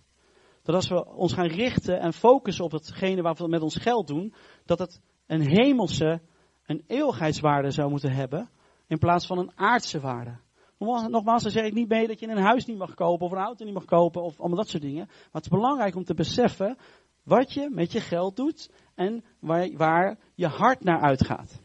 Dat 0.63 0.75
als 0.75 0.87
we 0.87 1.05
ons 1.05 1.33
gaan 1.33 1.47
richten 1.47 1.99
en 1.99 2.13
focussen 2.13 2.65
op 2.65 2.71
hetgene 2.71 3.21
wat 3.21 3.39
we 3.39 3.47
met 3.47 3.61
ons 3.61 3.75
geld 3.75 4.07
doen, 4.07 4.33
dat 4.65 4.79
het 4.79 5.01
een 5.27 5.41
hemelse, 5.41 6.21
een 6.65 6.83
eeuwigheidswaarde 6.87 7.71
zou 7.71 7.89
moeten 7.89 8.11
hebben, 8.11 8.49
in 8.87 8.97
plaats 8.97 9.25
van 9.25 9.37
een 9.37 9.51
aardse 9.55 9.99
waarde. 9.99 10.37
Nogmaals, 10.77 11.43
dan 11.43 11.51
zeg 11.51 11.65
ik 11.65 11.73
niet 11.73 11.89
mee 11.89 12.07
dat 12.07 12.19
je 12.19 12.27
een 12.27 12.37
huis 12.37 12.65
niet 12.65 12.77
mag 12.77 12.93
kopen 12.93 13.25
of 13.25 13.31
een 13.31 13.37
auto 13.37 13.65
niet 13.65 13.73
mag 13.73 13.85
kopen 13.85 14.21
of 14.21 14.39
allemaal 14.39 14.57
dat 14.57 14.69
soort 14.69 14.83
dingen. 14.83 15.05
Maar 15.05 15.29
het 15.31 15.43
is 15.43 15.49
belangrijk 15.49 15.95
om 15.95 16.03
te 16.03 16.13
beseffen 16.13 16.77
wat 17.23 17.53
je 17.53 17.69
met 17.69 17.91
je 17.91 18.01
geld 18.01 18.35
doet 18.35 18.69
en 18.95 19.23
waar, 19.39 19.71
waar 19.71 20.17
je 20.35 20.47
hart 20.47 20.83
naar 20.83 21.01
uitgaat. 21.01 21.61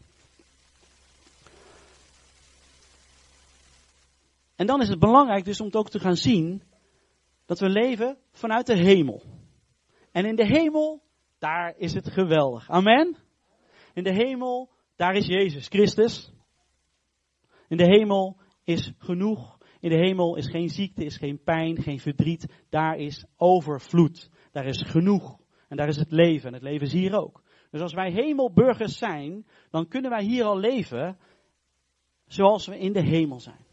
En 4.61 4.67
dan 4.67 4.81
is 4.81 4.89
het 4.89 4.99
belangrijk 4.99 5.45
dus 5.45 5.59
om 5.59 5.65
het 5.65 5.75
ook 5.75 5.89
te 5.89 5.99
gaan 5.99 6.15
zien 6.15 6.63
dat 7.45 7.59
we 7.59 7.69
leven 7.69 8.17
vanuit 8.31 8.65
de 8.65 8.75
hemel. 8.75 9.23
En 10.11 10.25
in 10.25 10.35
de 10.35 10.45
hemel, 10.45 11.01
daar 11.39 11.73
is 11.77 11.93
het 11.93 12.11
geweldig. 12.11 12.69
Amen. 12.69 13.17
In 13.93 14.03
de 14.03 14.13
hemel, 14.13 14.69
daar 14.95 15.15
is 15.15 15.25
Jezus 15.25 15.67
Christus. 15.67 16.33
In 17.67 17.77
de 17.77 17.85
hemel 17.85 18.37
is 18.63 18.93
genoeg. 18.97 19.57
In 19.79 19.89
de 19.89 19.95
hemel 19.95 20.35
is 20.35 20.47
geen 20.47 20.69
ziekte, 20.69 21.05
is 21.05 21.17
geen 21.17 21.43
pijn, 21.43 21.81
geen 21.81 21.99
verdriet. 21.99 22.63
Daar 22.69 22.97
is 22.97 23.25
overvloed. 23.37 24.29
Daar 24.51 24.65
is 24.65 24.81
genoeg. 24.81 25.39
En 25.67 25.77
daar 25.77 25.87
is 25.87 25.97
het 25.97 26.11
leven. 26.11 26.47
En 26.47 26.53
het 26.53 26.63
leven 26.63 26.87
is 26.87 26.93
hier 26.93 27.19
ook. 27.19 27.43
Dus 27.71 27.81
als 27.81 27.93
wij 27.93 28.11
hemelburgers 28.11 28.97
zijn, 28.97 29.45
dan 29.69 29.87
kunnen 29.87 30.11
wij 30.11 30.23
hier 30.23 30.43
al 30.43 30.57
leven 30.57 31.17
zoals 32.25 32.67
we 32.67 32.79
in 32.79 32.93
de 32.93 33.03
hemel 33.03 33.39
zijn. 33.39 33.69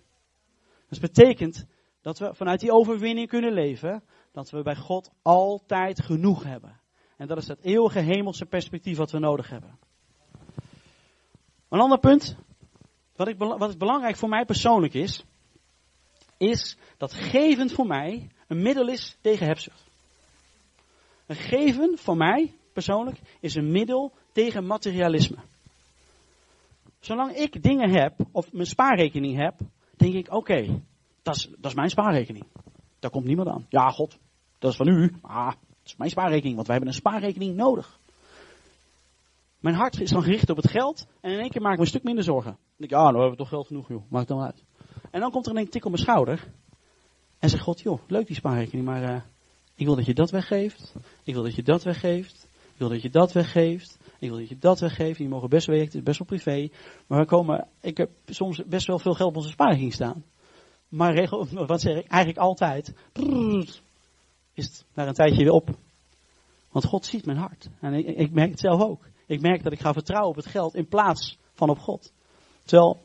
Dat 0.88 1.00
betekent 1.00 1.66
dat 2.02 2.18
we 2.18 2.34
vanuit 2.34 2.60
die 2.60 2.72
overwinning 2.72 3.28
kunnen 3.28 3.52
leven, 3.52 4.02
dat 4.32 4.50
we 4.50 4.62
bij 4.62 4.76
God 4.76 5.10
altijd 5.22 6.02
genoeg 6.02 6.44
hebben. 6.44 6.80
En 7.16 7.26
dat 7.26 7.38
is 7.38 7.48
het 7.48 7.60
eeuwige 7.60 8.00
hemelse 8.00 8.46
perspectief 8.46 8.96
wat 8.96 9.10
we 9.10 9.18
nodig 9.18 9.48
hebben. 9.48 9.78
Een 11.68 11.80
ander 11.80 11.98
punt, 11.98 12.36
wat, 13.16 13.28
ik, 13.28 13.38
wat 13.38 13.78
belangrijk 13.78 14.16
voor 14.16 14.28
mij 14.28 14.44
persoonlijk 14.44 14.94
is, 14.94 15.24
is 16.36 16.76
dat 16.96 17.14
geven 17.14 17.70
voor 17.70 17.86
mij 17.86 18.28
een 18.46 18.62
middel 18.62 18.88
is 18.88 19.16
tegen 19.20 19.46
hebzucht. 19.46 19.86
Een 21.26 21.36
geven 21.36 21.98
voor 21.98 22.16
mij 22.16 22.54
persoonlijk 22.72 23.20
is 23.40 23.54
een 23.54 23.70
middel 23.70 24.12
tegen 24.32 24.66
materialisme. 24.66 25.38
Zolang 27.00 27.36
ik 27.36 27.62
dingen 27.62 27.90
heb, 27.90 28.14
of 28.32 28.52
mijn 28.52 28.66
spaarrekening 28.66 29.36
heb, 29.36 29.54
denk 29.98 30.14
ik, 30.14 30.32
oké, 30.32 30.82
dat, 31.22 31.36
is, 31.36 31.48
dat 31.58 31.70
is 31.70 31.74
mijn 31.74 31.90
spaarrekening. 31.90 32.44
Daar 32.98 33.10
komt 33.10 33.24
niemand 33.24 33.48
aan. 33.48 33.66
Ja, 33.68 33.88
God, 33.88 34.18
dat 34.58 34.70
is 34.70 34.76
van 34.76 34.88
u, 34.88 35.14
maar 35.22 35.48
het 35.48 35.56
is 35.84 35.96
mijn 35.96 36.10
spaarrekening, 36.10 36.54
want 36.54 36.66
wij 36.66 36.76
hebben 36.76 36.94
een 36.94 37.00
spaarrekening 37.00 37.56
nodig. 37.56 37.98
Mijn 39.58 39.74
hart 39.74 40.00
is 40.00 40.10
dan 40.10 40.22
gericht 40.22 40.50
op 40.50 40.56
het 40.56 40.70
geld 40.70 41.06
en 41.20 41.32
in 41.32 41.38
één 41.38 41.50
keer 41.50 41.62
maak 41.62 41.72
ik 41.72 41.78
me 41.78 41.84
een 41.84 41.90
stuk 41.90 42.02
minder 42.02 42.24
zorgen. 42.24 42.50
Dan 42.50 42.60
denk 42.76 42.90
ik, 42.90 42.96
ja, 42.96 43.02
nou 43.02 43.12
hebben 43.12 43.30
we 43.30 43.36
toch 43.36 43.48
geld 43.48 43.66
genoeg, 43.66 43.88
joh, 43.88 44.10
maakt 44.10 44.28
dan 44.28 44.40
uit. 44.40 44.64
En 45.10 45.20
dan 45.20 45.30
komt 45.30 45.46
er 45.46 45.56
een 45.56 45.68
tik 45.68 45.84
op 45.84 45.90
mijn 45.90 46.02
schouder 46.02 46.52
en 47.38 47.48
zegt 47.48 47.62
God, 47.62 47.80
joh, 47.80 48.00
leuk 48.06 48.26
die 48.26 48.36
spaarrekening, 48.36 48.86
maar 48.86 49.02
uh, 49.02 49.20
ik 49.74 49.86
wil 49.86 49.96
dat 49.96 50.06
je 50.06 50.14
dat 50.14 50.30
weggeeft. 50.30 50.94
Ik 51.22 51.34
wil 51.34 51.42
dat 51.42 51.54
je 51.54 51.62
dat 51.62 51.82
weggeeft. 51.82 52.48
Ik 52.72 52.78
wil 52.78 52.88
dat 52.88 53.02
je 53.02 53.10
dat 53.10 53.32
weggeeft. 53.32 53.97
Ik 54.18 54.28
wil 54.28 54.38
dat 54.38 54.48
je 54.48 54.58
dat 54.58 54.80
weggeeft. 54.80 55.18
Je 55.18 55.28
mogen 55.28 55.48
best 55.48 55.66
weten, 55.66 56.04
best 56.04 56.18
wel 56.18 56.26
privé. 56.26 56.68
Maar 57.06 57.18
we 57.18 57.26
komen, 57.26 57.68
ik 57.80 57.96
heb 57.96 58.10
soms 58.26 58.64
best 58.64 58.86
wel 58.86 58.98
veel 58.98 59.14
geld 59.14 59.28
op 59.28 59.36
onze 59.36 59.48
spaarrekening 59.48 59.92
staan. 59.92 60.24
Maar 60.88 61.14
regel, 61.14 61.46
wat 61.66 61.80
zeg 61.80 61.96
ik, 61.96 62.06
eigenlijk 62.06 62.38
altijd, 62.38 62.94
is 64.54 64.64
het 64.64 64.84
na 64.94 65.06
een 65.06 65.14
tijdje 65.14 65.44
weer 65.44 65.52
op. 65.52 65.68
Want 66.70 66.84
God 66.84 67.06
ziet 67.06 67.26
mijn 67.26 67.38
hart. 67.38 67.68
En 67.80 67.94
ik, 67.94 68.06
ik 68.06 68.32
merk 68.32 68.50
het 68.50 68.60
zelf 68.60 68.82
ook. 68.82 69.06
Ik 69.26 69.40
merk 69.40 69.62
dat 69.62 69.72
ik 69.72 69.80
ga 69.80 69.92
vertrouwen 69.92 70.30
op 70.30 70.36
het 70.36 70.46
geld 70.46 70.74
in 70.74 70.88
plaats 70.88 71.38
van 71.54 71.70
op 71.70 71.78
God. 71.78 72.12
Terwijl, 72.64 73.00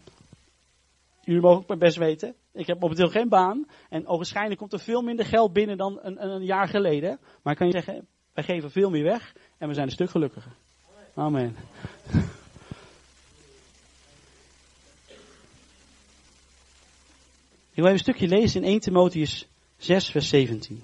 jullie 1.21 1.41
mogen 1.41 1.69
ook 1.69 1.79
best 1.79 1.97
weten, 1.97 2.35
ik 2.53 2.67
heb 2.67 2.79
momenteel 2.79 3.09
geen 3.09 3.29
baan. 3.29 3.67
En 3.89 4.03
waarschijnlijk 4.03 4.59
komt 4.59 4.73
er 4.73 4.79
veel 4.79 5.01
minder 5.01 5.25
geld 5.25 5.53
binnen 5.53 5.77
dan 5.77 5.99
een, 6.01 6.23
een 6.23 6.43
jaar 6.43 6.67
geleden. 6.67 7.19
Maar 7.43 7.53
ik 7.53 7.59
kan 7.59 7.67
je 7.67 7.73
zeggen, 7.73 8.07
wij 8.33 8.43
geven 8.43 8.71
veel 8.71 8.89
meer 8.89 9.03
weg 9.03 9.35
en 9.57 9.67
we 9.67 9.73
zijn 9.73 9.85
een 9.85 9.93
stuk 9.93 10.09
gelukkiger. 10.09 10.55
Amen. 11.15 11.55
Ik 17.69 17.79
wil 17.79 17.85
even 17.85 17.91
een 17.91 17.99
stukje 17.99 18.27
lezen 18.27 18.61
in 18.61 18.67
1 18.67 18.79
Timotheus 18.79 19.47
6, 19.77 20.09
vers 20.09 20.29
17. 20.29 20.81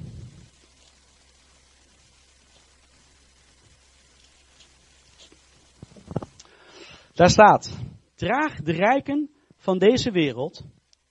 Daar 7.14 7.30
staat, 7.30 7.78
draag 8.16 8.62
de 8.62 8.72
rijken 8.72 9.30
van 9.58 9.78
deze 9.78 10.12
wereld 10.12 10.66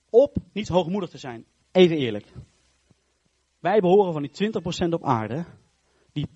op 0.09 0.37
niet 0.53 0.67
hoogmoedig 0.67 1.09
te 1.09 1.17
zijn. 1.17 1.45
Even 1.71 1.97
eerlijk. 1.97 2.25
Wij 3.59 3.79
behoren 3.79 4.13
van 4.13 4.21
die 4.21 4.51
20% 4.87 4.89
op 4.89 5.03
aarde, 5.03 5.45
die 6.11 6.27
80% 6.27 6.31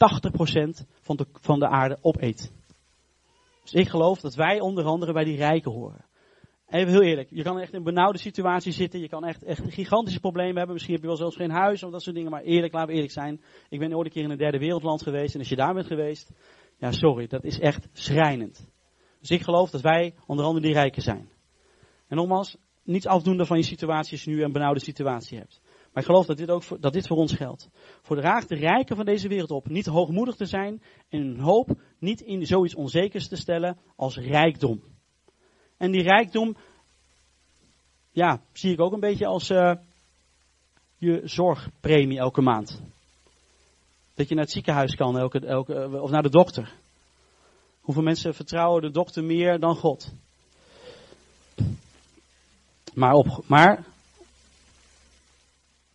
van 1.01 1.15
de, 1.15 1.27
van 1.33 1.59
de 1.59 1.67
aarde 1.67 1.97
opeet. 2.01 2.51
Dus 3.63 3.73
ik 3.73 3.89
geloof 3.89 4.19
dat 4.19 4.36
wij 4.36 4.60
onder 4.60 4.84
andere 4.84 5.13
bij 5.13 5.23
die 5.23 5.38
rijken 5.38 5.71
horen. 5.71 6.06
Even 6.67 6.91
heel 6.91 7.02
eerlijk, 7.02 7.30
je 7.32 7.43
kan 7.43 7.60
echt 7.60 7.71
in 7.71 7.78
een 7.78 7.84
benauwde 7.84 8.17
situatie 8.17 8.71
zitten, 8.71 8.99
je 8.99 9.10
kan 9.10 9.26
echt, 9.26 9.43
echt 9.43 9.73
gigantische 9.73 10.19
problemen 10.19 10.56
hebben. 10.56 10.73
Misschien 10.73 10.93
heb 10.93 11.04
je 11.04 11.10
wel 11.10 11.17
zelfs 11.17 11.36
geen 11.36 11.52
huis 11.52 11.84
of 11.84 11.91
dat 11.91 12.02
soort 12.02 12.15
dingen, 12.15 12.32
maar 12.32 12.41
eerlijk, 12.41 12.73
laten 12.73 12.89
we 12.89 12.93
eerlijk 12.93 13.13
zijn. 13.13 13.41
Ik 13.69 13.80
ben 13.80 13.95
ooit 13.95 14.06
een 14.06 14.12
keer 14.12 14.23
in 14.23 14.30
een 14.30 14.38
derde 14.38 14.58
wereldland 14.58 15.02
geweest 15.02 15.34
en 15.34 15.39
als 15.39 15.49
je 15.49 15.56
daar 15.56 15.73
bent 15.73 15.88
geweest, 15.88 16.32
ja 16.78 16.91
sorry, 16.91 17.28
dat 17.28 17.43
is 17.43 17.60
echt 17.60 17.88
schrijnend. 17.93 18.71
Dus 19.19 19.30
ik 19.30 19.41
geloof 19.41 19.69
dat 19.69 19.82
wij 19.82 20.13
onder 20.26 20.45
andere 20.45 20.65
die 20.65 20.73
rijken 20.73 21.02
zijn. 21.02 21.30
En 22.08 22.17
nogmaals, 22.17 22.58
niet 22.84 23.08
afdoende 23.08 23.45
van 23.45 23.58
je 23.58 23.63
situatie 23.63 24.12
als 24.12 24.23
je 24.23 24.32
nu 24.32 24.43
een 24.43 24.52
benauwde 24.52 24.80
situatie 24.80 25.38
hebt. 25.38 25.62
Maar 25.93 26.03
ik 26.03 26.10
geloof 26.10 26.25
dat 26.25 26.38
dit 26.38 26.49
ook 26.49 26.63
voor, 26.63 26.79
dat 26.79 26.93
dit 26.93 27.08
voor 27.08 27.17
ons 27.17 27.34
geldt. 27.34 27.69
Voor 28.01 28.15
de 28.15 28.21
raak 28.21 28.47
de 28.47 28.56
rijken 28.56 28.95
van 28.95 29.06
deze 29.06 29.27
wereld 29.27 29.51
op 29.51 29.69
niet 29.69 29.86
hoogmoedig 29.86 30.36
te 30.36 30.45
zijn 30.45 30.82
en 31.10 31.19
hun 31.19 31.39
hoop 31.39 31.69
niet 31.99 32.21
in 32.21 32.45
zoiets 32.45 32.75
onzekers 32.75 33.27
te 33.27 33.36
stellen 33.36 33.77
als 33.95 34.17
rijkdom. 34.17 34.84
En 35.77 35.91
die 35.91 36.01
rijkdom, 36.01 36.56
ja, 38.12 38.41
zie 38.53 38.71
ik 38.71 38.82
ook 38.82 38.93
een 38.93 38.99
beetje 38.99 39.25
als 39.25 39.49
uh, 39.49 39.73
je 40.97 41.21
zorgpremie 41.23 42.19
elke 42.19 42.41
maand. 42.41 42.82
Dat 44.13 44.27
je 44.27 44.36
naar 44.36 44.43
het 44.43 44.53
ziekenhuis 44.53 44.95
kan 44.95 45.17
elke, 45.17 45.39
elke, 45.39 46.01
of 46.01 46.10
naar 46.10 46.23
de 46.23 46.29
dokter. 46.29 46.73
Hoeveel 47.82 48.03
mensen 48.03 48.34
vertrouwen 48.34 48.82
de 48.82 48.91
dokter 48.91 49.23
meer 49.23 49.60
dan 49.60 49.75
God? 49.75 50.13
Maar, 52.93 53.13
op, 53.13 53.43
maar 53.47 53.84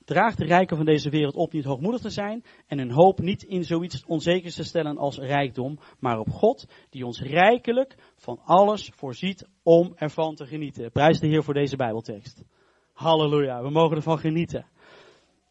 draag 0.08 0.34
de 0.34 0.44
rijken 0.44 0.76
van 0.76 0.86
deze 0.86 1.10
wereld 1.10 1.34
op 1.34 1.52
niet 1.52 1.64
hoogmoedig 1.64 2.00
te 2.00 2.10
zijn 2.10 2.44
en 2.66 2.78
hun 2.78 2.90
hoop 2.90 3.20
niet 3.20 3.42
in 3.42 3.64
zoiets 3.64 4.04
onzekers 4.06 4.54
te 4.54 4.62
stellen 4.62 4.96
als 4.98 5.18
rijkdom, 5.18 5.78
maar 5.98 6.18
op 6.18 6.30
God, 6.30 6.66
die 6.90 7.06
ons 7.06 7.20
rijkelijk 7.20 7.94
van 8.16 8.40
alles 8.44 8.90
voorziet 8.94 9.48
om 9.62 9.92
ervan 9.96 10.34
te 10.34 10.46
genieten. 10.46 10.90
Prijs 10.90 11.18
de 11.18 11.26
Heer 11.26 11.42
voor 11.42 11.54
deze 11.54 11.76
Bijbeltekst. 11.76 12.44
Halleluja, 12.92 13.62
we 13.62 13.70
mogen 13.70 13.96
ervan 13.96 14.18
genieten. 14.18 14.66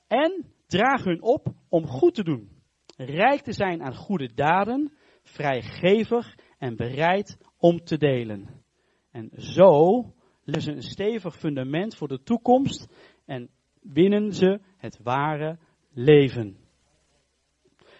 En 0.07 0.45
draag 0.67 1.03
hun 1.03 1.21
op 1.21 1.47
om 1.69 1.87
goed 1.87 2.15
te 2.15 2.23
doen, 2.23 2.49
rijk 2.95 3.41
te 3.41 3.53
zijn 3.53 3.81
aan 3.81 3.95
goede 3.95 4.33
daden, 4.33 4.93
vrijgevig 5.23 6.35
en 6.57 6.75
bereid 6.75 7.37
om 7.57 7.83
te 7.83 7.97
delen. 7.97 8.63
En 9.11 9.29
zo 9.35 10.03
leggen 10.43 10.63
ze 10.63 10.71
een 10.71 10.91
stevig 10.91 11.37
fundament 11.37 11.95
voor 11.95 12.07
de 12.07 12.23
toekomst 12.23 12.87
en 13.25 13.49
winnen 13.93 14.33
ze 14.33 14.59
het 14.77 14.99
ware 15.03 15.57
leven. 15.93 16.57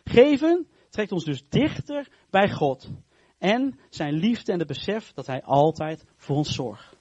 Geven 0.04 0.67
trekt 0.89 1.12
ons 1.12 1.23
dus 1.23 1.50
dichter 1.50 2.08
bij 2.30 2.50
God 2.50 2.89
en 3.38 3.80
zijn 3.89 4.13
liefde 4.13 4.52
en 4.52 4.60
het 4.60 4.67
besef 4.67 5.13
dat 5.13 5.28
Hij 5.28 5.43
altijd 5.43 6.06
voor 6.15 6.36
ons 6.36 6.54
zorgt. 6.54 6.97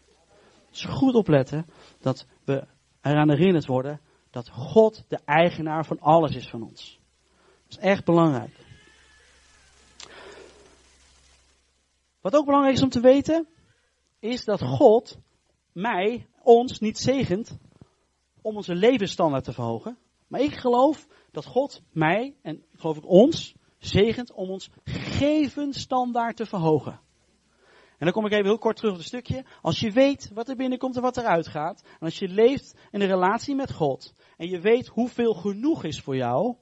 Dus 0.70 0.84
goed 0.84 1.14
opletten 1.14 1.66
dat 2.00 2.26
we 2.44 2.66
eraan 3.00 3.30
herinnerd 3.30 3.66
worden 3.66 4.00
dat 4.30 4.50
God 4.50 5.04
de 5.08 5.18
eigenaar 5.24 5.84
van 5.84 6.00
alles 6.00 6.34
is 6.34 6.48
van 6.48 6.62
ons. 6.62 7.00
Dat 7.62 7.78
is 7.78 7.84
echt 7.84 8.04
belangrijk. 8.04 8.64
Wat 12.20 12.34
ook 12.34 12.44
belangrijk 12.44 12.76
is 12.76 12.82
om 12.82 12.88
te 12.88 13.00
weten, 13.00 13.48
is 14.18 14.44
dat 14.44 14.62
God 14.62 15.18
mij, 15.72 16.26
ons 16.42 16.78
niet 16.78 16.98
zegent 16.98 17.58
om 18.46 18.56
onze 18.56 18.74
levensstandaard 18.74 19.44
te 19.44 19.52
verhogen. 19.52 19.98
Maar 20.28 20.40
ik 20.40 20.54
geloof 20.54 21.06
dat 21.30 21.44
God 21.44 21.82
mij 21.92 22.34
en 22.42 22.62
geloof 22.76 22.96
ik 22.96 23.06
ons 23.06 23.54
zegent 23.78 24.32
om 24.32 24.50
ons 24.50 24.70
gevenstandaard 24.84 26.36
te 26.36 26.46
verhogen. 26.46 27.00
En 27.98 28.04
dan 28.04 28.12
kom 28.12 28.26
ik 28.26 28.32
even 28.32 28.44
heel 28.44 28.58
kort 28.58 28.76
terug 28.76 28.92
op 28.92 28.98
het 28.98 29.06
stukje. 29.06 29.44
Als 29.62 29.80
je 29.80 29.90
weet 29.90 30.30
wat 30.34 30.48
er 30.48 30.56
binnenkomt 30.56 30.96
en 30.96 31.02
wat 31.02 31.16
eruit 31.16 31.46
gaat. 31.46 31.82
En 31.82 31.98
als 32.06 32.18
je 32.18 32.28
leeft 32.28 32.74
in 32.90 33.00
een 33.00 33.06
relatie 33.06 33.54
met 33.54 33.72
God. 33.72 34.14
En 34.36 34.48
je 34.48 34.60
weet 34.60 34.86
hoeveel 34.86 35.34
genoeg 35.34 35.84
is 35.84 36.00
voor 36.00 36.16
jou. 36.16 36.56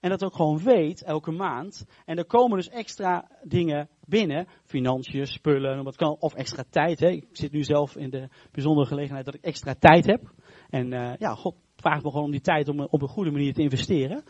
En 0.00 0.10
dat 0.10 0.24
ook 0.24 0.34
gewoon 0.34 0.62
weet 0.62 1.02
elke 1.02 1.30
maand. 1.30 1.86
En 2.04 2.16
er 2.16 2.26
komen 2.26 2.56
dus 2.56 2.68
extra 2.68 3.30
dingen 3.42 3.88
binnen. 4.04 4.48
Financiën, 4.64 5.26
spullen, 5.26 5.86
of 6.18 6.34
extra 6.34 6.64
tijd. 6.70 7.00
Hè. 7.00 7.08
Ik 7.08 7.26
zit 7.32 7.52
nu 7.52 7.62
zelf 7.62 7.96
in 7.96 8.10
de 8.10 8.28
bijzondere 8.52 8.86
gelegenheid 8.86 9.24
dat 9.24 9.34
ik 9.34 9.44
extra 9.44 9.74
tijd 9.74 10.06
heb. 10.06 10.32
En 10.68 10.92
uh, 10.92 11.16
ja, 11.16 11.34
God 11.34 11.54
vraagt 11.76 12.02
me 12.02 12.10
gewoon 12.10 12.24
om 12.24 12.30
die 12.30 12.40
tijd 12.40 12.68
om 12.68 12.80
op 12.80 13.02
een 13.02 13.08
goede 13.08 13.30
manier 13.30 13.54
te 13.54 13.62
investeren. 13.62 14.24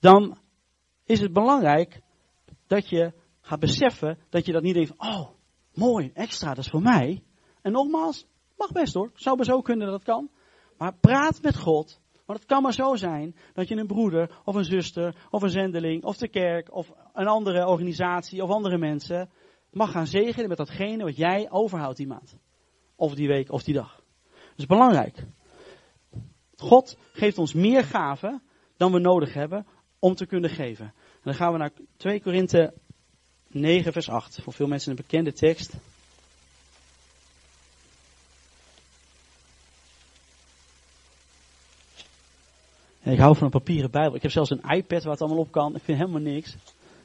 Dan 0.00 0.38
is 1.04 1.20
het 1.20 1.32
belangrijk 1.32 2.00
dat 2.66 2.88
je 2.88 3.12
gaat 3.40 3.60
beseffen 3.60 4.18
dat 4.30 4.46
je 4.46 4.52
dat 4.52 4.62
niet 4.62 4.74
denkt 4.74 4.92
oh, 4.96 5.28
mooi, 5.74 6.10
extra, 6.14 6.48
dat 6.54 6.64
is 6.64 6.70
voor 6.70 6.82
mij. 6.82 7.22
En 7.62 7.72
nogmaals, 7.72 8.26
mag 8.56 8.72
best 8.72 8.94
hoor. 8.94 9.10
Zou 9.14 9.36
maar 9.36 9.44
zo 9.44 9.60
kunnen 9.60 9.90
dat 9.90 10.04
kan. 10.04 10.30
Maar 10.78 10.94
praat 11.00 11.42
met 11.42 11.56
God. 11.56 12.00
Want 12.26 12.38
het 12.38 12.48
kan 12.48 12.62
maar 12.62 12.72
zo 12.72 12.94
zijn 12.94 13.36
dat 13.52 13.68
je 13.68 13.76
een 13.76 13.86
broeder 13.86 14.40
of 14.44 14.54
een 14.54 14.64
zuster 14.64 15.26
of 15.30 15.42
een 15.42 15.50
zendeling 15.50 16.04
of 16.04 16.16
de 16.16 16.28
kerk 16.28 16.74
of 16.74 16.92
een 17.12 17.26
andere 17.26 17.66
organisatie 17.66 18.42
of 18.42 18.50
andere 18.50 18.78
mensen 18.78 19.30
mag 19.70 19.90
gaan 19.90 20.06
zegenen 20.06 20.48
met 20.48 20.58
datgene 20.58 21.04
wat 21.04 21.16
jij 21.16 21.50
overhoudt 21.50 21.96
die 21.96 22.06
maand. 22.06 22.36
Of 22.96 23.14
die 23.14 23.28
week 23.28 23.52
of 23.52 23.62
die 23.62 23.74
dag. 23.74 23.97
Is 24.58 24.66
belangrijk. 24.66 25.24
God 26.56 26.96
geeft 27.12 27.38
ons 27.38 27.52
meer 27.52 27.84
gaven 27.84 28.42
dan 28.76 28.92
we 28.92 28.98
nodig 28.98 29.34
hebben 29.34 29.66
om 29.98 30.14
te 30.14 30.26
kunnen 30.26 30.50
geven. 30.50 30.84
En 30.84 31.22
dan 31.22 31.34
gaan 31.34 31.52
we 31.52 31.58
naar 31.58 31.70
2 31.96 32.22
Korinthe 32.22 32.74
9 33.48 33.92
vers 33.92 34.08
8. 34.08 34.40
Voor 34.42 34.52
veel 34.52 34.66
mensen 34.66 34.90
een 34.90 34.96
bekende 34.96 35.32
tekst. 35.32 35.74
ik 43.02 43.18
hou 43.18 43.34
van 43.34 43.44
een 43.44 43.50
papieren 43.50 43.90
Bijbel. 43.90 44.14
Ik 44.14 44.22
heb 44.22 44.30
zelfs 44.30 44.50
een 44.50 44.70
iPad 44.70 45.02
waar 45.02 45.12
het 45.12 45.20
allemaal 45.20 45.40
op 45.40 45.50
kan. 45.50 45.74
Ik 45.74 45.82
vind 45.82 45.98
helemaal 45.98 46.20
niks. 46.20 46.54
Ik 46.54 46.60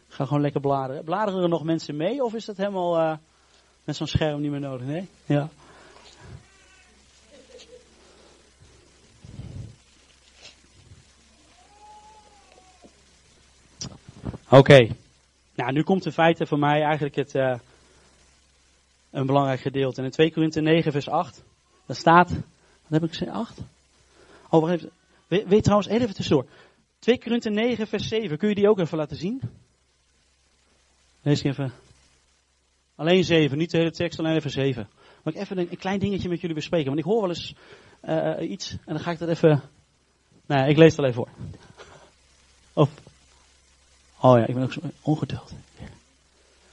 ga 0.07 0.25
gewoon 0.25 0.41
lekker 0.41 0.61
bladeren. 0.61 1.03
Bladeren 1.03 1.41
er 1.41 1.49
nog 1.49 1.63
mensen 1.63 1.95
mee 1.95 2.23
of 2.23 2.33
is 2.33 2.45
dat 2.45 2.57
helemaal 2.57 2.99
uh, 2.99 3.17
met 3.83 3.95
zo'n 3.95 4.07
scherm 4.07 4.41
niet 4.41 4.51
meer 4.51 4.59
nodig? 4.59 4.87
Nee? 4.87 5.07
Ja. 5.25 5.49
Oké. 14.57 14.87
Nou, 15.55 15.71
nu 15.71 15.83
komt 15.83 16.05
in 16.05 16.11
feite 16.11 16.45
voor 16.45 16.59
mij 16.59 16.81
eigenlijk 16.81 17.15
het, 17.15 17.35
uh, 17.35 17.55
een 19.11 19.25
belangrijk 19.25 19.61
gedeelte. 19.61 19.99
En 19.99 20.05
in 20.05 20.11
2 20.11 20.31
Korinthe 20.31 20.61
9 20.61 20.91
vers 20.91 21.09
8, 21.09 21.43
daar 21.85 21.95
staat, 21.95 22.29
wat 22.29 22.41
heb 22.89 23.03
ik 23.03 23.09
gezegd, 23.09 23.31
8? 23.31 23.59
Oh, 24.49 24.61
wacht 24.61 24.73
even. 24.73 24.89
Weet, 25.27 25.47
weet 25.47 25.63
trouwens, 25.63 25.89
even 25.89 26.15
tussendoor. 26.15 26.45
2 26.99 27.19
Korinthe 27.19 27.49
9 27.49 27.87
vers 27.87 28.07
7, 28.07 28.37
kun 28.37 28.49
je 28.49 28.55
die 28.55 28.69
ook 28.69 28.79
even 28.79 28.97
laten 28.97 29.17
zien? 29.17 29.41
Lees 31.21 31.43
even. 31.43 31.71
Alleen 32.95 33.23
7, 33.23 33.57
niet 33.57 33.71
de 33.71 33.77
hele 33.77 33.91
tekst, 33.91 34.19
alleen 34.19 34.35
even 34.35 34.51
7. 34.51 34.89
Mag 35.23 35.33
ik 35.33 35.39
even 35.39 35.57
een, 35.57 35.67
een, 35.71 35.77
klein 35.77 35.99
dingetje 35.99 36.29
met 36.29 36.41
jullie 36.41 36.55
bespreken? 36.55 36.87
Want 36.87 36.99
ik 36.99 37.05
hoor 37.05 37.21
wel 37.21 37.29
eens 37.29 37.55
uh, 38.03 38.49
iets 38.49 38.71
en 38.71 38.93
dan 38.93 38.99
ga 38.99 39.11
ik 39.11 39.19
dat 39.19 39.29
even... 39.29 39.61
Nou, 40.45 40.69
ik 40.69 40.77
lees 40.77 40.91
het 40.91 40.99
al 40.99 41.05
even 41.05 41.15
voor. 41.15 41.29
Of... 42.73 42.89
Oh 44.25 44.37
ja, 44.37 44.45
ik 44.47 44.53
ben 44.53 44.63
ook 44.63 44.71
zo 44.71 44.79
ongeduldig. 45.01 45.51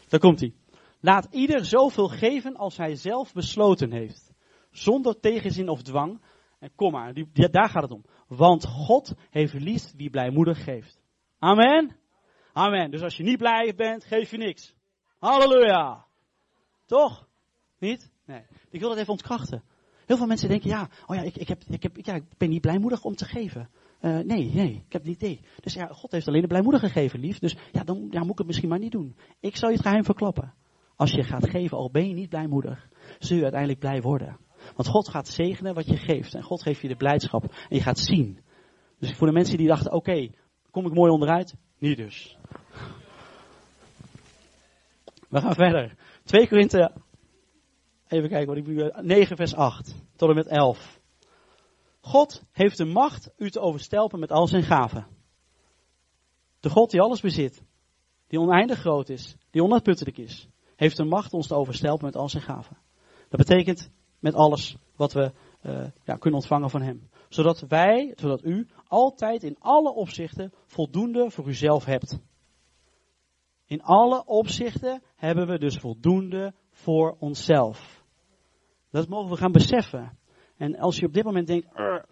Daar 0.08 0.20
komt 0.20 0.40
hij. 0.40 0.52
Laat 1.00 1.28
ieder 1.30 1.64
zoveel 1.64 2.08
geven 2.08 2.56
als 2.56 2.76
hij 2.76 2.94
zelf 2.94 3.32
besloten 3.32 3.92
heeft. 3.92 4.32
Zonder 4.70 5.20
tegenzin 5.20 5.68
of 5.68 5.82
dwang. 5.82 6.20
En 6.58 6.70
kom 6.74 6.92
maar, 6.92 7.14
die, 7.14 7.50
daar 7.50 7.68
gaat 7.68 7.82
het 7.82 7.92
om. 7.92 8.04
Want 8.26 8.66
God 8.66 9.14
heeft 9.30 9.52
lief 9.52 9.92
wie 9.96 10.10
blijmoedig 10.10 10.64
geeft. 10.64 11.00
Amen. 11.38 11.96
Amen. 12.52 12.90
Dus 12.90 13.02
als 13.02 13.16
je 13.16 13.22
niet 13.22 13.38
blij 13.38 13.74
bent, 13.76 14.04
geef 14.04 14.30
je 14.30 14.36
niks. 14.36 14.74
Halleluja. 15.18 16.06
Toch? 16.86 17.28
Niet? 17.78 18.10
Nee. 18.26 18.42
Ik 18.70 18.80
wil 18.80 18.88
dat 18.88 18.98
even 18.98 19.12
ontkrachten. 19.12 19.62
Heel 20.06 20.16
veel 20.16 20.26
mensen 20.26 20.48
denken, 20.48 20.70
ja, 20.70 20.88
oh 21.06 21.16
ja, 21.16 21.22
ik, 21.22 21.36
ik, 21.36 21.48
heb, 21.48 21.62
ik, 21.68 21.82
heb, 21.82 21.96
ja, 21.96 22.14
ik 22.14 22.24
ben 22.36 22.48
niet 22.48 22.60
blijmoedig 22.60 23.04
om 23.04 23.14
te 23.14 23.24
geven. 23.24 23.70
Uh, 24.00 24.18
nee, 24.18 24.50
nee, 24.54 24.82
ik 24.86 24.92
heb 24.92 25.02
het 25.04 25.14
idee. 25.14 25.40
Dus 25.60 25.74
ja, 25.74 25.86
God 25.86 26.12
heeft 26.12 26.28
alleen 26.28 26.40
de 26.40 26.46
blijmoedig 26.46 26.80
gegeven, 26.80 27.20
lief. 27.20 27.38
Dus 27.38 27.56
ja, 27.72 27.84
dan 27.84 28.06
ja, 28.10 28.20
moet 28.20 28.30
ik 28.30 28.38
het 28.38 28.46
misschien 28.46 28.68
maar 28.68 28.78
niet 28.78 28.92
doen. 28.92 29.16
Ik 29.40 29.56
zal 29.56 29.68
je 29.68 29.74
het 29.74 29.84
geheim 29.84 30.04
verklappen. 30.04 30.54
Als 30.96 31.10
je 31.10 31.22
gaat 31.22 31.50
geven, 31.50 31.76
al 31.76 31.90
ben 31.90 32.08
je 32.08 32.14
niet 32.14 32.28
blijmoedig, 32.28 32.88
zul 33.18 33.36
je 33.36 33.42
uiteindelijk 33.42 33.80
blij 33.80 34.00
worden. 34.00 34.38
Want 34.74 34.88
God 34.88 35.08
gaat 35.08 35.28
zegenen 35.28 35.74
wat 35.74 35.86
je 35.86 35.96
geeft. 35.96 36.34
En 36.34 36.42
God 36.42 36.62
geeft 36.62 36.80
je 36.80 36.88
de 36.88 36.96
blijdschap. 36.96 37.42
En 37.42 37.76
je 37.76 37.82
gaat 37.82 37.98
zien. 37.98 38.38
Dus 38.98 39.12
voor 39.12 39.26
de 39.26 39.32
mensen 39.32 39.56
die 39.56 39.66
dachten, 39.66 39.92
oké, 39.92 40.30
kom 40.70 40.86
ik 40.86 40.94
mooi 40.94 41.10
onderuit? 41.10 41.54
Niet 41.78 41.96
dus. 41.96 42.38
We 45.28 45.40
gaan 45.40 45.54
verder. 45.54 45.96
2 46.24 46.48
Korinthe, 46.48 46.92
even 48.08 48.28
kijken 48.28 48.46
wat 48.46 48.56
ik 48.56 48.66
nu, 48.66 48.90
9 49.02 49.36
vers 49.36 49.54
8 49.54 49.94
tot 50.16 50.28
en 50.28 50.34
met 50.34 50.46
11. 50.46 50.99
God 52.00 52.42
heeft 52.52 52.76
de 52.76 52.84
macht 52.84 53.30
u 53.36 53.50
te 53.50 53.60
overstelpen 53.60 54.18
met 54.18 54.32
al 54.32 54.46
zijn 54.46 54.62
gaven. 54.62 55.06
De 56.60 56.70
God 56.70 56.90
die 56.90 57.00
alles 57.00 57.20
bezit, 57.20 57.62
die 58.26 58.40
oneindig 58.40 58.78
groot 58.78 59.08
is, 59.08 59.36
die 59.50 59.62
onuitputtelijk 59.62 60.18
is, 60.18 60.48
heeft 60.76 60.96
de 60.96 61.04
macht 61.04 61.32
ons 61.32 61.46
te 61.46 61.54
overstelpen 61.54 62.04
met 62.04 62.16
al 62.16 62.28
zijn 62.28 62.42
gaven. 62.42 62.76
Dat 63.28 63.46
betekent 63.46 63.90
met 64.18 64.34
alles 64.34 64.76
wat 64.96 65.12
we 65.12 65.32
uh, 65.62 65.86
ja, 66.04 66.16
kunnen 66.16 66.38
ontvangen 66.38 66.70
van 66.70 66.82
hem. 66.82 67.08
Zodat 67.28 67.60
wij, 67.60 68.12
zodat 68.16 68.44
u 68.44 68.68
altijd 68.86 69.42
in 69.42 69.56
alle 69.58 69.92
opzichten 69.94 70.52
voldoende 70.66 71.30
voor 71.30 71.48
uzelf 71.48 71.84
hebt. 71.84 72.18
In 73.66 73.82
alle 73.82 74.24
opzichten 74.24 75.02
hebben 75.16 75.46
we 75.46 75.58
dus 75.58 75.76
voldoende 75.76 76.54
voor 76.70 77.16
onszelf. 77.18 78.04
Dat 78.90 79.08
mogen 79.08 79.30
we 79.30 79.36
gaan 79.36 79.52
beseffen. 79.52 80.18
En 80.60 80.78
als 80.78 80.98
je 80.98 81.06
op 81.06 81.12
dit 81.12 81.24
moment 81.24 81.46
denkt, 81.46 81.66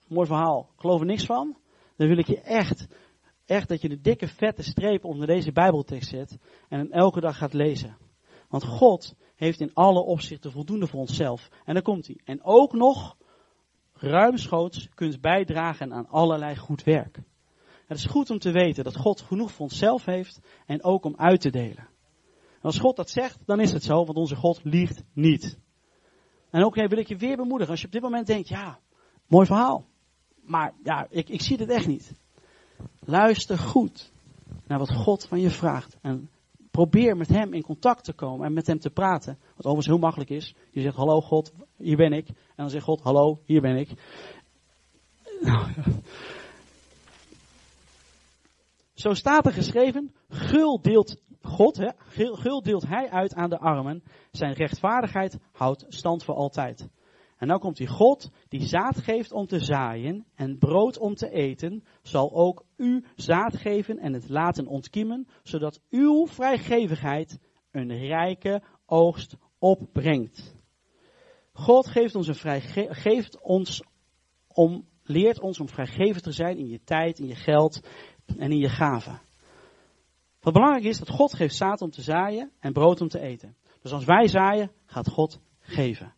mooi 0.07 0.27
verhaal, 0.27 0.71
geloof 0.77 1.01
er 1.01 1.07
niks 1.07 1.25
van, 1.25 1.57
dan 1.97 2.09
wil 2.09 2.19
ik 2.19 2.27
je 2.27 2.41
echt, 2.41 2.87
echt 3.45 3.69
dat 3.69 3.81
je 3.81 3.89
de 3.89 4.01
dikke 4.01 4.29
vette 4.29 4.63
streep 4.63 5.05
onder 5.05 5.27
deze 5.27 5.53
Bijbeltekst 5.53 6.09
zet 6.09 6.39
en 6.69 6.79
hem 6.79 6.91
elke 6.91 7.21
dag 7.21 7.37
gaat 7.37 7.53
lezen. 7.53 7.97
Want 8.49 8.65
God 8.65 9.15
heeft 9.37 9.61
in 9.61 9.75
alle 9.75 10.01
opzichten 10.01 10.53
voldoende 10.53 10.87
voor 10.87 11.01
onszelf. 11.01 11.49
En 11.65 11.75
daar 11.75 11.83
komt 11.83 12.07
hij. 12.07 12.21
En 12.25 12.45
ook 12.45 12.73
nog 12.73 13.17
ruimschoots 13.93 14.89
kunt 14.95 15.21
bijdragen 15.21 15.93
aan 15.93 16.09
allerlei 16.09 16.57
goed 16.57 16.85
werk. 16.85 17.21
Het 17.87 17.99
is 17.99 18.07
goed 18.07 18.31
om 18.31 18.39
te 18.39 18.53
weten 18.53 18.85
dat 18.85 18.97
God 18.97 19.21
genoeg 19.21 19.53
voor 19.53 19.67
onszelf 19.67 20.05
heeft 20.05 20.41
en 20.67 20.85
ook 20.85 21.05
om 21.05 21.17
uit 21.17 21.41
te 21.41 21.51
delen. 21.51 21.89
En 22.55 22.63
als 22.63 22.79
God 22.79 22.97
dat 22.97 23.11
zegt, 23.11 23.39
dan 23.47 23.61
is 23.61 23.73
het 23.73 23.83
zo, 23.83 24.05
want 24.05 24.19
onze 24.19 24.37
God 24.37 24.61
liegt 24.65 25.03
niet. 25.13 25.59
En 26.51 26.65
ook 26.65 26.75
wil 26.75 26.99
ik 26.99 27.09
je 27.09 27.17
weer 27.17 27.37
bemoedigen, 27.37 27.71
als 27.71 27.81
je 27.81 27.87
op 27.87 27.93
dit 27.93 28.03
moment 28.03 28.27
denkt, 28.27 28.49
ja, 28.49 28.79
mooi 29.27 29.47
verhaal. 29.47 29.87
Maar 30.41 30.75
ja, 30.83 31.07
ik, 31.11 31.29
ik 31.29 31.43
zie 31.43 31.57
het 31.57 31.69
echt 31.69 31.87
niet. 31.87 32.13
Luister 33.01 33.59
goed 33.59 34.13
naar 34.67 34.79
wat 34.79 34.95
God 34.95 35.27
van 35.27 35.41
je 35.41 35.51
vraagt. 35.51 35.97
En 36.01 36.31
probeer 36.71 37.17
met 37.17 37.29
hem 37.29 37.53
in 37.53 37.63
contact 37.63 38.05
te 38.05 38.13
komen 38.13 38.47
en 38.47 38.53
met 38.53 38.67
hem 38.67 38.79
te 38.79 38.91
praten. 38.91 39.39
Wat 39.41 39.57
overigens 39.57 39.87
heel 39.87 39.99
makkelijk 39.99 40.31
is. 40.31 40.55
Je 40.71 40.81
zegt, 40.81 40.97
hallo 40.97 41.21
God, 41.21 41.53
hier 41.77 41.97
ben 41.97 42.13
ik. 42.13 42.29
En 42.29 42.35
dan 42.57 42.71
zegt 42.71 42.85
God, 42.85 43.01
hallo, 43.01 43.41
hier 43.45 43.61
ben 43.61 43.77
ik. 43.77 43.91
Zo 48.95 49.13
staat 49.13 49.47
er 49.47 49.53
geschreven, 49.53 50.15
gul 50.29 50.81
deelt 50.83 51.17
God, 51.49 51.77
hè, 51.77 51.91
gul 52.37 52.63
deelt 52.63 52.87
hij 52.87 53.11
uit 53.11 53.35
aan 53.35 53.51
de 53.51 53.59
armen. 53.59 54.03
Zijn 54.31 54.53
rechtvaardigheid 54.53 55.39
houdt 55.53 55.85
stand 55.89 56.25
voor 56.25 56.35
altijd. 56.35 56.89
En 57.37 57.47
nou 57.47 57.61
komt 57.61 57.77
die 57.77 57.87
God 57.87 58.31
die 58.49 58.67
zaad 58.67 58.99
geeft 58.99 59.33
om 59.33 59.47
te 59.47 59.59
zaaien 59.59 60.27
en 60.35 60.59
brood 60.59 60.99
om 60.99 61.15
te 61.15 61.31
eten, 61.31 61.85
zal 62.03 62.33
ook 62.33 62.65
u 62.77 63.05
zaad 63.15 63.57
geven 63.57 63.99
en 63.99 64.13
het 64.13 64.29
laten 64.29 64.67
ontkiemen, 64.67 65.29
zodat 65.43 65.81
uw 65.91 66.27
vrijgevigheid 66.27 67.39
een 67.71 67.99
rijke 67.99 68.63
oogst 68.87 69.37
opbrengt. 69.59 70.57
God 71.53 71.87
geeft 71.87 72.15
ons, 72.15 72.45
een 72.45 72.61
geeft 72.95 73.41
ons 73.43 73.83
om, 74.49 74.87
leert 75.03 75.41
ons 75.41 75.61
om 75.61 75.69
vrijgevig 75.69 76.23
te 76.23 76.33
zijn 76.33 76.57
in 76.57 76.69
je 76.69 76.81
tijd, 76.85 77.19
in 77.19 77.27
je 77.27 77.35
geld 77.35 77.81
en 78.39 78.51
in 78.51 78.59
je 78.59 78.69
gaven. 78.69 79.21
Wat 80.49 80.57
belangrijk 80.57 80.89
is, 80.89 80.99
dat 80.99 81.11
God 81.11 81.35
geeft 81.35 81.55
zaad 81.55 81.81
om 81.81 81.91
te 81.91 82.03
zaaien 82.03 82.51
en 82.61 82.73
brood 82.73 83.01
om 83.01 83.09
te 83.09 83.21
eten. 83.21 83.57
Dus 83.83 83.93
als 83.93 84.05
wij 84.05 84.29
zaaien, 84.29 84.71
gaat 84.87 85.09
God 85.09 85.41
geven. 85.61 86.15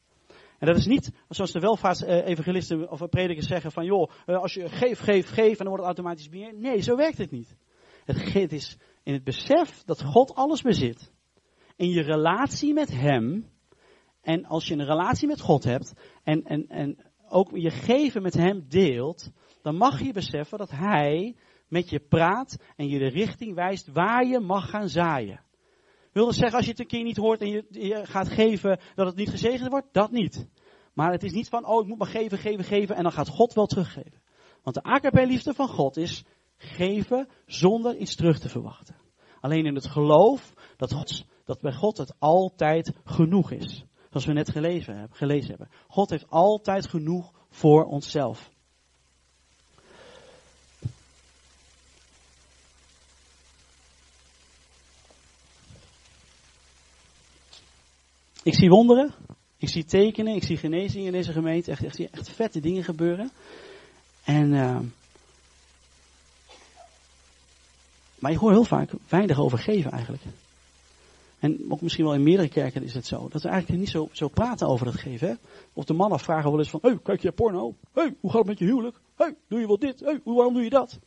En 0.59 0.67
dat 0.67 0.77
is 0.77 0.87
niet 0.87 1.13
zoals 1.29 1.53
de 1.53 1.61
welvaartsevangelisten 1.61 2.91
of 2.91 3.09
predikers 3.09 3.47
zeggen 3.47 3.73
van 3.73 3.85
joh, 3.85 4.11
eh, 4.27 4.37
als 4.37 4.55
je 4.55 4.69
geef, 4.69 5.01
geef, 5.01 5.29
geef 5.29 5.51
en 5.51 5.57
dan 5.57 5.67
wordt 5.67 5.83
het 5.83 5.97
automatisch 5.97 6.29
meer. 6.29 6.55
Nee, 6.55 6.81
zo 6.81 6.97
werkt 6.97 7.19
het 7.19 7.31
niet. 7.31 7.57
Het 8.05 8.53
is 8.53 8.77
in 9.03 9.13
het 9.13 9.25
besef 9.25 9.83
dat 9.85 10.03
God 10.03 10.35
alles 10.35 10.63
bezit. 10.63 11.13
In 11.77 11.89
je 11.89 12.03
relatie 12.03 12.73
met 12.73 12.91
Hem. 12.91 13.51
En 14.21 14.45
als 14.45 14.67
je 14.67 14.75
een 14.75 14.87
relatie 14.87 15.29
met 15.29 15.41
God 15.41 15.65
hebt 15.65 15.93
en, 16.23 16.45
en, 16.45 16.69
en 16.69 16.99
ook 17.29 17.51
je 17.57 17.71
geven 17.71 18.23
met 18.23 18.35
Hem 18.35 18.65
deelt, 18.69 19.31
dan 19.63 19.77
mag 19.77 20.03
je 20.03 20.13
beseffen 20.13 20.59
dat 20.59 20.71
Hij 20.71 21.37
met 21.71 21.91
je 21.91 22.01
praat 22.01 22.57
en 22.77 22.89
je 22.89 22.99
de 22.99 23.09
richting 23.09 23.55
wijst 23.55 23.93
waar 23.93 24.27
je 24.27 24.41
mag 24.41 24.71
gaan 24.71 24.89
zaaien. 24.89 25.41
Wil 26.13 26.25
dat 26.25 26.35
zeggen, 26.35 26.57
als 26.57 26.65
je 26.65 26.71
het 26.71 26.81
een 26.81 26.87
keer 26.87 27.03
niet 27.03 27.17
hoort 27.17 27.41
en 27.41 27.51
je, 27.51 28.01
gaat 28.03 28.29
geven, 28.29 28.81
dat 28.95 29.07
het 29.07 29.17
niet 29.17 29.31
gezegend 29.31 29.71
wordt? 29.71 29.87
Dat 29.93 30.11
niet. 30.11 30.47
Maar 30.95 31.13
het 31.13 31.23
is 31.23 31.33
niet 31.33 31.49
van, 31.49 31.67
oh, 31.67 31.83
ik 31.83 31.89
moet 31.89 31.99
maar 31.99 32.09
geven, 32.09 32.39
geven, 32.39 32.65
geven 32.65 32.97
en 32.97 33.03
dan 33.03 33.13
gaat 33.13 33.29
God 33.29 33.55
wel 33.55 33.67
teruggeven. 33.67 34.21
Want 34.63 34.77
de 34.77 34.83
AKP-liefde 34.83 35.55
van 35.55 35.69
God 35.69 35.97
is 35.97 36.25
geven 36.57 37.29
zonder 37.47 37.97
iets 37.97 38.15
terug 38.15 38.39
te 38.39 38.49
verwachten. 38.49 38.97
Alleen 39.41 39.67
in 39.67 39.75
het 39.75 39.87
geloof 39.87 40.55
dat, 40.77 41.25
dat 41.45 41.61
bij 41.61 41.73
God 41.73 41.97
het 41.99 42.15
altijd 42.19 42.93
genoeg 43.05 43.51
is. 43.51 43.85
Zoals 44.09 44.27
we 44.27 44.33
net 44.33 44.51
gelezen 44.51 44.97
hebben, 44.99 45.17
gelezen 45.17 45.49
hebben. 45.49 45.69
God 45.89 46.11
heeft 46.11 46.31
altijd 46.31 46.89
genoeg 46.89 47.33
voor 47.49 47.85
onszelf. 47.85 48.51
Ik 58.43 58.55
zie 58.55 58.69
wonderen. 58.69 59.13
Ik 59.57 59.69
zie 59.69 59.85
tekenen. 59.85 60.35
Ik 60.35 60.43
zie 60.43 60.57
genezingen 60.57 61.07
in 61.07 61.13
deze 61.13 61.33
gemeente. 61.33 61.71
Echt, 61.71 61.85
echt, 61.85 62.11
echt 62.11 62.31
vette 62.31 62.61
dingen 62.61 62.85
gebeuren. 62.85 63.31
En, 64.25 64.53
uh, 64.53 64.79
maar 68.19 68.31
je 68.31 68.39
hoort 68.39 68.55
heel 68.55 68.65
vaak 68.65 68.91
weinig 69.09 69.39
over 69.39 69.59
geven 69.59 69.91
eigenlijk. 69.91 70.23
En 71.39 71.65
ook 71.69 71.81
misschien 71.81 72.05
wel 72.05 72.15
in 72.15 72.23
meerdere 72.23 72.49
kerken 72.49 72.83
is 72.83 72.95
het 72.95 73.07
zo. 73.07 73.29
Dat 73.29 73.43
we 73.43 73.49
eigenlijk 73.49 73.81
niet 73.81 73.91
zo, 73.91 74.09
zo 74.13 74.29
praten 74.29 74.69
over 74.69 74.87
dat 74.87 74.95
geven. 74.95 75.29
Hè? 75.29 75.35
Of 75.73 75.85
de 75.85 75.93
mannen 75.93 76.19
vragen 76.19 76.51
wel 76.51 76.59
eens 76.59 76.71
van, 76.71 76.81
hey, 76.83 76.99
kijk 77.03 77.23
je 77.23 77.33
porno? 77.33 77.75
hey, 77.93 78.15
hoe 78.21 78.31
gaat 78.31 78.39
het 78.39 78.49
met 78.49 78.59
je 78.59 78.65
huwelijk? 78.65 79.01
hey, 79.17 79.37
doe 79.49 79.61
je 79.61 79.67
wel 79.67 79.79
dit? 79.79 80.01
hey, 80.01 80.21
waarom 80.25 80.55
doe 80.55 80.63
je 80.63 80.71
dat? 80.71 80.99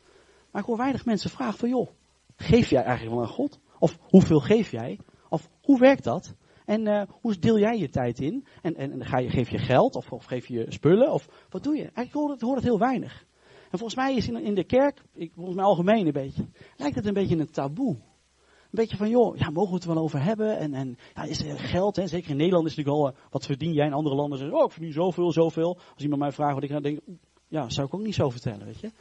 Maar 0.51 0.61
ik 0.61 0.67
hoor 0.67 0.77
weinig 0.77 1.05
mensen 1.05 1.29
vragen 1.29 1.59
van, 1.59 1.69
joh, 1.69 1.89
geef 2.35 2.69
jij 2.69 2.83
eigenlijk 2.83 3.15
wel 3.15 3.25
aan 3.25 3.33
God? 3.33 3.59
Of 3.79 3.97
hoeveel 4.01 4.39
geef 4.39 4.71
jij? 4.71 4.99
Of 5.29 5.49
hoe 5.61 5.79
werkt 5.79 6.03
dat? 6.03 6.33
En 6.65 6.87
uh, 6.87 7.01
hoe 7.21 7.39
deel 7.39 7.59
jij 7.59 7.77
je 7.77 7.89
tijd 7.89 8.19
in? 8.19 8.45
En, 8.61 8.75
en, 8.75 9.05
ga 9.05 9.17
je, 9.17 9.29
geef 9.29 9.49
je 9.49 9.57
geld 9.57 9.95
of, 9.95 10.11
of 10.11 10.25
geef 10.25 10.47
je 10.47 10.65
spullen? 10.69 11.11
Of 11.11 11.27
wat 11.49 11.63
doe 11.63 11.75
je? 11.75 11.81
Eigenlijk 11.81 12.13
hoor 12.13 12.29
het, 12.29 12.41
hoor 12.41 12.55
het 12.55 12.63
heel 12.63 12.79
weinig. 12.79 13.25
En 13.71 13.79
volgens 13.79 13.95
mij 13.95 14.15
is 14.15 14.27
in, 14.27 14.43
in 14.43 14.55
de 14.55 14.63
kerk, 14.63 15.01
ik, 15.13 15.31
volgens 15.35 15.55
mij 15.55 15.65
algemeen 15.65 16.05
een 16.05 16.11
beetje, 16.11 16.45
lijkt 16.77 16.95
het 16.95 17.05
een 17.05 17.13
beetje 17.13 17.37
een 17.37 17.51
taboe. 17.51 17.95
Een 17.95 18.79
beetje 18.79 18.97
van, 18.97 19.09
joh, 19.09 19.37
ja, 19.37 19.49
mogen 19.49 19.69
we 19.69 19.75
het 19.75 19.83
er 19.83 19.93
wel 19.93 20.03
over 20.03 20.23
hebben? 20.23 20.57
En, 20.57 20.73
en 20.73 20.97
ja, 21.15 21.23
is 21.23 21.43
er 21.43 21.59
geld, 21.59 21.95
hè? 21.95 22.07
zeker 22.07 22.29
in 22.29 22.37
Nederland 22.37 22.65
is 22.65 22.75
het 22.75 22.85
natuurlijk 22.85 23.15
al, 23.15 23.21
uh, 23.21 23.31
wat 23.31 23.45
verdien 23.45 23.73
jij 23.73 23.85
in 23.85 23.93
andere 23.93 24.15
landen? 24.15 24.37
Zeggen, 24.37 24.57
oh, 24.57 24.65
ik 24.65 24.71
verdien 24.71 24.93
zoveel, 24.93 25.31
zoveel. 25.31 25.77
Als 25.93 26.03
iemand 26.03 26.21
mij 26.21 26.31
vraagt 26.31 26.53
wat 26.53 26.63
ik 26.63 26.69
dan 26.69 26.81
denk, 26.81 26.99
ja, 27.47 27.69
zou 27.69 27.87
ik 27.87 27.93
ook 27.93 28.01
niet 28.01 28.15
zo 28.15 28.29
vertellen, 28.29 28.65
weet 28.65 28.79
je. 28.79 28.91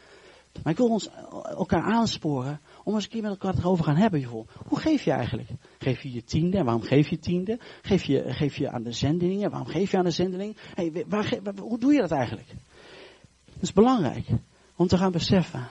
Maar 0.63 0.73
ik 0.73 0.79
wil 0.79 0.89
ons 0.89 1.11
elkaar 1.57 1.83
aansporen 1.83 2.61
om 2.85 2.95
eens 2.95 3.05
een 3.05 3.11
keer 3.11 3.23
met 3.23 3.31
elkaar 3.31 3.55
erover 3.59 3.85
gaan 3.85 3.97
hebben. 3.97 4.21
Joh. 4.21 4.49
Hoe 4.69 4.79
geef 4.79 5.03
je 5.03 5.11
eigenlijk? 5.11 5.49
Geef 5.83 6.03
je 6.03 6.13
je 6.13 6.25
tiende? 6.25 6.59
En 6.59 6.65
waarom 6.65 6.83
geef 6.83 7.09
je 7.09 7.19
tiende? 7.19 7.59
Geef 7.83 8.05
je, 8.05 8.25
geef 8.27 8.57
je 8.57 8.71
aan 8.71 8.83
de 8.83 8.93
zendelingen? 8.93 9.51
Waarom 9.51 9.69
geef 9.69 9.91
je 9.91 9.97
aan 9.97 10.05
de 10.05 10.11
zendeling? 10.11 10.57
Hey, 10.75 11.05
waar, 11.07 11.35
hoe 11.59 11.79
doe 11.79 11.93
je 11.93 12.01
dat 12.01 12.11
eigenlijk? 12.11 12.49
Dat 13.47 13.63
is 13.63 13.73
belangrijk 13.73 14.27
om 14.77 14.87
te 14.87 14.99
gaan 14.99 15.13
beseffen. 15.13 15.69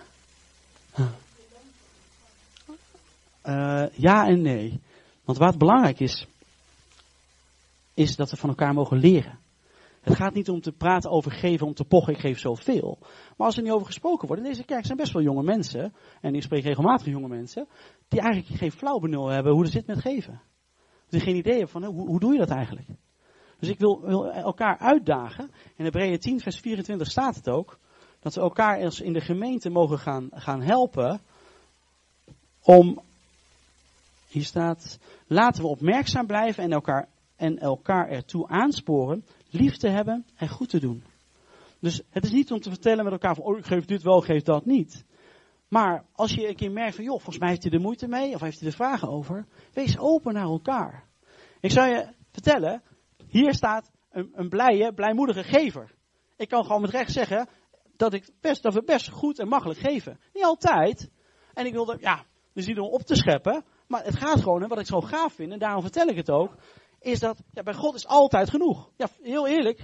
Uh, 3.45 3.85
ja 3.93 4.27
en 4.27 4.41
nee. 4.41 4.79
Want 5.23 5.37
wat 5.37 5.57
belangrijk 5.57 5.99
is, 5.99 6.27
is 7.93 8.15
dat 8.15 8.29
we 8.29 8.37
van 8.37 8.49
elkaar 8.49 8.73
mogen 8.73 8.97
leren. 8.97 9.39
Het 10.01 10.15
gaat 10.15 10.33
niet 10.33 10.49
om 10.49 10.61
te 10.61 10.71
praten 10.71 11.11
over 11.11 11.31
geven, 11.31 11.67
om 11.67 11.73
te 11.73 11.83
pochen, 11.83 12.13
ik 12.13 12.19
geef 12.19 12.39
zoveel. 12.39 12.97
Maar 13.37 13.47
als 13.47 13.57
er 13.57 13.63
niet 13.63 13.71
over 13.71 13.85
gesproken 13.85 14.27
wordt, 14.27 14.43
in 14.43 14.49
deze 14.49 14.63
kerk 14.63 14.85
zijn 14.85 14.97
best 14.97 15.13
wel 15.13 15.21
jonge 15.21 15.43
mensen, 15.43 15.93
en 16.21 16.35
ik 16.35 16.41
spreek 16.41 16.63
regelmatig 16.63 17.05
jonge 17.05 17.27
mensen, 17.27 17.67
die 18.07 18.21
eigenlijk 18.21 18.59
geen 18.59 18.71
flauw 18.71 18.99
benul 18.99 19.27
hebben 19.27 19.53
hoe 19.53 19.63
het 19.63 19.71
zit 19.71 19.87
met 19.87 19.99
geven. 19.99 20.41
Die 21.09 21.19
geen 21.19 21.35
idee 21.35 21.53
hebben 21.53 21.71
van, 21.71 21.83
hoe, 21.83 22.07
hoe 22.07 22.19
doe 22.19 22.33
je 22.33 22.39
dat 22.39 22.49
eigenlijk? 22.49 22.87
Dus 23.59 23.69
ik 23.69 23.79
wil, 23.79 24.01
wil 24.01 24.31
elkaar 24.31 24.77
uitdagen, 24.77 25.51
in 25.75 25.83
Hebreeën 25.83 26.19
10 26.19 26.39
vers 26.39 26.59
24 26.59 27.11
staat 27.11 27.35
het 27.35 27.49
ook, 27.49 27.79
dat 28.19 28.35
we 28.35 28.41
elkaar 28.41 28.77
eens 28.77 29.01
in 29.01 29.13
de 29.13 29.21
gemeente 29.21 29.69
mogen 29.69 29.99
gaan, 29.99 30.29
gaan 30.33 30.61
helpen 30.61 31.21
om, 32.61 33.01
hier 34.27 34.43
staat, 34.43 34.99
laten 35.27 35.61
we 35.61 35.67
opmerkzaam 35.67 36.27
blijven 36.27 36.63
en 36.63 36.71
elkaar, 36.71 37.07
en 37.35 37.57
elkaar 37.57 38.09
ertoe 38.09 38.47
aansporen 38.47 39.25
lief 39.53 39.77
te 39.77 39.87
hebben 39.87 40.25
en 40.35 40.49
goed 40.49 40.69
te 40.69 40.79
doen. 40.79 41.03
Dus 41.79 42.01
het 42.09 42.23
is 42.23 42.31
niet 42.31 42.51
om 42.51 42.59
te 42.59 42.69
vertellen 42.69 43.03
met 43.03 43.13
elkaar 43.13 43.35
van, 43.35 43.43
oh 43.43 43.57
ik 43.57 43.65
geef 43.65 43.85
dit 43.85 44.03
wel, 44.03 44.21
geef 44.21 44.41
dat 44.41 44.65
niet. 44.65 45.05
Maar 45.67 46.05
als 46.11 46.33
je 46.33 46.47
een 46.47 46.55
keer 46.55 46.71
merkt 46.71 46.95
van, 46.95 47.03
joh, 47.03 47.13
volgens 47.13 47.37
mij 47.37 47.49
heeft 47.49 47.63
hij 47.63 47.71
er 47.71 47.81
moeite 47.81 48.07
mee, 48.07 48.33
of 48.33 48.41
heeft 48.41 48.59
hij 48.59 48.67
er 48.67 48.75
vragen 48.75 49.09
over, 49.09 49.45
wees 49.73 49.97
open 49.97 50.33
naar 50.33 50.43
elkaar. 50.43 51.03
Ik 51.59 51.71
zou 51.71 51.89
je 51.89 52.07
vertellen, 52.31 52.83
hier 53.27 53.53
staat 53.53 53.91
een, 54.11 54.31
een 54.33 54.49
blije, 54.49 54.93
blijmoedige 54.93 55.43
gever. 55.43 55.91
Ik 56.37 56.49
kan 56.49 56.65
gewoon 56.65 56.81
met 56.81 56.89
recht 56.89 57.11
zeggen 57.11 57.47
dat, 57.97 58.13
ik 58.13 58.29
best, 58.41 58.63
dat 58.63 58.73
we 58.73 58.83
best 58.83 59.09
goed 59.09 59.39
en 59.39 59.47
makkelijk 59.47 59.79
geven. 59.79 60.19
Niet 60.33 60.43
altijd. 60.43 61.09
En 61.53 61.65
ik 61.65 61.73
wilde, 61.73 61.97
ja, 61.99 62.25
dus 62.53 62.65
niet 62.65 62.79
om 62.79 62.87
op 62.87 63.01
te 63.01 63.15
scheppen, 63.15 63.63
maar 63.87 64.03
het 64.03 64.15
gaat 64.15 64.41
gewoon, 64.41 64.63
en 64.63 64.69
wat 64.69 64.79
ik 64.79 64.85
zo 64.85 65.01
gaaf 65.01 65.33
vind, 65.33 65.51
en 65.51 65.59
daarom 65.59 65.81
vertel 65.81 66.07
ik 66.07 66.15
het 66.15 66.29
ook, 66.29 66.55
is 67.01 67.19
dat 67.19 67.43
ja, 67.51 67.63
bij 67.63 67.73
God 67.73 67.95
is 67.95 68.07
altijd 68.07 68.49
genoeg. 68.49 68.91
Ja, 68.95 69.07
heel 69.21 69.47
eerlijk, 69.47 69.79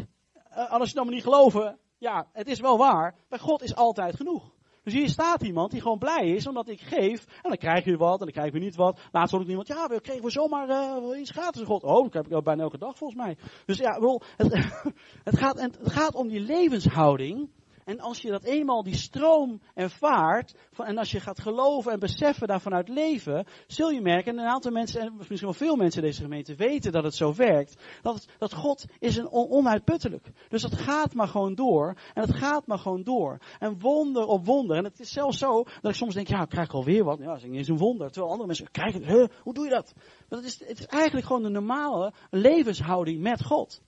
uh, 0.49 0.71
als 0.71 0.89
je 0.89 0.95
nou 0.95 1.05
maar 1.05 1.15
niet 1.15 1.23
geloven, 1.23 1.79
ja, 1.97 2.27
het 2.31 2.47
is 2.47 2.59
wel 2.59 2.77
waar. 2.77 3.15
Bij 3.29 3.39
God 3.39 3.61
is 3.61 3.75
altijd 3.75 4.15
genoeg. 4.15 4.55
Dus 4.83 4.95
hier 4.95 5.09
staat 5.09 5.41
iemand 5.41 5.71
die 5.71 5.81
gewoon 5.81 5.97
blij 5.97 6.29
is 6.29 6.47
omdat 6.47 6.67
ik 6.67 6.81
geef. 6.81 7.25
En 7.25 7.49
dan 7.49 7.57
krijg 7.57 7.85
je 7.85 7.97
wat 7.97 8.19
en 8.19 8.25
dan 8.25 8.33
krijg 8.33 8.53
je 8.53 8.59
niet 8.59 8.75
wat. 8.75 8.99
Laatst 9.11 9.31
hoorde 9.31 9.45
ik 9.45 9.51
iemand, 9.51 9.67
ja, 9.67 9.87
we 9.87 10.01
kregen 10.01 10.23
we 10.23 10.29
zomaar 10.29 10.69
uh, 10.69 11.19
iets 11.19 11.31
gratis. 11.31 11.63
God, 11.63 11.83
oh, 11.83 12.03
dat 12.03 12.13
heb 12.13 12.31
ik 12.31 12.43
bijna 12.43 12.63
elke 12.63 12.77
dag 12.77 12.97
volgens 12.97 13.19
mij. 13.19 13.37
Dus 13.65 13.77
ja, 13.77 13.99
wel, 13.99 14.21
het, 14.37 14.53
het, 15.29 15.37
gaat, 15.37 15.61
het 15.61 15.91
gaat 15.91 16.15
om 16.15 16.27
die 16.27 16.39
levenshouding. 16.39 17.49
En 17.87 17.99
als 17.99 18.21
je 18.21 18.29
dat 18.29 18.43
eenmaal 18.43 18.83
die 18.83 18.95
stroom 18.95 19.61
ervaart, 19.73 20.55
en 20.77 20.97
als 20.97 21.11
je 21.11 21.19
gaat 21.19 21.39
geloven 21.39 21.91
en 21.91 21.99
beseffen 21.99 22.47
daar 22.47 22.61
vanuit 22.61 22.87
leven, 22.87 23.45
zul 23.67 23.89
je 23.89 24.01
merken, 24.01 24.31
en 24.31 24.43
een 24.43 24.49
aantal 24.49 24.71
mensen, 24.71 25.01
en 25.01 25.13
misschien 25.17 25.39
wel 25.39 25.53
veel 25.53 25.75
mensen 25.75 26.01
in 26.01 26.07
deze 26.07 26.21
gemeente 26.21 26.55
weten 26.55 26.91
dat 26.91 27.03
het 27.03 27.15
zo 27.15 27.33
werkt, 27.33 27.81
dat, 28.01 28.25
dat 28.37 28.53
God 28.53 28.85
is 28.99 29.17
een 29.17 29.31
onuitputtelijk. 29.31 30.31
Dus 30.49 30.61
dat 30.61 30.73
gaat 30.73 31.13
maar 31.13 31.27
gewoon 31.27 31.55
door, 31.55 31.95
en 32.13 32.21
het 32.21 32.35
gaat 32.35 32.67
maar 32.67 32.79
gewoon 32.79 33.03
door. 33.03 33.37
En 33.59 33.79
wonder 33.79 34.25
op 34.25 34.45
wonder. 34.45 34.77
En 34.77 34.83
het 34.83 34.99
is 34.99 35.11
zelfs 35.11 35.37
zo 35.37 35.63
dat 35.81 35.91
ik 35.91 35.97
soms 35.97 36.13
denk, 36.13 36.27
ja, 36.27 36.41
ik 36.41 36.49
krijg 36.49 36.71
alweer 36.71 37.03
wat. 37.03 37.19
Ja, 37.19 37.25
dat 37.25 37.43
is 37.43 37.67
een 37.67 37.77
wonder. 37.77 38.07
Terwijl 38.07 38.31
andere 38.31 38.47
mensen 38.47 38.71
krijgen, 38.71 39.03
huh, 39.03 39.27
hoe 39.41 39.53
doe 39.53 39.63
je 39.63 39.71
dat? 39.71 39.93
Maar 40.29 40.39
het 40.39 40.47
is, 40.47 40.59
het 40.67 40.79
is 40.79 40.85
eigenlijk 40.85 41.25
gewoon 41.25 41.43
de 41.43 41.49
normale 41.49 42.13
levenshouding 42.29 43.21
met 43.21 43.43
God. 43.43 43.81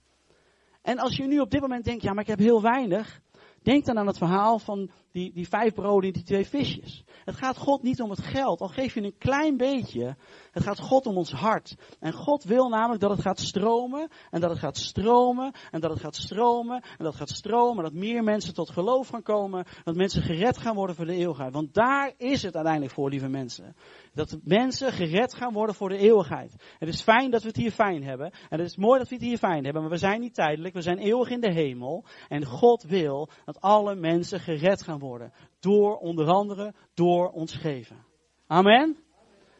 En 0.82 0.98
als 0.98 1.16
je 1.16 1.26
nu 1.26 1.40
op 1.40 1.50
dit 1.50 1.60
moment 1.60 1.84
denkt, 1.84 2.02
ja, 2.02 2.12
maar 2.12 2.22
ik 2.22 2.28
heb 2.28 2.38
heel 2.38 2.62
weinig, 2.62 3.20
Denk 3.62 3.84
dan 3.84 3.98
aan 3.98 4.06
het 4.06 4.18
verhaal 4.18 4.58
van 4.58 4.90
die, 5.12 5.32
die 5.32 5.48
vijf 5.48 5.74
broden 5.74 6.08
en 6.08 6.12
die 6.12 6.22
twee 6.22 6.46
visjes. 6.46 7.04
Het 7.24 7.36
gaat 7.36 7.56
God 7.56 7.82
niet 7.82 8.00
om 8.00 8.10
het 8.10 8.22
geld, 8.22 8.60
al 8.60 8.68
geef 8.68 8.94
je 8.94 9.02
een 9.02 9.18
klein 9.18 9.56
beetje. 9.56 10.16
Het 10.50 10.62
gaat 10.62 10.80
God 10.80 11.06
om 11.06 11.16
ons 11.16 11.32
hart. 11.32 11.76
En 11.98 12.12
God 12.12 12.44
wil 12.44 12.68
namelijk 12.68 13.00
dat 13.00 13.10
het 13.10 13.20
gaat 13.20 13.40
stromen, 13.40 14.08
en 14.30 14.40
dat 14.40 14.50
het 14.50 14.58
gaat 14.58 14.76
stromen, 14.76 15.52
en 15.70 15.80
dat 15.80 15.90
het 15.90 16.00
gaat 16.00 16.16
stromen, 16.16 16.82
en 16.82 17.04
dat 17.04 17.06
het 17.06 17.16
gaat 17.16 17.30
stromen, 17.30 17.82
dat 17.82 17.92
meer 17.92 18.24
mensen 18.24 18.54
tot 18.54 18.70
geloof 18.70 19.08
gaan 19.08 19.22
komen, 19.22 19.66
dat 19.84 19.94
mensen 19.94 20.22
gered 20.22 20.58
gaan 20.58 20.74
worden 20.74 20.96
voor 20.96 21.06
de 21.06 21.14
eeuwigheid. 21.14 21.52
Want 21.52 21.74
daar 21.74 22.12
is 22.16 22.42
het 22.42 22.54
uiteindelijk 22.54 22.94
voor, 22.94 23.10
lieve 23.10 23.28
mensen. 23.28 23.76
Dat 24.14 24.38
mensen 24.44 24.92
gered 24.92 25.34
gaan 25.34 25.52
worden 25.52 25.74
voor 25.74 25.88
de 25.88 25.96
eeuwigheid. 25.96 26.54
Het 26.78 26.88
is 26.88 27.02
fijn 27.02 27.30
dat 27.30 27.42
we 27.42 27.48
het 27.48 27.56
hier 27.56 27.70
fijn 27.70 28.04
hebben. 28.04 28.30
En 28.48 28.58
het 28.58 28.68
is 28.68 28.76
mooi 28.76 28.98
dat 28.98 29.08
we 29.08 29.14
het 29.14 29.24
hier 29.24 29.38
fijn 29.38 29.64
hebben. 29.64 29.82
Maar 29.82 29.90
we 29.90 29.96
zijn 29.96 30.20
niet 30.20 30.34
tijdelijk. 30.34 30.74
We 30.74 30.82
zijn 30.82 30.98
eeuwig 30.98 31.28
in 31.28 31.40
de 31.40 31.52
hemel. 31.52 32.04
En 32.28 32.44
God 32.44 32.82
wil 32.82 33.28
dat 33.44 33.60
alle 33.60 33.94
mensen 33.94 34.40
gered 34.40 34.82
gaan 34.82 34.98
worden. 35.00 35.32
Door 35.60 35.96
onder 35.96 36.26
andere 36.26 36.74
door 36.94 37.30
ons 37.30 37.54
geven. 37.54 38.04
Amen. 38.46 38.96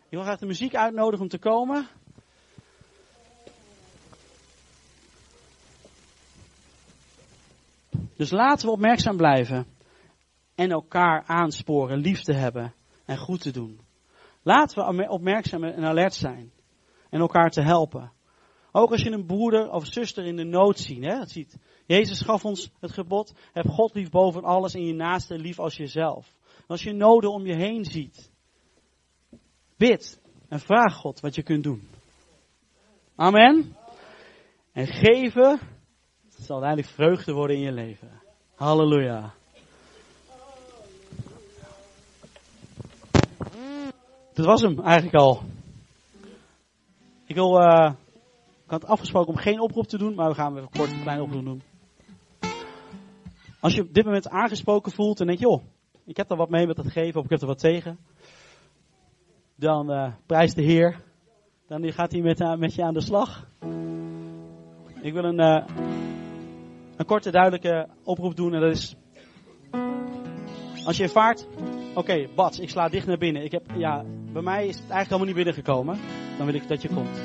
Ik 0.05 0.17
wil 0.17 0.23
graag 0.23 0.39
de 0.39 0.47
muziek 0.47 0.75
uitnodigen 0.75 1.21
om 1.21 1.29
te 1.29 1.39
komen. 1.39 1.87
Dus 8.17 8.31
laten 8.31 8.67
we 8.67 8.73
opmerkzaam 8.73 9.17
blijven. 9.17 9.67
En 10.55 10.71
elkaar 10.71 11.25
aansporen 11.27 11.99
lief 11.99 12.21
te 12.23 12.33
hebben 12.33 12.75
en 13.05 13.19
goed 13.19 13.41
te 13.41 13.51
doen. 13.51 13.81
Laten 14.43 14.97
we 14.97 15.09
opmerkzaam 15.09 15.65
en 15.65 15.85
alert 15.85 16.15
zijn. 16.15 16.53
En 17.11 17.21
elkaar 17.21 17.51
te 17.51 17.63
helpen. 17.63 18.13
Ook 18.73 18.91
als 18.91 19.03
je 19.03 19.11
een 19.11 19.27
broeder 19.27 19.71
of 19.71 19.87
zuster 19.87 20.25
in 20.25 20.37
de 20.37 20.45
nood 20.45 20.79
ziet, 20.79 21.05
hè, 21.05 21.19
dat 21.19 21.31
ziet. 21.31 21.57
Jezus 21.91 22.21
gaf 22.21 22.45
ons 22.45 22.71
het 22.81 22.93
gebod, 22.93 23.33
heb 23.53 23.67
God 23.67 23.95
lief 23.95 24.11
boven 24.11 24.45
alles 24.45 24.75
en 24.75 24.85
je 24.85 24.95
naaste 24.95 25.39
lief 25.39 25.59
als 25.59 25.77
jezelf. 25.77 26.35
als 26.67 26.83
je 26.83 26.93
noden 26.93 27.33
om 27.33 27.47
je 27.47 27.55
heen 27.55 27.85
ziet, 27.85 28.31
bid 29.77 30.21
en 30.49 30.61
vraag 30.61 30.95
God 30.95 31.21
wat 31.21 31.35
je 31.35 31.43
kunt 31.43 31.65
doen. 31.65 31.89
Amen. 33.17 33.77
En 34.73 34.87
geven 34.87 35.61
zal 36.29 36.63
uiteindelijk 36.63 36.95
vreugde 36.95 37.33
worden 37.33 37.57
in 37.57 37.63
je 37.63 37.73
leven. 37.73 38.23
Halleluja. 38.55 39.35
Dat 44.33 44.47
was 44.47 44.63
hem 44.63 44.81
eigenlijk 44.81 45.17
al. 45.17 45.43
Ik 47.27 47.35
wil, 47.35 47.61
uh, 47.61 47.93
ik 48.65 48.71
had 48.71 48.85
afgesproken 48.85 49.33
om 49.33 49.39
geen 49.39 49.61
oproep 49.61 49.87
te 49.87 49.99
doen, 49.99 50.15
maar 50.15 50.29
we 50.29 50.35
gaan 50.35 50.57
even 50.57 50.71
kort 50.71 50.91
een 50.91 51.03
kleine 51.03 51.23
oproep 51.23 51.45
doen. 51.45 51.63
Als 53.61 53.75
je 53.75 53.83
op 53.83 53.95
dit 53.95 54.05
moment 54.05 54.29
aangesproken 54.29 54.93
voelt 54.93 55.21
en 55.21 55.27
denkt, 55.27 55.41
joh, 55.41 55.63
ik 56.05 56.17
heb 56.17 56.31
er 56.31 56.37
wat 56.37 56.51
mee 56.51 56.67
met 56.67 56.77
het 56.77 56.93
geven 56.93 57.19
of 57.19 57.25
ik 57.25 57.31
heb 57.31 57.41
er 57.41 57.47
wat 57.47 57.59
tegen. 57.59 57.99
Dan 59.57 59.91
uh, 59.93 60.13
prijs 60.27 60.55
de 60.55 60.63
Heer. 60.63 61.03
Dan 61.67 61.93
gaat 61.93 62.13
hij 62.13 62.21
met, 62.21 62.41
uh, 62.41 62.57
met 62.57 62.75
je 62.75 62.83
aan 62.83 62.95
de 62.95 63.01
slag. 63.01 63.49
Ik 65.03 65.13
wil 65.13 65.25
een, 65.25 65.41
uh, 65.41 65.67
een 66.97 67.07
korte 67.07 67.31
duidelijke 67.31 67.89
oproep 68.05 68.37
doen 68.37 68.55
en 68.55 68.61
dat 68.61 68.71
is, 68.71 68.97
als 70.85 70.97
je 70.97 71.03
ervaart 71.03 71.47
Oké, 71.91 71.99
okay, 71.99 72.29
Bats, 72.35 72.59
ik 72.59 72.69
sla 72.69 72.89
dicht 72.89 73.07
naar 73.07 73.19
binnen. 73.19 73.45
Ik 73.45 73.53
heb, 73.53 73.63
ja, 73.77 74.05
bij 74.33 74.43
mij 74.43 74.67
is 74.67 74.79
het 74.79 74.91
eigenlijk 74.91 75.05
helemaal 75.05 75.27
niet 75.27 75.35
binnengekomen. 75.35 75.99
Dan 76.37 76.47
wil 76.47 76.55
ik 76.55 76.69
dat 76.69 76.83
je 76.83 76.89
komt. 76.89 77.21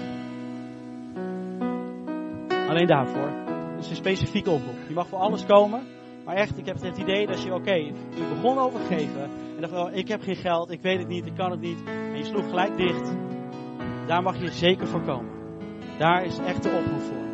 Alleen 2.69 2.87
daarvoor. 2.87 3.31
Dus 3.77 3.89
een 3.89 3.95
specifieke 3.95 4.49
oproep. 4.49 4.75
Je 4.87 4.93
mag 4.93 5.07
voor 5.07 5.19
alles 5.19 5.45
komen. 5.45 5.87
Maar 6.25 6.35
echt, 6.35 6.57
ik 6.57 6.65
heb 6.65 6.81
het 6.81 6.97
idee 6.97 7.27
dat 7.27 7.43
je, 7.43 7.53
oké, 7.53 7.73
je 7.73 7.93
begon 8.29 8.57
over 8.57 8.79
geven. 8.79 9.23
En 9.55 9.61
dacht, 9.61 9.73
oh, 9.73 9.95
ik 9.95 10.07
heb 10.07 10.21
geen 10.21 10.35
geld, 10.35 10.71
ik 10.71 10.81
weet 10.81 10.97
het 10.97 11.07
niet, 11.07 11.25
ik 11.25 11.35
kan 11.35 11.51
het 11.51 11.61
niet. 11.61 11.77
En 11.85 12.17
je 12.17 12.23
sloeg 12.23 12.49
gelijk 12.49 12.77
dicht. 12.77 13.15
Daar 14.07 14.23
mag 14.23 14.41
je 14.41 14.51
zeker 14.51 14.87
voor 14.87 15.01
komen. 15.01 15.31
Daar 15.97 16.25
is 16.25 16.37
echt 16.37 16.63
de 16.63 16.69
oproep 16.69 17.01
voor. 17.01 17.24